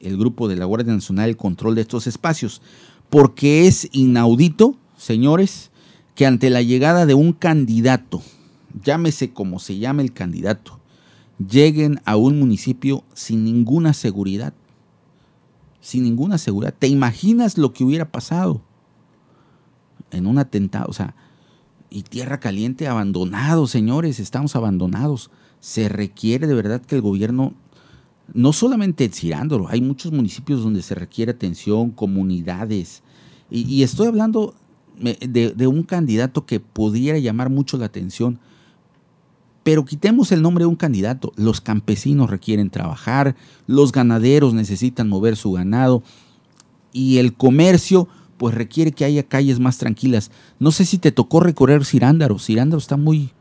el 0.00 0.16
grupo 0.16 0.48
de 0.48 0.56
la 0.56 0.64
Guardia 0.64 0.92
Nacional 0.92 1.30
el 1.30 1.36
control 1.36 1.74
de 1.74 1.82
estos 1.82 2.06
espacios. 2.06 2.62
Porque 3.10 3.66
es 3.66 3.88
inaudito, 3.92 4.76
señores, 4.96 5.70
que 6.14 6.26
ante 6.26 6.50
la 6.50 6.62
llegada 6.62 7.06
de 7.06 7.14
un 7.14 7.32
candidato, 7.32 8.22
llámese 8.82 9.32
como 9.32 9.58
se 9.58 9.78
llame 9.78 10.02
el 10.02 10.12
candidato, 10.12 10.78
lleguen 11.38 12.00
a 12.04 12.16
un 12.16 12.38
municipio 12.38 13.04
sin 13.14 13.44
ninguna 13.44 13.92
seguridad. 13.92 14.52
Sin 15.80 16.02
ninguna 16.02 16.38
seguridad. 16.38 16.74
¿Te 16.78 16.88
imaginas 16.88 17.56
lo 17.56 17.72
que 17.72 17.84
hubiera 17.84 18.10
pasado 18.10 18.60
en 20.10 20.26
un 20.26 20.38
atentado? 20.38 20.86
O 20.88 20.92
sea, 20.92 21.14
y 21.90 22.02
tierra 22.02 22.40
caliente 22.40 22.88
abandonado, 22.88 23.66
señores, 23.66 24.20
estamos 24.20 24.56
abandonados. 24.56 25.30
Se 25.60 25.88
requiere 25.88 26.46
de 26.46 26.54
verdad 26.54 26.82
que 26.82 26.96
el 26.96 27.00
gobierno, 27.00 27.54
no 28.34 28.52
solamente 28.52 29.04
en 29.04 29.12
Cirándolo, 29.12 29.68
hay 29.68 29.80
muchos 29.80 30.12
municipios 30.12 30.62
donde 30.62 30.82
se 30.82 30.94
requiere 30.94 31.32
atención, 31.32 31.90
comunidades. 31.90 33.02
Y, 33.50 33.82
estoy 33.82 34.08
hablando 34.08 34.54
me- 34.98 35.14
de, 35.14 35.52
de 35.52 35.66
un 35.66 35.84
candidato 35.84 36.44
que 36.44 36.60
pudiera 36.60 37.18
llamar 37.18 37.48
mucho 37.48 37.78
la 37.78 37.86
atención. 37.86 38.40
Pero 39.68 39.84
quitemos 39.84 40.32
el 40.32 40.40
nombre 40.40 40.62
de 40.62 40.68
un 40.68 40.76
candidato. 40.76 41.34
Los 41.36 41.60
campesinos 41.60 42.30
requieren 42.30 42.70
trabajar, 42.70 43.36
los 43.66 43.92
ganaderos 43.92 44.54
necesitan 44.54 45.10
mover 45.10 45.36
su 45.36 45.52
ganado 45.52 46.02
y 46.90 47.18
el 47.18 47.34
comercio 47.34 48.08
pues 48.38 48.54
requiere 48.54 48.92
que 48.92 49.04
haya 49.04 49.24
calles 49.24 49.60
más 49.60 49.76
tranquilas. 49.76 50.30
No 50.58 50.70
sé 50.70 50.86
si 50.86 50.96
te 50.96 51.12
tocó 51.12 51.40
recorrer 51.40 51.84
Cirándaro. 51.84 52.38
Cirándaro 52.38 52.78
está 52.78 52.96
muy 52.96 53.32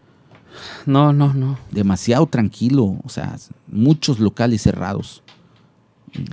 no, 0.85 1.13
no, 1.13 1.33
no. 1.33 1.57
demasiado 1.71 2.25
tranquilo, 2.25 2.97
o 3.05 3.07
sea, 3.07 3.37
muchos 3.71 4.19
locales 4.19 4.63
cerrados. 4.63 5.23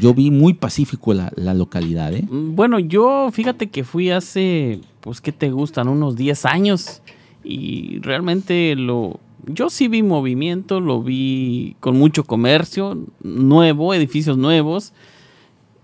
Yo 0.01 0.12
vi 0.12 0.32
muy 0.32 0.55
pacífico 0.55 1.14
la, 1.14 1.32
la 1.36 1.55
localidad, 1.55 2.12
¿eh? 2.12 2.26
Bueno, 2.28 2.80
yo 2.80 3.30
fíjate 3.30 3.70
que 3.70 3.84
fui 3.84 4.11
hace, 4.11 4.80
pues, 5.03 5.20
¿qué 5.20 5.30
te 5.30 5.53
gustan? 5.53 5.86
Unos 5.86 6.16
10 6.16 6.47
años. 6.47 7.01
Y 7.45 8.01
realmente 8.01 8.74
lo... 8.74 9.20
Yo 9.47 9.70
sí 9.70 9.88
vi 9.88 10.03
movimiento, 10.03 10.80
lo 10.80 11.03
vi 11.03 11.76
con 11.80 11.99
mucho 11.99 12.24
comercio 12.24 12.99
nuevo, 13.22 13.95
edificios 13.95 14.38
nuevos, 14.38 14.92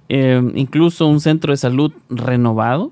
eh, 0.08 0.42
incluso 0.54 1.06
un 1.06 1.20
centro 1.20 1.52
de 1.52 1.56
salud 1.56 1.92
renovado. 2.08 2.90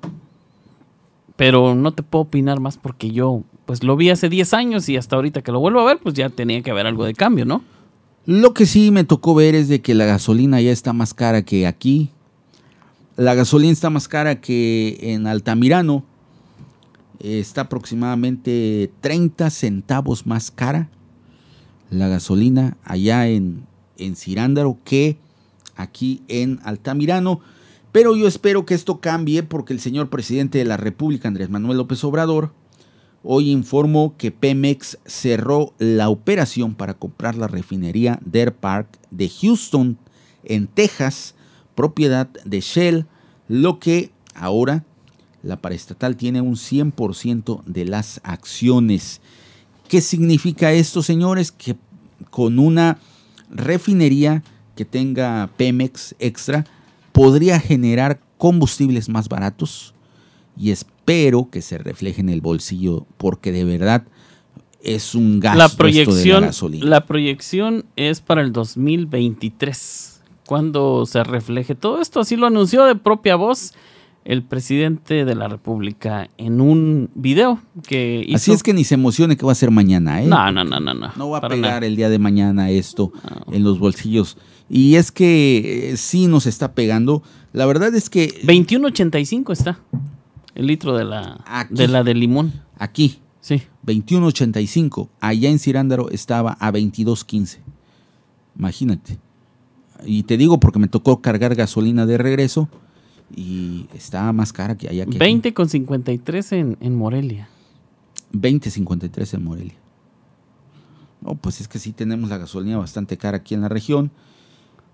Pero 1.36 1.74
no 1.74 1.92
te 1.92 2.02
puedo 2.02 2.22
opinar 2.24 2.58
más 2.58 2.76
porque 2.76 3.10
yo, 3.10 3.42
pues, 3.64 3.84
lo 3.84 3.96
vi 3.96 4.10
hace 4.10 4.28
10 4.28 4.54
años 4.54 4.88
y 4.88 4.96
hasta 4.96 5.16
ahorita 5.16 5.42
que 5.42 5.52
lo 5.52 5.60
vuelvo 5.60 5.80
a 5.80 5.84
ver, 5.84 5.98
pues 5.98 6.14
ya 6.14 6.28
tenía 6.30 6.62
que 6.62 6.72
haber 6.72 6.86
algo 6.86 7.04
de 7.04 7.14
cambio, 7.14 7.44
¿no? 7.44 7.62
Lo 8.26 8.52
que 8.52 8.66
sí 8.66 8.90
me 8.90 9.04
tocó 9.04 9.34
ver 9.34 9.54
es 9.54 9.68
de 9.68 9.80
que 9.80 9.94
la 9.94 10.04
gasolina 10.04 10.60
ya 10.60 10.72
está 10.72 10.92
más 10.92 11.14
cara 11.14 11.42
que 11.42 11.66
aquí. 11.66 12.10
La 13.16 13.34
gasolina 13.34 13.72
está 13.72 13.88
más 13.88 14.06
cara 14.06 14.40
que 14.40 14.98
en 15.00 15.26
Altamirano. 15.26 16.04
Está 17.20 17.62
aproximadamente 17.62 18.90
30 19.00 19.50
centavos 19.50 20.26
más 20.26 20.50
cara 20.50 20.90
la 21.90 22.08
gasolina 22.08 22.76
allá 22.84 23.28
en, 23.28 23.66
en 23.96 24.16
Cirándaro 24.16 24.78
que 24.84 25.18
aquí 25.76 26.22
en 26.28 26.60
Altamirano. 26.64 27.40
Pero 27.92 28.16
yo 28.16 28.28
espero 28.28 28.66
que 28.66 28.74
esto 28.74 29.00
cambie 29.00 29.42
porque 29.42 29.72
el 29.72 29.80
señor 29.80 30.10
presidente 30.10 30.58
de 30.58 30.64
la 30.64 30.76
República, 30.76 31.28
Andrés 31.28 31.48
Manuel 31.48 31.78
López 31.78 32.04
Obrador, 32.04 32.52
hoy 33.22 33.50
informó 33.50 34.14
que 34.16 34.30
Pemex 34.30 34.98
cerró 35.06 35.72
la 35.78 36.08
operación 36.10 36.74
para 36.74 36.94
comprar 36.94 37.36
la 37.36 37.48
refinería 37.48 38.20
Deer 38.24 38.54
Park 38.54 38.98
de 39.10 39.28
Houston, 39.28 39.98
en 40.44 40.66
Texas, 40.66 41.34
propiedad 41.74 42.28
de 42.44 42.60
Shell, 42.60 43.06
lo 43.48 43.80
que 43.80 44.12
ahora 44.34 44.84
la 45.42 45.56
paraestatal 45.56 46.16
tiene 46.16 46.40
un 46.40 46.56
100% 46.56 47.62
de 47.64 47.84
las 47.84 48.20
acciones. 48.24 49.20
¿Qué 49.88 50.00
significa 50.00 50.72
esto, 50.72 51.02
señores? 51.02 51.52
Que 51.52 51.76
con 52.30 52.58
una 52.58 52.98
refinería 53.50 54.42
que 54.76 54.84
tenga 54.84 55.50
Pemex 55.56 56.14
extra 56.18 56.66
podría 57.12 57.58
generar 57.60 58.20
combustibles 58.36 59.08
más 59.08 59.28
baratos 59.28 59.94
y 60.56 60.70
espero 60.70 61.48
que 61.50 61.62
se 61.62 61.78
refleje 61.78 62.20
en 62.20 62.28
el 62.28 62.40
bolsillo 62.40 63.06
porque 63.16 63.52
de 63.52 63.64
verdad 63.64 64.04
es 64.82 65.14
un 65.14 65.40
gasto 65.40 65.58
La 65.58 65.64
esto 65.66 65.74
de 65.74 65.78
proyección, 65.78 66.40
la 66.42 66.46
gasolina. 66.48 66.86
la 66.86 67.06
proyección 67.06 67.84
es 67.96 68.20
para 68.20 68.42
el 68.42 68.52
2023, 68.52 70.20
cuando 70.46 71.06
se 71.06 71.24
refleje 71.24 71.74
todo 71.74 72.00
esto. 72.00 72.20
Así 72.20 72.36
lo 72.36 72.46
anunció 72.46 72.84
de 72.84 72.94
propia 72.94 73.36
voz 73.36 73.74
el 74.28 74.42
presidente 74.42 75.24
de 75.24 75.34
la 75.34 75.48
República 75.48 76.28
en 76.36 76.60
un 76.60 77.08
video 77.14 77.60
que 77.86 78.22
hizo. 78.26 78.36
Así 78.36 78.52
es 78.52 78.62
que 78.62 78.74
ni 78.74 78.84
se 78.84 78.94
emocione 78.94 79.38
que 79.38 79.46
va 79.46 79.52
a 79.52 79.54
ser 79.54 79.70
mañana, 79.70 80.22
¿eh? 80.22 80.26
No, 80.26 80.52
no, 80.52 80.64
no, 80.64 80.78
no. 80.80 80.92
No, 80.94 81.10
No 81.16 81.30
va 81.30 81.38
a 81.38 81.48
pegar 81.48 81.58
nada. 81.80 81.86
el 81.86 81.96
día 81.96 82.10
de 82.10 82.18
mañana 82.18 82.68
esto 82.70 83.10
en 83.50 83.64
los 83.64 83.78
bolsillos. 83.78 84.36
Y 84.68 84.96
es 84.96 85.10
que 85.10 85.90
eh, 85.92 85.96
sí 85.96 86.26
nos 86.26 86.46
está 86.46 86.72
pegando. 86.74 87.22
La 87.54 87.64
verdad 87.64 87.94
es 87.94 88.10
que 88.10 88.28
21.85 88.44 89.50
está 89.52 89.80
el 90.54 90.66
litro 90.66 90.94
de 90.94 91.04
la, 91.06 91.42
Aquí. 91.46 91.74
de 91.74 91.88
la 91.88 92.04
de 92.04 92.14
limón. 92.14 92.52
aquí, 92.78 93.20
Sí. 93.40 93.62
21.85, 93.86 95.08
allá 95.20 95.48
en 95.48 95.58
Cirándaro 95.58 96.10
estaba 96.10 96.52
a 96.60 96.70
22.15. 96.70 97.60
Imagínate. 98.58 99.18
Y 100.04 100.24
te 100.24 100.36
digo 100.36 100.60
porque 100.60 100.78
me 100.78 100.88
tocó 100.88 101.22
cargar 101.22 101.54
gasolina 101.54 102.04
de 102.04 102.18
regreso 102.18 102.68
y 103.34 103.86
estaba 103.94 104.32
más 104.32 104.52
cara 104.52 104.76
que 104.76 104.88
allá 104.88 105.04
que 105.04 105.10
aquí. 105.10 105.18
20 105.18 105.54
con 105.54 105.68
53 105.68 106.52
en, 106.52 106.76
en 106.80 106.94
Morelia. 106.94 107.48
20.53 108.32 109.34
en 109.34 109.44
Morelia. 109.44 109.74
No, 111.20 111.34
pues 111.34 111.60
es 111.60 111.68
que 111.68 111.78
sí 111.78 111.92
tenemos 111.92 112.30
la 112.30 112.38
gasolina 112.38 112.78
bastante 112.78 113.16
cara 113.16 113.38
aquí 113.38 113.54
en 113.54 113.62
la 113.62 113.68
región. 113.68 114.10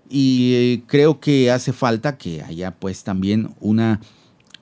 Y 0.09 0.53
eh, 0.53 0.83
creo 0.87 1.19
que 1.19 1.51
hace 1.51 1.73
falta 1.73 2.17
que 2.17 2.43
haya 2.43 2.71
pues 2.71 3.03
también 3.03 3.55
una 3.59 4.01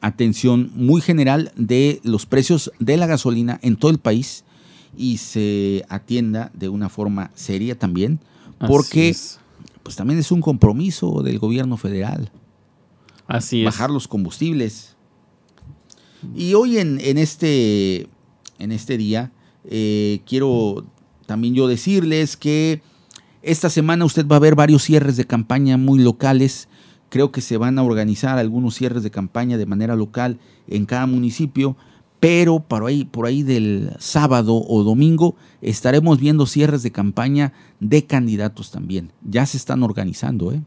atención 0.02 0.72
muy 0.76 1.02
general 1.02 1.52
de 1.56 2.00
los 2.04 2.26
precios 2.26 2.72
de 2.80 2.98
la 2.98 3.08
gasolina 3.08 3.60
en 3.62 3.76
todo 3.76 3.92
el 3.92 4.00
país 4.00 4.44
y 4.98 5.18
se 5.18 5.86
atienda 5.90 6.52
de 6.54 6.70
una 6.70 6.90
forma 6.90 7.32
seria 7.36 7.78
también, 7.78 8.20
porque 8.68 9.10
es. 9.10 9.40
pues 9.82 9.96
también 9.96 10.20
es 10.20 10.32
un 10.32 10.42
compromiso 10.42 11.24
del 11.24 11.40
gobierno 11.40 11.78
federal 11.78 12.32
Así 13.28 13.64
bajar 13.64 13.90
los 13.90 14.08
combustibles. 14.08 14.96
Y 16.36 16.54
hoy 16.54 16.78
en, 16.78 17.00
en 17.02 17.18
este, 17.18 18.08
en 18.60 18.72
este 18.72 18.98
día 18.98 19.32
eh, 19.66 20.22
quiero 20.26 20.86
también 21.26 21.54
yo 21.56 21.68
decirles 21.68 22.38
que 22.38 22.82
esta 23.42 23.70
semana 23.70 24.06
usted 24.06 24.28
va 24.28 24.38
a 24.38 24.40
ver 24.40 24.56
varios 24.56 24.84
cierres 24.84 25.18
de 25.18 25.26
campaña 25.26 25.78
muy 25.78 26.00
locales. 26.00 26.68
Creo 27.10 27.32
que 27.32 27.42
se 27.42 27.58
van 27.58 27.78
a 27.78 27.84
organizar 27.84 28.38
algunos 28.38 28.76
cierres 28.76 29.04
de 29.04 29.12
campaña 29.12 29.58
de 29.58 29.66
manera 29.66 29.96
local 29.96 30.40
en 30.68 30.86
cada 30.86 31.06
municipio, 31.06 31.76
pero 32.20 32.62
por 32.62 32.86
ahí, 32.86 33.06
por 33.06 33.26
ahí 33.26 33.44
del 33.44 33.92
sábado 34.00 34.56
o 34.66 34.84
domingo 34.84 35.36
estaremos 35.62 36.20
viendo 36.20 36.46
cierres 36.46 36.84
de 36.84 36.92
campaña 36.92 37.54
de 37.80 38.06
candidatos 38.06 38.72
también. 38.72 39.12
Ya 39.24 39.46
se 39.46 39.58
están 39.58 39.84
organizando, 39.84 40.52
¿eh? 40.52 40.62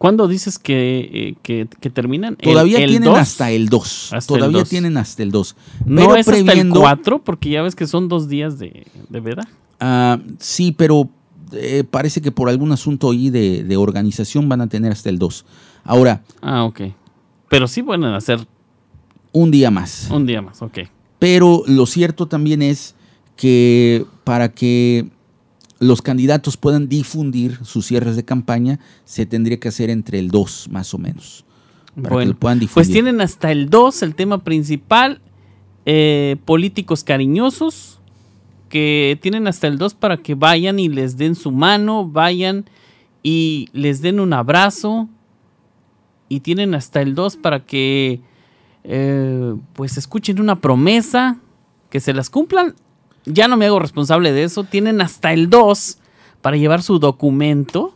¿Cuándo 0.00 0.28
dices 0.28 0.58
que, 0.58 1.10
eh, 1.12 1.34
que, 1.42 1.68
que 1.78 1.90
terminan? 1.90 2.38
¿El- 2.40 2.52
Todavía 2.52 2.78
el 2.78 2.88
tienen 2.88 3.10
2? 3.10 3.18
hasta 3.18 3.50
el 3.50 3.68
2. 3.68 4.12
Hasta 4.14 4.32
el 4.32 4.38
Todavía 4.40 4.60
2. 4.60 4.68
tienen 4.70 4.96
hasta 4.96 5.22
el 5.22 5.30
2. 5.30 5.56
No 5.84 6.14
es 6.16 6.20
hasta 6.26 6.38
el 6.38 6.46
previendo- 6.46 6.80
4, 6.80 7.18
porque 7.22 7.50
ya 7.50 7.60
ves 7.60 7.74
que 7.74 7.86
son 7.86 8.08
dos 8.08 8.26
días 8.26 8.58
de, 8.58 8.86
de 9.10 9.20
veda. 9.20 9.46
Ah, 9.78 10.18
sí, 10.38 10.72
pero 10.72 11.10
eh, 11.52 11.84
parece 11.90 12.22
que 12.22 12.32
por 12.32 12.48
algún 12.48 12.72
asunto 12.72 13.10
ahí 13.10 13.28
de, 13.28 13.62
de 13.62 13.76
organización 13.76 14.48
van 14.48 14.62
a 14.62 14.68
tener 14.68 14.90
hasta 14.90 15.10
el 15.10 15.18
2. 15.18 15.44
Ahora, 15.84 16.22
Ah, 16.40 16.64
ok. 16.64 16.80
Pero 17.50 17.68
sí 17.68 17.82
pueden 17.82 18.04
hacer 18.04 18.40
un 19.32 19.50
día 19.50 19.70
más. 19.70 20.08
un 20.10 20.24
día 20.24 20.40
más, 20.40 20.62
ok. 20.62 20.78
Pero 21.18 21.62
lo 21.66 21.84
cierto 21.84 22.26
también 22.26 22.62
es 22.62 22.94
que 23.36 24.06
para 24.24 24.48
que 24.50 25.08
los 25.80 26.02
candidatos 26.02 26.56
puedan 26.56 26.88
difundir 26.88 27.58
sus 27.64 27.86
cierres 27.86 28.14
de 28.14 28.24
campaña, 28.24 28.78
se 29.04 29.26
tendría 29.26 29.58
que 29.58 29.68
hacer 29.68 29.90
entre 29.90 30.18
el 30.18 30.28
2 30.28 30.68
más 30.70 30.94
o 30.94 30.98
menos. 30.98 31.44
Para 31.94 32.08
que 32.08 32.14
Bueno, 32.14 32.32
lo 32.32 32.38
puedan 32.38 32.58
difundir. 32.60 32.74
pues 32.74 32.90
tienen 32.90 33.20
hasta 33.20 33.50
el 33.50 33.70
2 33.70 34.02
el 34.02 34.14
tema 34.14 34.44
principal, 34.44 35.20
eh, 35.86 36.36
políticos 36.44 37.02
cariñosos, 37.02 37.98
que 38.68 39.18
tienen 39.22 39.48
hasta 39.48 39.66
el 39.66 39.78
2 39.78 39.94
para 39.94 40.18
que 40.18 40.34
vayan 40.34 40.78
y 40.78 40.88
les 40.88 41.16
den 41.16 41.34
su 41.34 41.50
mano, 41.50 42.06
vayan 42.06 42.66
y 43.22 43.68
les 43.72 44.02
den 44.02 44.20
un 44.20 44.34
abrazo, 44.34 45.08
y 46.28 46.40
tienen 46.40 46.74
hasta 46.74 47.00
el 47.00 47.14
2 47.14 47.36
para 47.36 47.64
que 47.64 48.20
eh, 48.84 49.54
pues 49.72 49.96
escuchen 49.96 50.40
una 50.40 50.60
promesa, 50.60 51.38
que 51.88 52.00
se 52.00 52.12
las 52.12 52.30
cumplan. 52.30 52.74
Ya 53.26 53.48
no 53.48 53.56
me 53.56 53.66
hago 53.66 53.78
responsable 53.78 54.32
de 54.32 54.44
eso, 54.44 54.64
tienen 54.64 55.00
hasta 55.00 55.32
el 55.32 55.50
2 55.50 55.98
para 56.40 56.56
llevar 56.56 56.82
su 56.82 56.98
documento, 56.98 57.94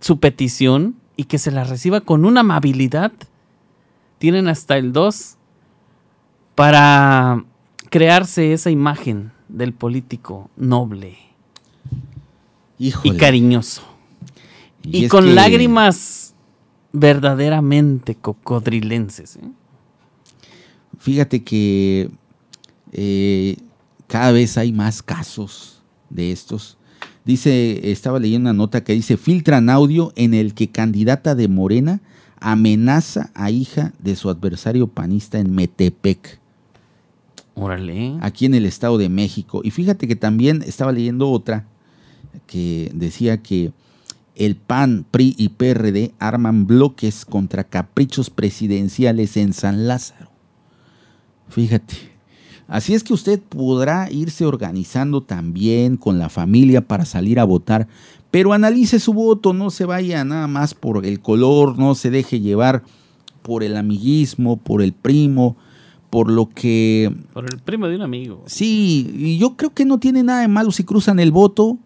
su 0.00 0.18
petición 0.18 0.96
y 1.16 1.24
que 1.24 1.38
se 1.38 1.50
la 1.50 1.64
reciba 1.64 2.00
con 2.00 2.24
una 2.24 2.40
amabilidad. 2.40 3.12
Tienen 4.18 4.48
hasta 4.48 4.76
el 4.76 4.92
2 4.92 5.36
para 6.54 7.44
crearse 7.90 8.52
esa 8.52 8.70
imagen 8.70 9.32
del 9.48 9.72
político 9.72 10.50
noble 10.56 11.18
Híjole. 12.78 13.14
y 13.14 13.18
cariñoso. 13.18 13.82
Y, 14.82 15.08
con 15.08 15.24
que- 15.24 15.34
lágrimas 15.34 16.34
verdaderamente 16.92 18.14
cocodrilenses. 18.14 19.36
¿eh? 19.36 19.50
Fíjate 20.98 21.42
que 21.44 22.10
eh, 22.92 23.56
cada 24.06 24.32
vez 24.32 24.56
hay 24.58 24.72
más 24.72 25.02
casos 25.02 25.82
de 26.10 26.32
estos. 26.32 26.78
Dice, 27.24 27.90
estaba 27.90 28.20
leyendo 28.20 28.50
una 28.50 28.56
nota 28.56 28.84
que 28.84 28.92
dice, 28.92 29.16
filtran 29.16 29.68
audio 29.68 30.12
en 30.16 30.32
el 30.32 30.54
que 30.54 30.68
candidata 30.68 31.34
de 31.34 31.48
Morena 31.48 32.00
amenaza 32.40 33.30
a 33.34 33.50
hija 33.50 33.92
de 33.98 34.14
su 34.14 34.30
adversario 34.30 34.86
panista 34.86 35.38
en 35.38 35.52
Metepec, 35.52 36.38
Órale. 37.54 38.16
aquí 38.20 38.46
en 38.46 38.54
el 38.54 38.66
Estado 38.66 38.98
de 38.98 39.08
México. 39.08 39.60
Y 39.64 39.70
fíjate 39.70 40.06
que 40.06 40.16
también 40.16 40.62
estaba 40.62 40.92
leyendo 40.92 41.30
otra 41.30 41.66
que 42.46 42.90
decía 42.94 43.42
que 43.42 43.72
el 44.36 44.54
PAN, 44.54 45.06
PRI 45.10 45.34
y 45.38 45.48
PRD 45.48 46.12
arman 46.18 46.66
bloques 46.66 47.24
contra 47.24 47.64
caprichos 47.64 48.30
presidenciales 48.30 49.36
en 49.36 49.52
San 49.54 49.88
Lázaro. 49.88 50.30
Fíjate. 51.48 52.15
Así 52.68 52.94
es 52.94 53.04
que 53.04 53.12
usted 53.14 53.40
podrá 53.40 54.10
irse 54.10 54.44
organizando 54.44 55.22
también 55.22 55.96
con 55.96 56.18
la 56.18 56.28
familia 56.28 56.80
para 56.80 57.04
salir 57.04 57.38
a 57.38 57.44
votar, 57.44 57.86
pero 58.30 58.52
analice 58.52 58.98
su 58.98 59.12
voto, 59.12 59.52
no 59.52 59.70
se 59.70 59.84
vaya 59.84 60.24
nada 60.24 60.48
más 60.48 60.74
por 60.74 61.06
el 61.06 61.20
color, 61.20 61.78
no 61.78 61.94
se 61.94 62.10
deje 62.10 62.40
llevar 62.40 62.82
por 63.42 63.62
el 63.62 63.76
amiguismo, 63.76 64.56
por 64.56 64.82
el 64.82 64.92
primo, 64.92 65.56
por 66.10 66.28
lo 66.30 66.48
que 66.48 67.12
Por 67.32 67.44
el 67.44 67.60
primo 67.60 67.86
de 67.86 67.96
un 67.96 68.02
amigo. 68.02 68.42
Sí, 68.46 69.12
y 69.16 69.38
yo 69.38 69.56
creo 69.56 69.72
que 69.72 69.84
no 69.84 69.98
tiene 69.98 70.22
nada 70.24 70.40
de 70.40 70.48
malo 70.48 70.72
si 70.72 70.82
cruzan 70.82 71.20
el 71.20 71.30
voto. 71.30 71.78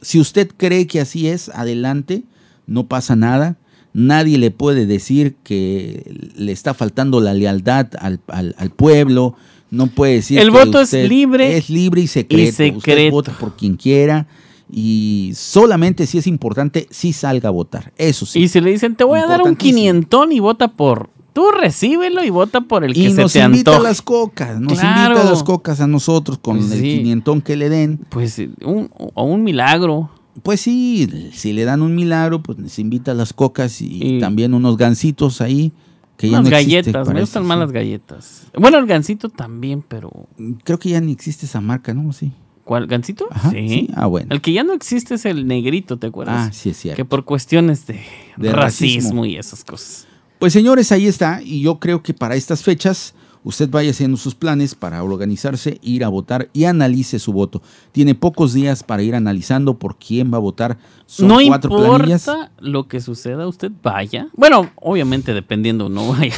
Si 0.00 0.20
usted 0.20 0.48
cree 0.56 0.86
que 0.86 1.00
así 1.00 1.26
es, 1.26 1.48
adelante, 1.50 2.22
no 2.66 2.86
pasa 2.86 3.16
nada. 3.16 3.56
Nadie 3.92 4.38
le 4.38 4.52
puede 4.52 4.86
decir 4.86 5.34
que 5.42 6.30
le 6.36 6.52
está 6.52 6.72
faltando 6.74 7.20
la 7.20 7.34
lealtad 7.34 7.88
al, 7.98 8.20
al- 8.28 8.54
al 8.56 8.70
pueblo. 8.70 9.34
No 9.70 9.86
puede 9.86 10.14
decir 10.14 10.38
El 10.38 10.50
que 10.50 10.58
voto 10.64 10.78
es 10.80 10.84
usted 10.88 11.08
libre 11.08 11.56
Es 11.56 11.70
libre 11.70 12.00
y 12.02 12.06
secreto. 12.06 12.50
Usted 12.50 12.74
secreto. 12.74 13.10
vota 13.12 13.32
por 13.38 13.56
quien 13.56 13.76
quiera 13.76 14.26
y 14.72 15.32
solamente 15.34 16.06
si 16.06 16.18
es 16.18 16.26
importante, 16.26 16.86
sí 16.90 17.12
salga 17.12 17.48
a 17.48 17.52
votar. 17.52 17.92
Eso 17.96 18.26
sí. 18.26 18.40
Y 18.40 18.48
si 18.48 18.60
le 18.60 18.70
dicen, 18.70 18.94
te 18.96 19.04
voy 19.04 19.18
a 19.20 19.26
dar 19.26 19.42
un 19.42 19.56
quinientón 19.56 20.32
y 20.32 20.40
vota 20.40 20.68
por... 20.68 21.10
Tú 21.32 21.44
recíbelo 21.52 22.24
y 22.24 22.30
vota 22.30 22.60
por 22.60 22.82
el 22.84 22.92
que 22.92 23.00
y 23.00 23.10
se 23.12 23.20
nos 23.22 23.32
te 23.32 23.38
invita 23.40 23.76
a 23.76 23.80
las 23.80 24.02
cocas, 24.02 24.60
nos 24.60 24.80
Claro. 24.80 25.12
invita 25.14 25.28
a 25.28 25.30
las 25.30 25.44
cocas 25.44 25.80
a 25.80 25.86
nosotros 25.86 26.38
con 26.38 26.58
Pues 26.58 26.72
el 26.72 26.80
sí. 26.80 26.96
quinientón 26.98 27.40
que 27.40 27.56
le 27.56 27.68
den. 27.68 28.00
Pues 28.08 28.36
un, 28.64 28.90
o 28.96 29.24
un 29.24 29.44
milagro. 29.44 30.10
Pues 30.42 30.60
sí, 30.60 31.30
si 31.32 31.52
le 31.52 31.64
dan 31.64 31.82
un 31.82 31.94
milagro, 31.94 32.42
pues 32.42 32.58
les 32.58 32.78
invita 32.80 33.12
a 33.12 33.14
las 33.14 33.32
cocas 33.32 33.80
y, 33.80 34.16
Y- 34.16 34.20
también 34.20 34.54
unos 34.54 34.76
gancitos 34.76 35.40
ahí. 35.40 35.72
Que 36.20 36.28
ya 36.28 36.40
Unas 36.40 36.50
no 36.50 36.56
existe, 36.58 36.92
galletas, 36.92 37.14
me 37.14 37.20
gustan 37.22 37.42
sí. 37.44 37.48
más 37.48 37.58
las 37.58 37.72
galletas. 37.72 38.46
Bueno, 38.52 38.76
el 38.76 38.84
gansito 38.84 39.30
también, 39.30 39.80
pero... 39.80 40.28
Creo 40.64 40.78
que 40.78 40.90
ya 40.90 41.00
ni 41.00 41.12
existe 41.12 41.46
esa 41.46 41.62
marca, 41.62 41.94
¿no? 41.94 42.12
Sí. 42.12 42.30
¿Cuál? 42.64 42.86
¿Gansito? 42.86 43.26
Ajá, 43.30 43.50
sí. 43.52 43.88
Ah, 43.94 44.04
bueno. 44.04 44.26
El 44.30 44.42
que 44.42 44.52
ya 44.52 44.62
no 44.62 44.74
existe 44.74 45.14
es 45.14 45.24
el 45.24 45.46
negrito, 45.46 45.96
¿te 45.96 46.08
acuerdas? 46.08 46.48
Ah, 46.50 46.52
sí 46.52 46.68
es 46.70 46.76
cierto. 46.76 46.96
Que 46.96 47.06
por 47.06 47.24
cuestiones 47.24 47.86
de, 47.86 48.00
De 48.36 48.52
racismo. 48.52 48.98
racismo. 49.00 49.24
y 49.24 49.36
esas 49.36 49.64
cosas. 49.64 50.06
Pues 50.38 50.52
señores, 50.52 50.92
ahí 50.92 51.06
está. 51.06 51.40
Y 51.42 51.62
yo 51.62 51.78
creo 51.80 52.02
que 52.02 52.12
para 52.12 52.34
estas 52.36 52.62
fechas 52.62 53.14
usted 53.44 53.70
vaya 53.70 53.90
haciendo 53.90 54.16
sus 54.16 54.34
planes 54.34 54.74
para 54.74 55.02
organizarse, 55.02 55.78
ir 55.82 56.04
a 56.04 56.08
votar 56.08 56.48
y 56.52 56.64
analice 56.64 57.18
su 57.18 57.32
voto. 57.32 57.62
Tiene 57.92 58.14
pocos 58.14 58.52
días 58.52 58.82
para 58.82 59.02
ir 59.02 59.14
analizando 59.14 59.78
por 59.78 59.96
quién 59.96 60.32
va 60.32 60.36
a 60.36 60.40
votar. 60.40 60.78
Son 61.06 61.28
no 61.28 61.38
cuatro 61.46 61.70
importa 61.70 61.96
planillas. 61.96 62.30
lo 62.58 62.88
que 62.88 63.00
suceda, 63.00 63.46
usted 63.46 63.72
vaya. 63.82 64.28
Bueno, 64.36 64.70
obviamente 64.76 65.34
dependiendo, 65.34 65.88
no 65.88 66.08
vaya. 66.08 66.34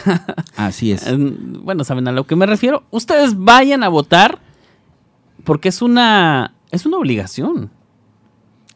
Así 0.57 0.93
es. 0.93 1.05
bueno, 1.63 1.85
saben 1.85 2.09
a 2.09 2.13
lo 2.13 2.27
que 2.27 2.37
me 2.37 2.47
refiero. 2.47 2.85
Ustedes 2.91 3.37
vayan 3.37 3.83
a 3.83 3.89
votar 3.89 4.41
porque 5.45 5.69
es 5.69 5.83
una 5.83 6.55
es 6.73 6.87
una 6.87 6.97
obligación. 6.97 7.71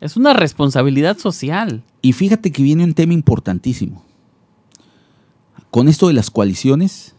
Es 0.01 0.17
una 0.17 0.35
responsabilidad 0.35 1.17
social. 1.17 1.83
Y 2.03 2.13
fíjate 2.13 2.53
que 2.53 2.63
viene 2.63 2.85
un 2.85 2.95
tema 2.95 3.15
importantísimo. 3.15 4.05
Con 5.71 5.89
esto 5.89 6.09
de 6.09 6.13
las 6.13 6.31
coaliciones, 6.31 7.16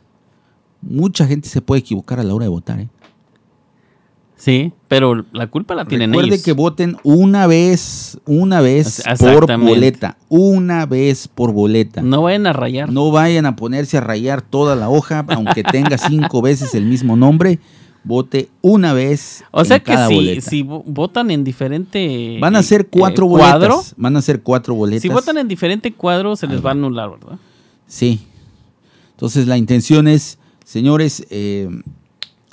mucha 0.82 1.25
gente 1.28 1.49
se 1.49 1.61
puede 1.61 1.80
equivocar 1.80 2.19
a 2.19 2.23
la 2.23 2.34
hora 2.34 2.45
de 2.45 2.49
votar. 2.49 2.80
¿eh? 2.80 2.88
Sí, 4.36 4.71
pero 4.88 5.25
la 5.32 5.47
culpa 5.47 5.73
la 5.73 5.86
tienen 5.86 6.11
Recuerde 6.11 6.36
ellos. 6.36 6.45
que 6.45 6.53
voten 6.53 6.97
una 7.03 7.47
vez, 7.47 8.19
una 8.25 8.61
vez 8.61 9.01
por 9.17 9.47
boleta. 9.59 10.17
Una 10.30 10.86
vez 10.86 11.28
por 11.28 11.51
boleta. 11.53 12.03
No 12.03 12.21
vayan 12.21 12.45
a 12.45 12.53
rayar. 12.53 12.91
No 12.91 13.09
vayan 13.11 13.47
a 13.47 13.55
ponerse 13.55 13.97
a 13.97 14.01
rayar 14.01 14.43
toda 14.43 14.75
la 14.75 14.89
hoja, 14.89 15.25
aunque 15.30 15.63
tenga 15.63 15.97
cinco 15.97 16.43
veces 16.43 16.75
el 16.75 16.86
mismo 16.86 17.15
nombre. 17.15 17.59
Vote 18.03 18.47
una 18.61 18.93
vez 18.93 19.43
o 19.51 19.65
sea 19.65 19.78
en 19.78 19.84
que 19.84 19.91
cada 19.91 20.07
si, 20.07 20.15
boleta. 20.15 20.49
si 20.49 20.63
vo- 20.63 20.84
votan 20.86 21.30
en 21.30 21.43
diferente 21.43 22.38
Van 22.39 22.55
a 22.55 22.63
ser 22.63 22.82
eh, 22.82 22.88
cuatro 22.89 23.28
cuadro, 23.28 23.73
boletas. 23.75 23.95
Van 23.97 24.15
a 24.15 24.21
ser 24.21 24.41
cuatro 24.43 24.75
boletas. 24.75 25.01
si 25.01 25.09
votan 25.09 25.38
en 25.39 25.47
diferente 25.49 25.91
cuadro 25.91 26.38
se 26.38 26.47
les 26.47 26.63
va 26.63 26.69
a 26.69 26.71
anular, 26.71 27.09
¿verdad? 27.09 27.38
Sí. 27.86 28.21
Entonces 29.11 29.45
la 29.47 29.57
intención 29.57 30.07
es, 30.07 30.38
señores, 30.68 31.26
eh, 31.30 31.70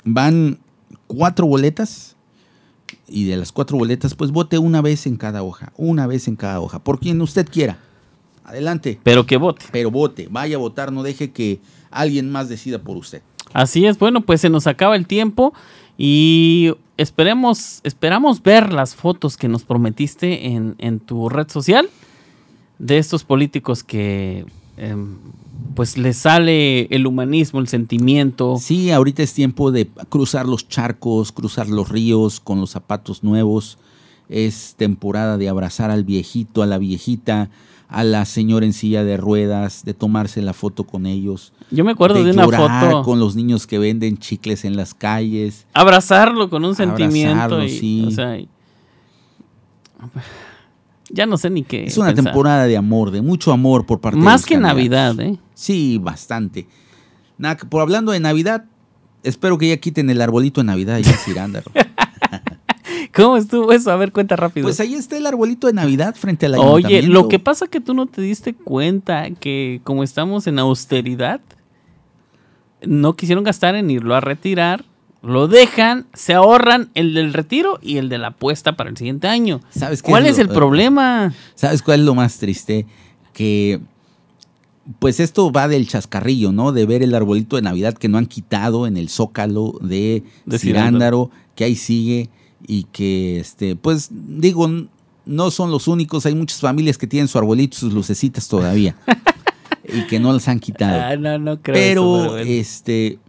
van 0.05 0.57
cuatro 1.05 1.45
boletas 1.45 2.15
y 3.09 3.25
de 3.25 3.35
las 3.35 3.51
cuatro 3.51 3.77
boletas, 3.77 4.15
pues 4.15 4.31
vote 4.31 4.57
una 4.57 4.81
vez 4.81 5.05
en 5.05 5.17
cada 5.17 5.43
hoja, 5.43 5.73
una 5.75 6.07
vez 6.07 6.29
en 6.29 6.37
cada 6.37 6.61
hoja, 6.61 6.79
por 6.79 6.99
quien 6.99 7.21
usted 7.21 7.45
quiera. 7.47 7.77
Adelante, 8.45 8.99
Pero 9.03 9.25
que 9.25 9.37
vote. 9.37 9.65
pero 9.71 9.91
vote, 9.91 10.27
vaya 10.31 10.55
a 10.55 10.59
votar, 10.59 10.93
no 10.93 11.03
deje 11.03 11.31
que 11.31 11.59
alguien 11.91 12.31
más 12.31 12.47
decida 12.47 12.79
por 12.79 12.95
usted. 12.95 13.21
Así 13.53 13.85
es, 13.85 13.99
bueno, 13.99 14.21
pues 14.21 14.39
se 14.41 14.49
nos 14.49 14.65
acaba 14.65 14.95
el 14.95 15.07
tiempo 15.07 15.53
y 15.97 16.73
esperemos, 16.97 17.81
esperamos 17.83 18.41
ver 18.41 18.71
las 18.71 18.95
fotos 18.95 19.35
que 19.35 19.49
nos 19.49 19.63
prometiste 19.65 20.47
en, 20.47 20.75
en 20.77 20.99
tu 20.99 21.27
red 21.27 21.49
social 21.49 21.89
de 22.79 22.97
estos 22.97 23.23
políticos 23.25 23.83
que 23.83 24.45
em, 24.77 25.17
pues 25.75 25.97
les 25.97 26.17
sale 26.17 26.83
el 26.85 27.05
humanismo, 27.05 27.59
el 27.59 27.67
sentimiento. 27.67 28.57
Sí, 28.59 28.91
ahorita 28.91 29.21
es 29.23 29.33
tiempo 29.33 29.71
de 29.71 29.87
cruzar 30.09 30.47
los 30.47 30.67
charcos, 30.67 31.31
cruzar 31.31 31.67
los 31.69 31.89
ríos 31.89 32.39
con 32.39 32.59
los 32.59 32.71
zapatos 32.71 33.23
nuevos. 33.23 33.77
Es 34.29 34.73
temporada 34.77 35.37
de 35.37 35.49
abrazar 35.49 35.91
al 35.91 36.03
viejito, 36.03 36.63
a 36.63 36.65
la 36.65 36.77
viejita, 36.79 37.49
a 37.87 38.03
la 38.03 38.25
señora 38.25 38.65
en 38.65 38.73
silla 38.73 39.03
de 39.03 39.17
ruedas, 39.17 39.85
de 39.85 39.93
tomarse 39.93 40.41
la 40.41 40.53
foto 40.53 40.85
con 40.85 41.05
ellos. 41.05 41.53
Yo 41.69 41.83
me 41.83 41.91
acuerdo 41.91 42.23
de, 42.23 42.31
una 42.31 42.45
llorar 42.45 42.89
foto, 42.91 43.03
con 43.03 43.19
los 43.19 43.35
niños 43.35 43.67
que 43.67 43.77
venden 43.77 44.17
chicles 44.17 44.65
en 44.65 44.75
las 44.75 44.93
calles. 44.93 45.67
abrazarlo 45.73 46.49
con 46.49 46.65
un 46.65 46.73
sentimiento. 46.75 47.63
Y, 47.63 47.69
sí. 47.69 48.05
o 48.07 48.11
sea, 48.11 48.37
y- 48.39 48.49
ya 51.09 51.25
no 51.25 51.37
sé 51.37 51.49
ni 51.49 51.63
qué. 51.63 51.85
Es 51.85 51.97
una 51.97 52.07
pensar. 52.07 52.25
temporada 52.25 52.65
de 52.65 52.77
amor, 52.77 53.11
de 53.11 53.21
mucho 53.21 53.51
amor 53.51 53.85
por 53.85 54.01
parte 54.01 54.17
de 54.17 54.25
Más 54.25 54.41
los 54.41 54.45
que 54.47 54.55
candidatos. 54.55 55.17
Navidad, 55.17 55.33
¿eh? 55.33 55.39
Sí, 55.55 55.97
bastante. 56.01 56.67
Nada, 57.39 57.57
por 57.57 57.81
hablando 57.81 58.11
de 58.11 58.19
Navidad, 58.19 58.65
espero 59.23 59.57
que 59.57 59.69
ya 59.69 59.77
quiten 59.77 60.09
el 60.11 60.21
arbolito 60.21 60.61
de 60.61 60.65
Navidad 60.65 60.95
allá 60.97 61.11
en 61.11 61.17
Cirándaro. 61.17 61.71
¿Cómo 63.13 63.37
estuvo 63.37 63.71
eso? 63.71 63.91
A 63.91 63.95
ver, 63.95 64.11
cuenta 64.11 64.35
rápido. 64.35 64.65
Pues 64.67 64.79
ahí 64.79 64.93
está 64.93 65.15
el 65.17 65.25
arbolito 65.25 65.67
de 65.67 65.73
Navidad 65.73 66.15
frente 66.15 66.45
al 66.45 66.55
Oye, 66.55 66.87
ayuntamiento. 66.87 67.11
lo 67.13 67.27
que 67.29 67.39
pasa 67.39 67.67
que 67.67 67.79
tú 67.81 67.93
no 67.93 68.05
te 68.07 68.21
diste 68.21 68.53
cuenta 68.53 69.29
que 69.31 69.79
como 69.83 70.03
estamos 70.03 70.47
en 70.47 70.59
austeridad, 70.59 71.39
no 72.85 73.15
quisieron 73.15 73.43
gastar 73.43 73.75
en 73.75 73.89
irlo 73.89 74.15
a 74.15 74.19
retirar, 74.21 74.83
lo 75.23 75.47
dejan, 75.47 76.05
se 76.13 76.33
ahorran 76.33 76.89
el 76.93 77.13
del 77.13 77.33
retiro 77.33 77.79
y 77.81 77.97
el 77.97 78.09
de 78.09 78.17
la 78.17 78.27
apuesta 78.27 78.75
para 78.75 78.89
el 78.89 78.97
siguiente 78.97 79.27
año. 79.27 79.61
¿Sabes 79.69 80.01
qué 80.03 80.09
¿Cuál 80.11 80.25
es 80.25 80.33
es 80.33 80.37
lo- 80.37 80.43
el 80.43 80.49
problema? 80.49 81.33
¿Sabes 81.55 81.81
cuál 81.81 82.01
es 82.01 82.05
lo 82.05 82.15
más 82.15 82.37
triste? 82.37 82.85
Que 83.33 83.79
pues 84.99 85.19
esto 85.19 85.51
va 85.51 85.67
del 85.67 85.87
chascarrillo, 85.87 86.51
¿no? 86.51 86.71
De 86.71 86.85
ver 86.85 87.01
el 87.01 87.15
arbolito 87.15 87.55
de 87.55 87.61
Navidad 87.61 87.95
que 87.95 88.07
no 88.07 88.17
han 88.17 88.27
quitado 88.27 88.87
en 88.87 88.97
el 88.97 89.09
zócalo 89.09 89.77
de, 89.81 90.23
De 90.45 90.59
Cirándaro, 90.59 91.31
que 91.55 91.63
ahí 91.63 91.75
sigue 91.75 92.29
y 92.67 92.83
que, 92.85 93.39
este, 93.39 93.75
pues 93.75 94.09
digo, 94.11 94.69
no 95.25 95.51
son 95.51 95.71
los 95.71 95.87
únicos, 95.87 96.25
hay 96.25 96.35
muchas 96.35 96.59
familias 96.59 96.97
que 96.97 97.07
tienen 97.07 97.27
su 97.27 97.37
arbolito 97.37 97.75
y 97.77 97.79
sus 97.79 97.93
lucecitas 97.93 98.47
todavía 98.47 98.95
y 99.83 100.05
que 100.07 100.19
no 100.19 100.31
las 100.33 100.47
han 100.47 100.59
quitado. 100.59 101.01
Ah, 101.01 101.15
no, 101.15 101.37
no 101.39 101.61
creo. 101.61 101.75
Pero, 101.75 102.15
eso, 102.15 102.29
bueno. 102.29 102.45
este, 102.45 103.19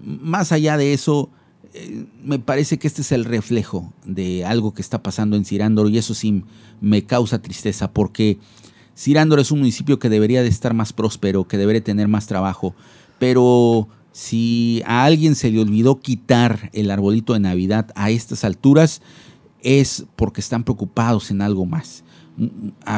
más 0.00 0.52
allá 0.52 0.76
de 0.76 0.92
eso, 0.92 1.30
eh, 1.72 2.04
me 2.22 2.38
parece 2.38 2.78
que 2.78 2.86
este 2.86 3.02
es 3.02 3.12
el 3.12 3.24
reflejo 3.24 3.92
de 4.04 4.44
algo 4.44 4.74
que 4.74 4.82
está 4.82 5.02
pasando 5.02 5.36
en 5.36 5.44
Cirándaro 5.44 5.88
y 5.88 5.98
eso 5.98 6.14
sí 6.14 6.44
me 6.80 7.04
causa 7.04 7.40
tristeza 7.40 7.90
porque 7.92 8.38
Cirándaro 8.96 9.40
es 9.40 9.50
un 9.50 9.60
municipio 9.60 9.98
que 9.98 10.08
debería 10.08 10.42
de 10.42 10.48
estar 10.48 10.74
más 10.74 10.92
próspero, 10.92 11.48
que 11.48 11.58
debería 11.58 11.82
tener 11.82 12.08
más 12.08 12.26
trabajo, 12.26 12.74
pero 13.18 13.88
si 14.12 14.82
a 14.86 15.04
alguien 15.04 15.34
se 15.34 15.50
le 15.50 15.60
olvidó 15.60 16.00
quitar 16.00 16.70
el 16.72 16.90
arbolito 16.90 17.32
de 17.32 17.40
Navidad 17.40 17.90
a 17.94 18.10
estas 18.10 18.44
alturas, 18.44 19.02
es 19.62 20.04
porque 20.16 20.40
están 20.40 20.64
preocupados 20.64 21.30
en 21.30 21.42
algo 21.42 21.66
más. 21.66 22.04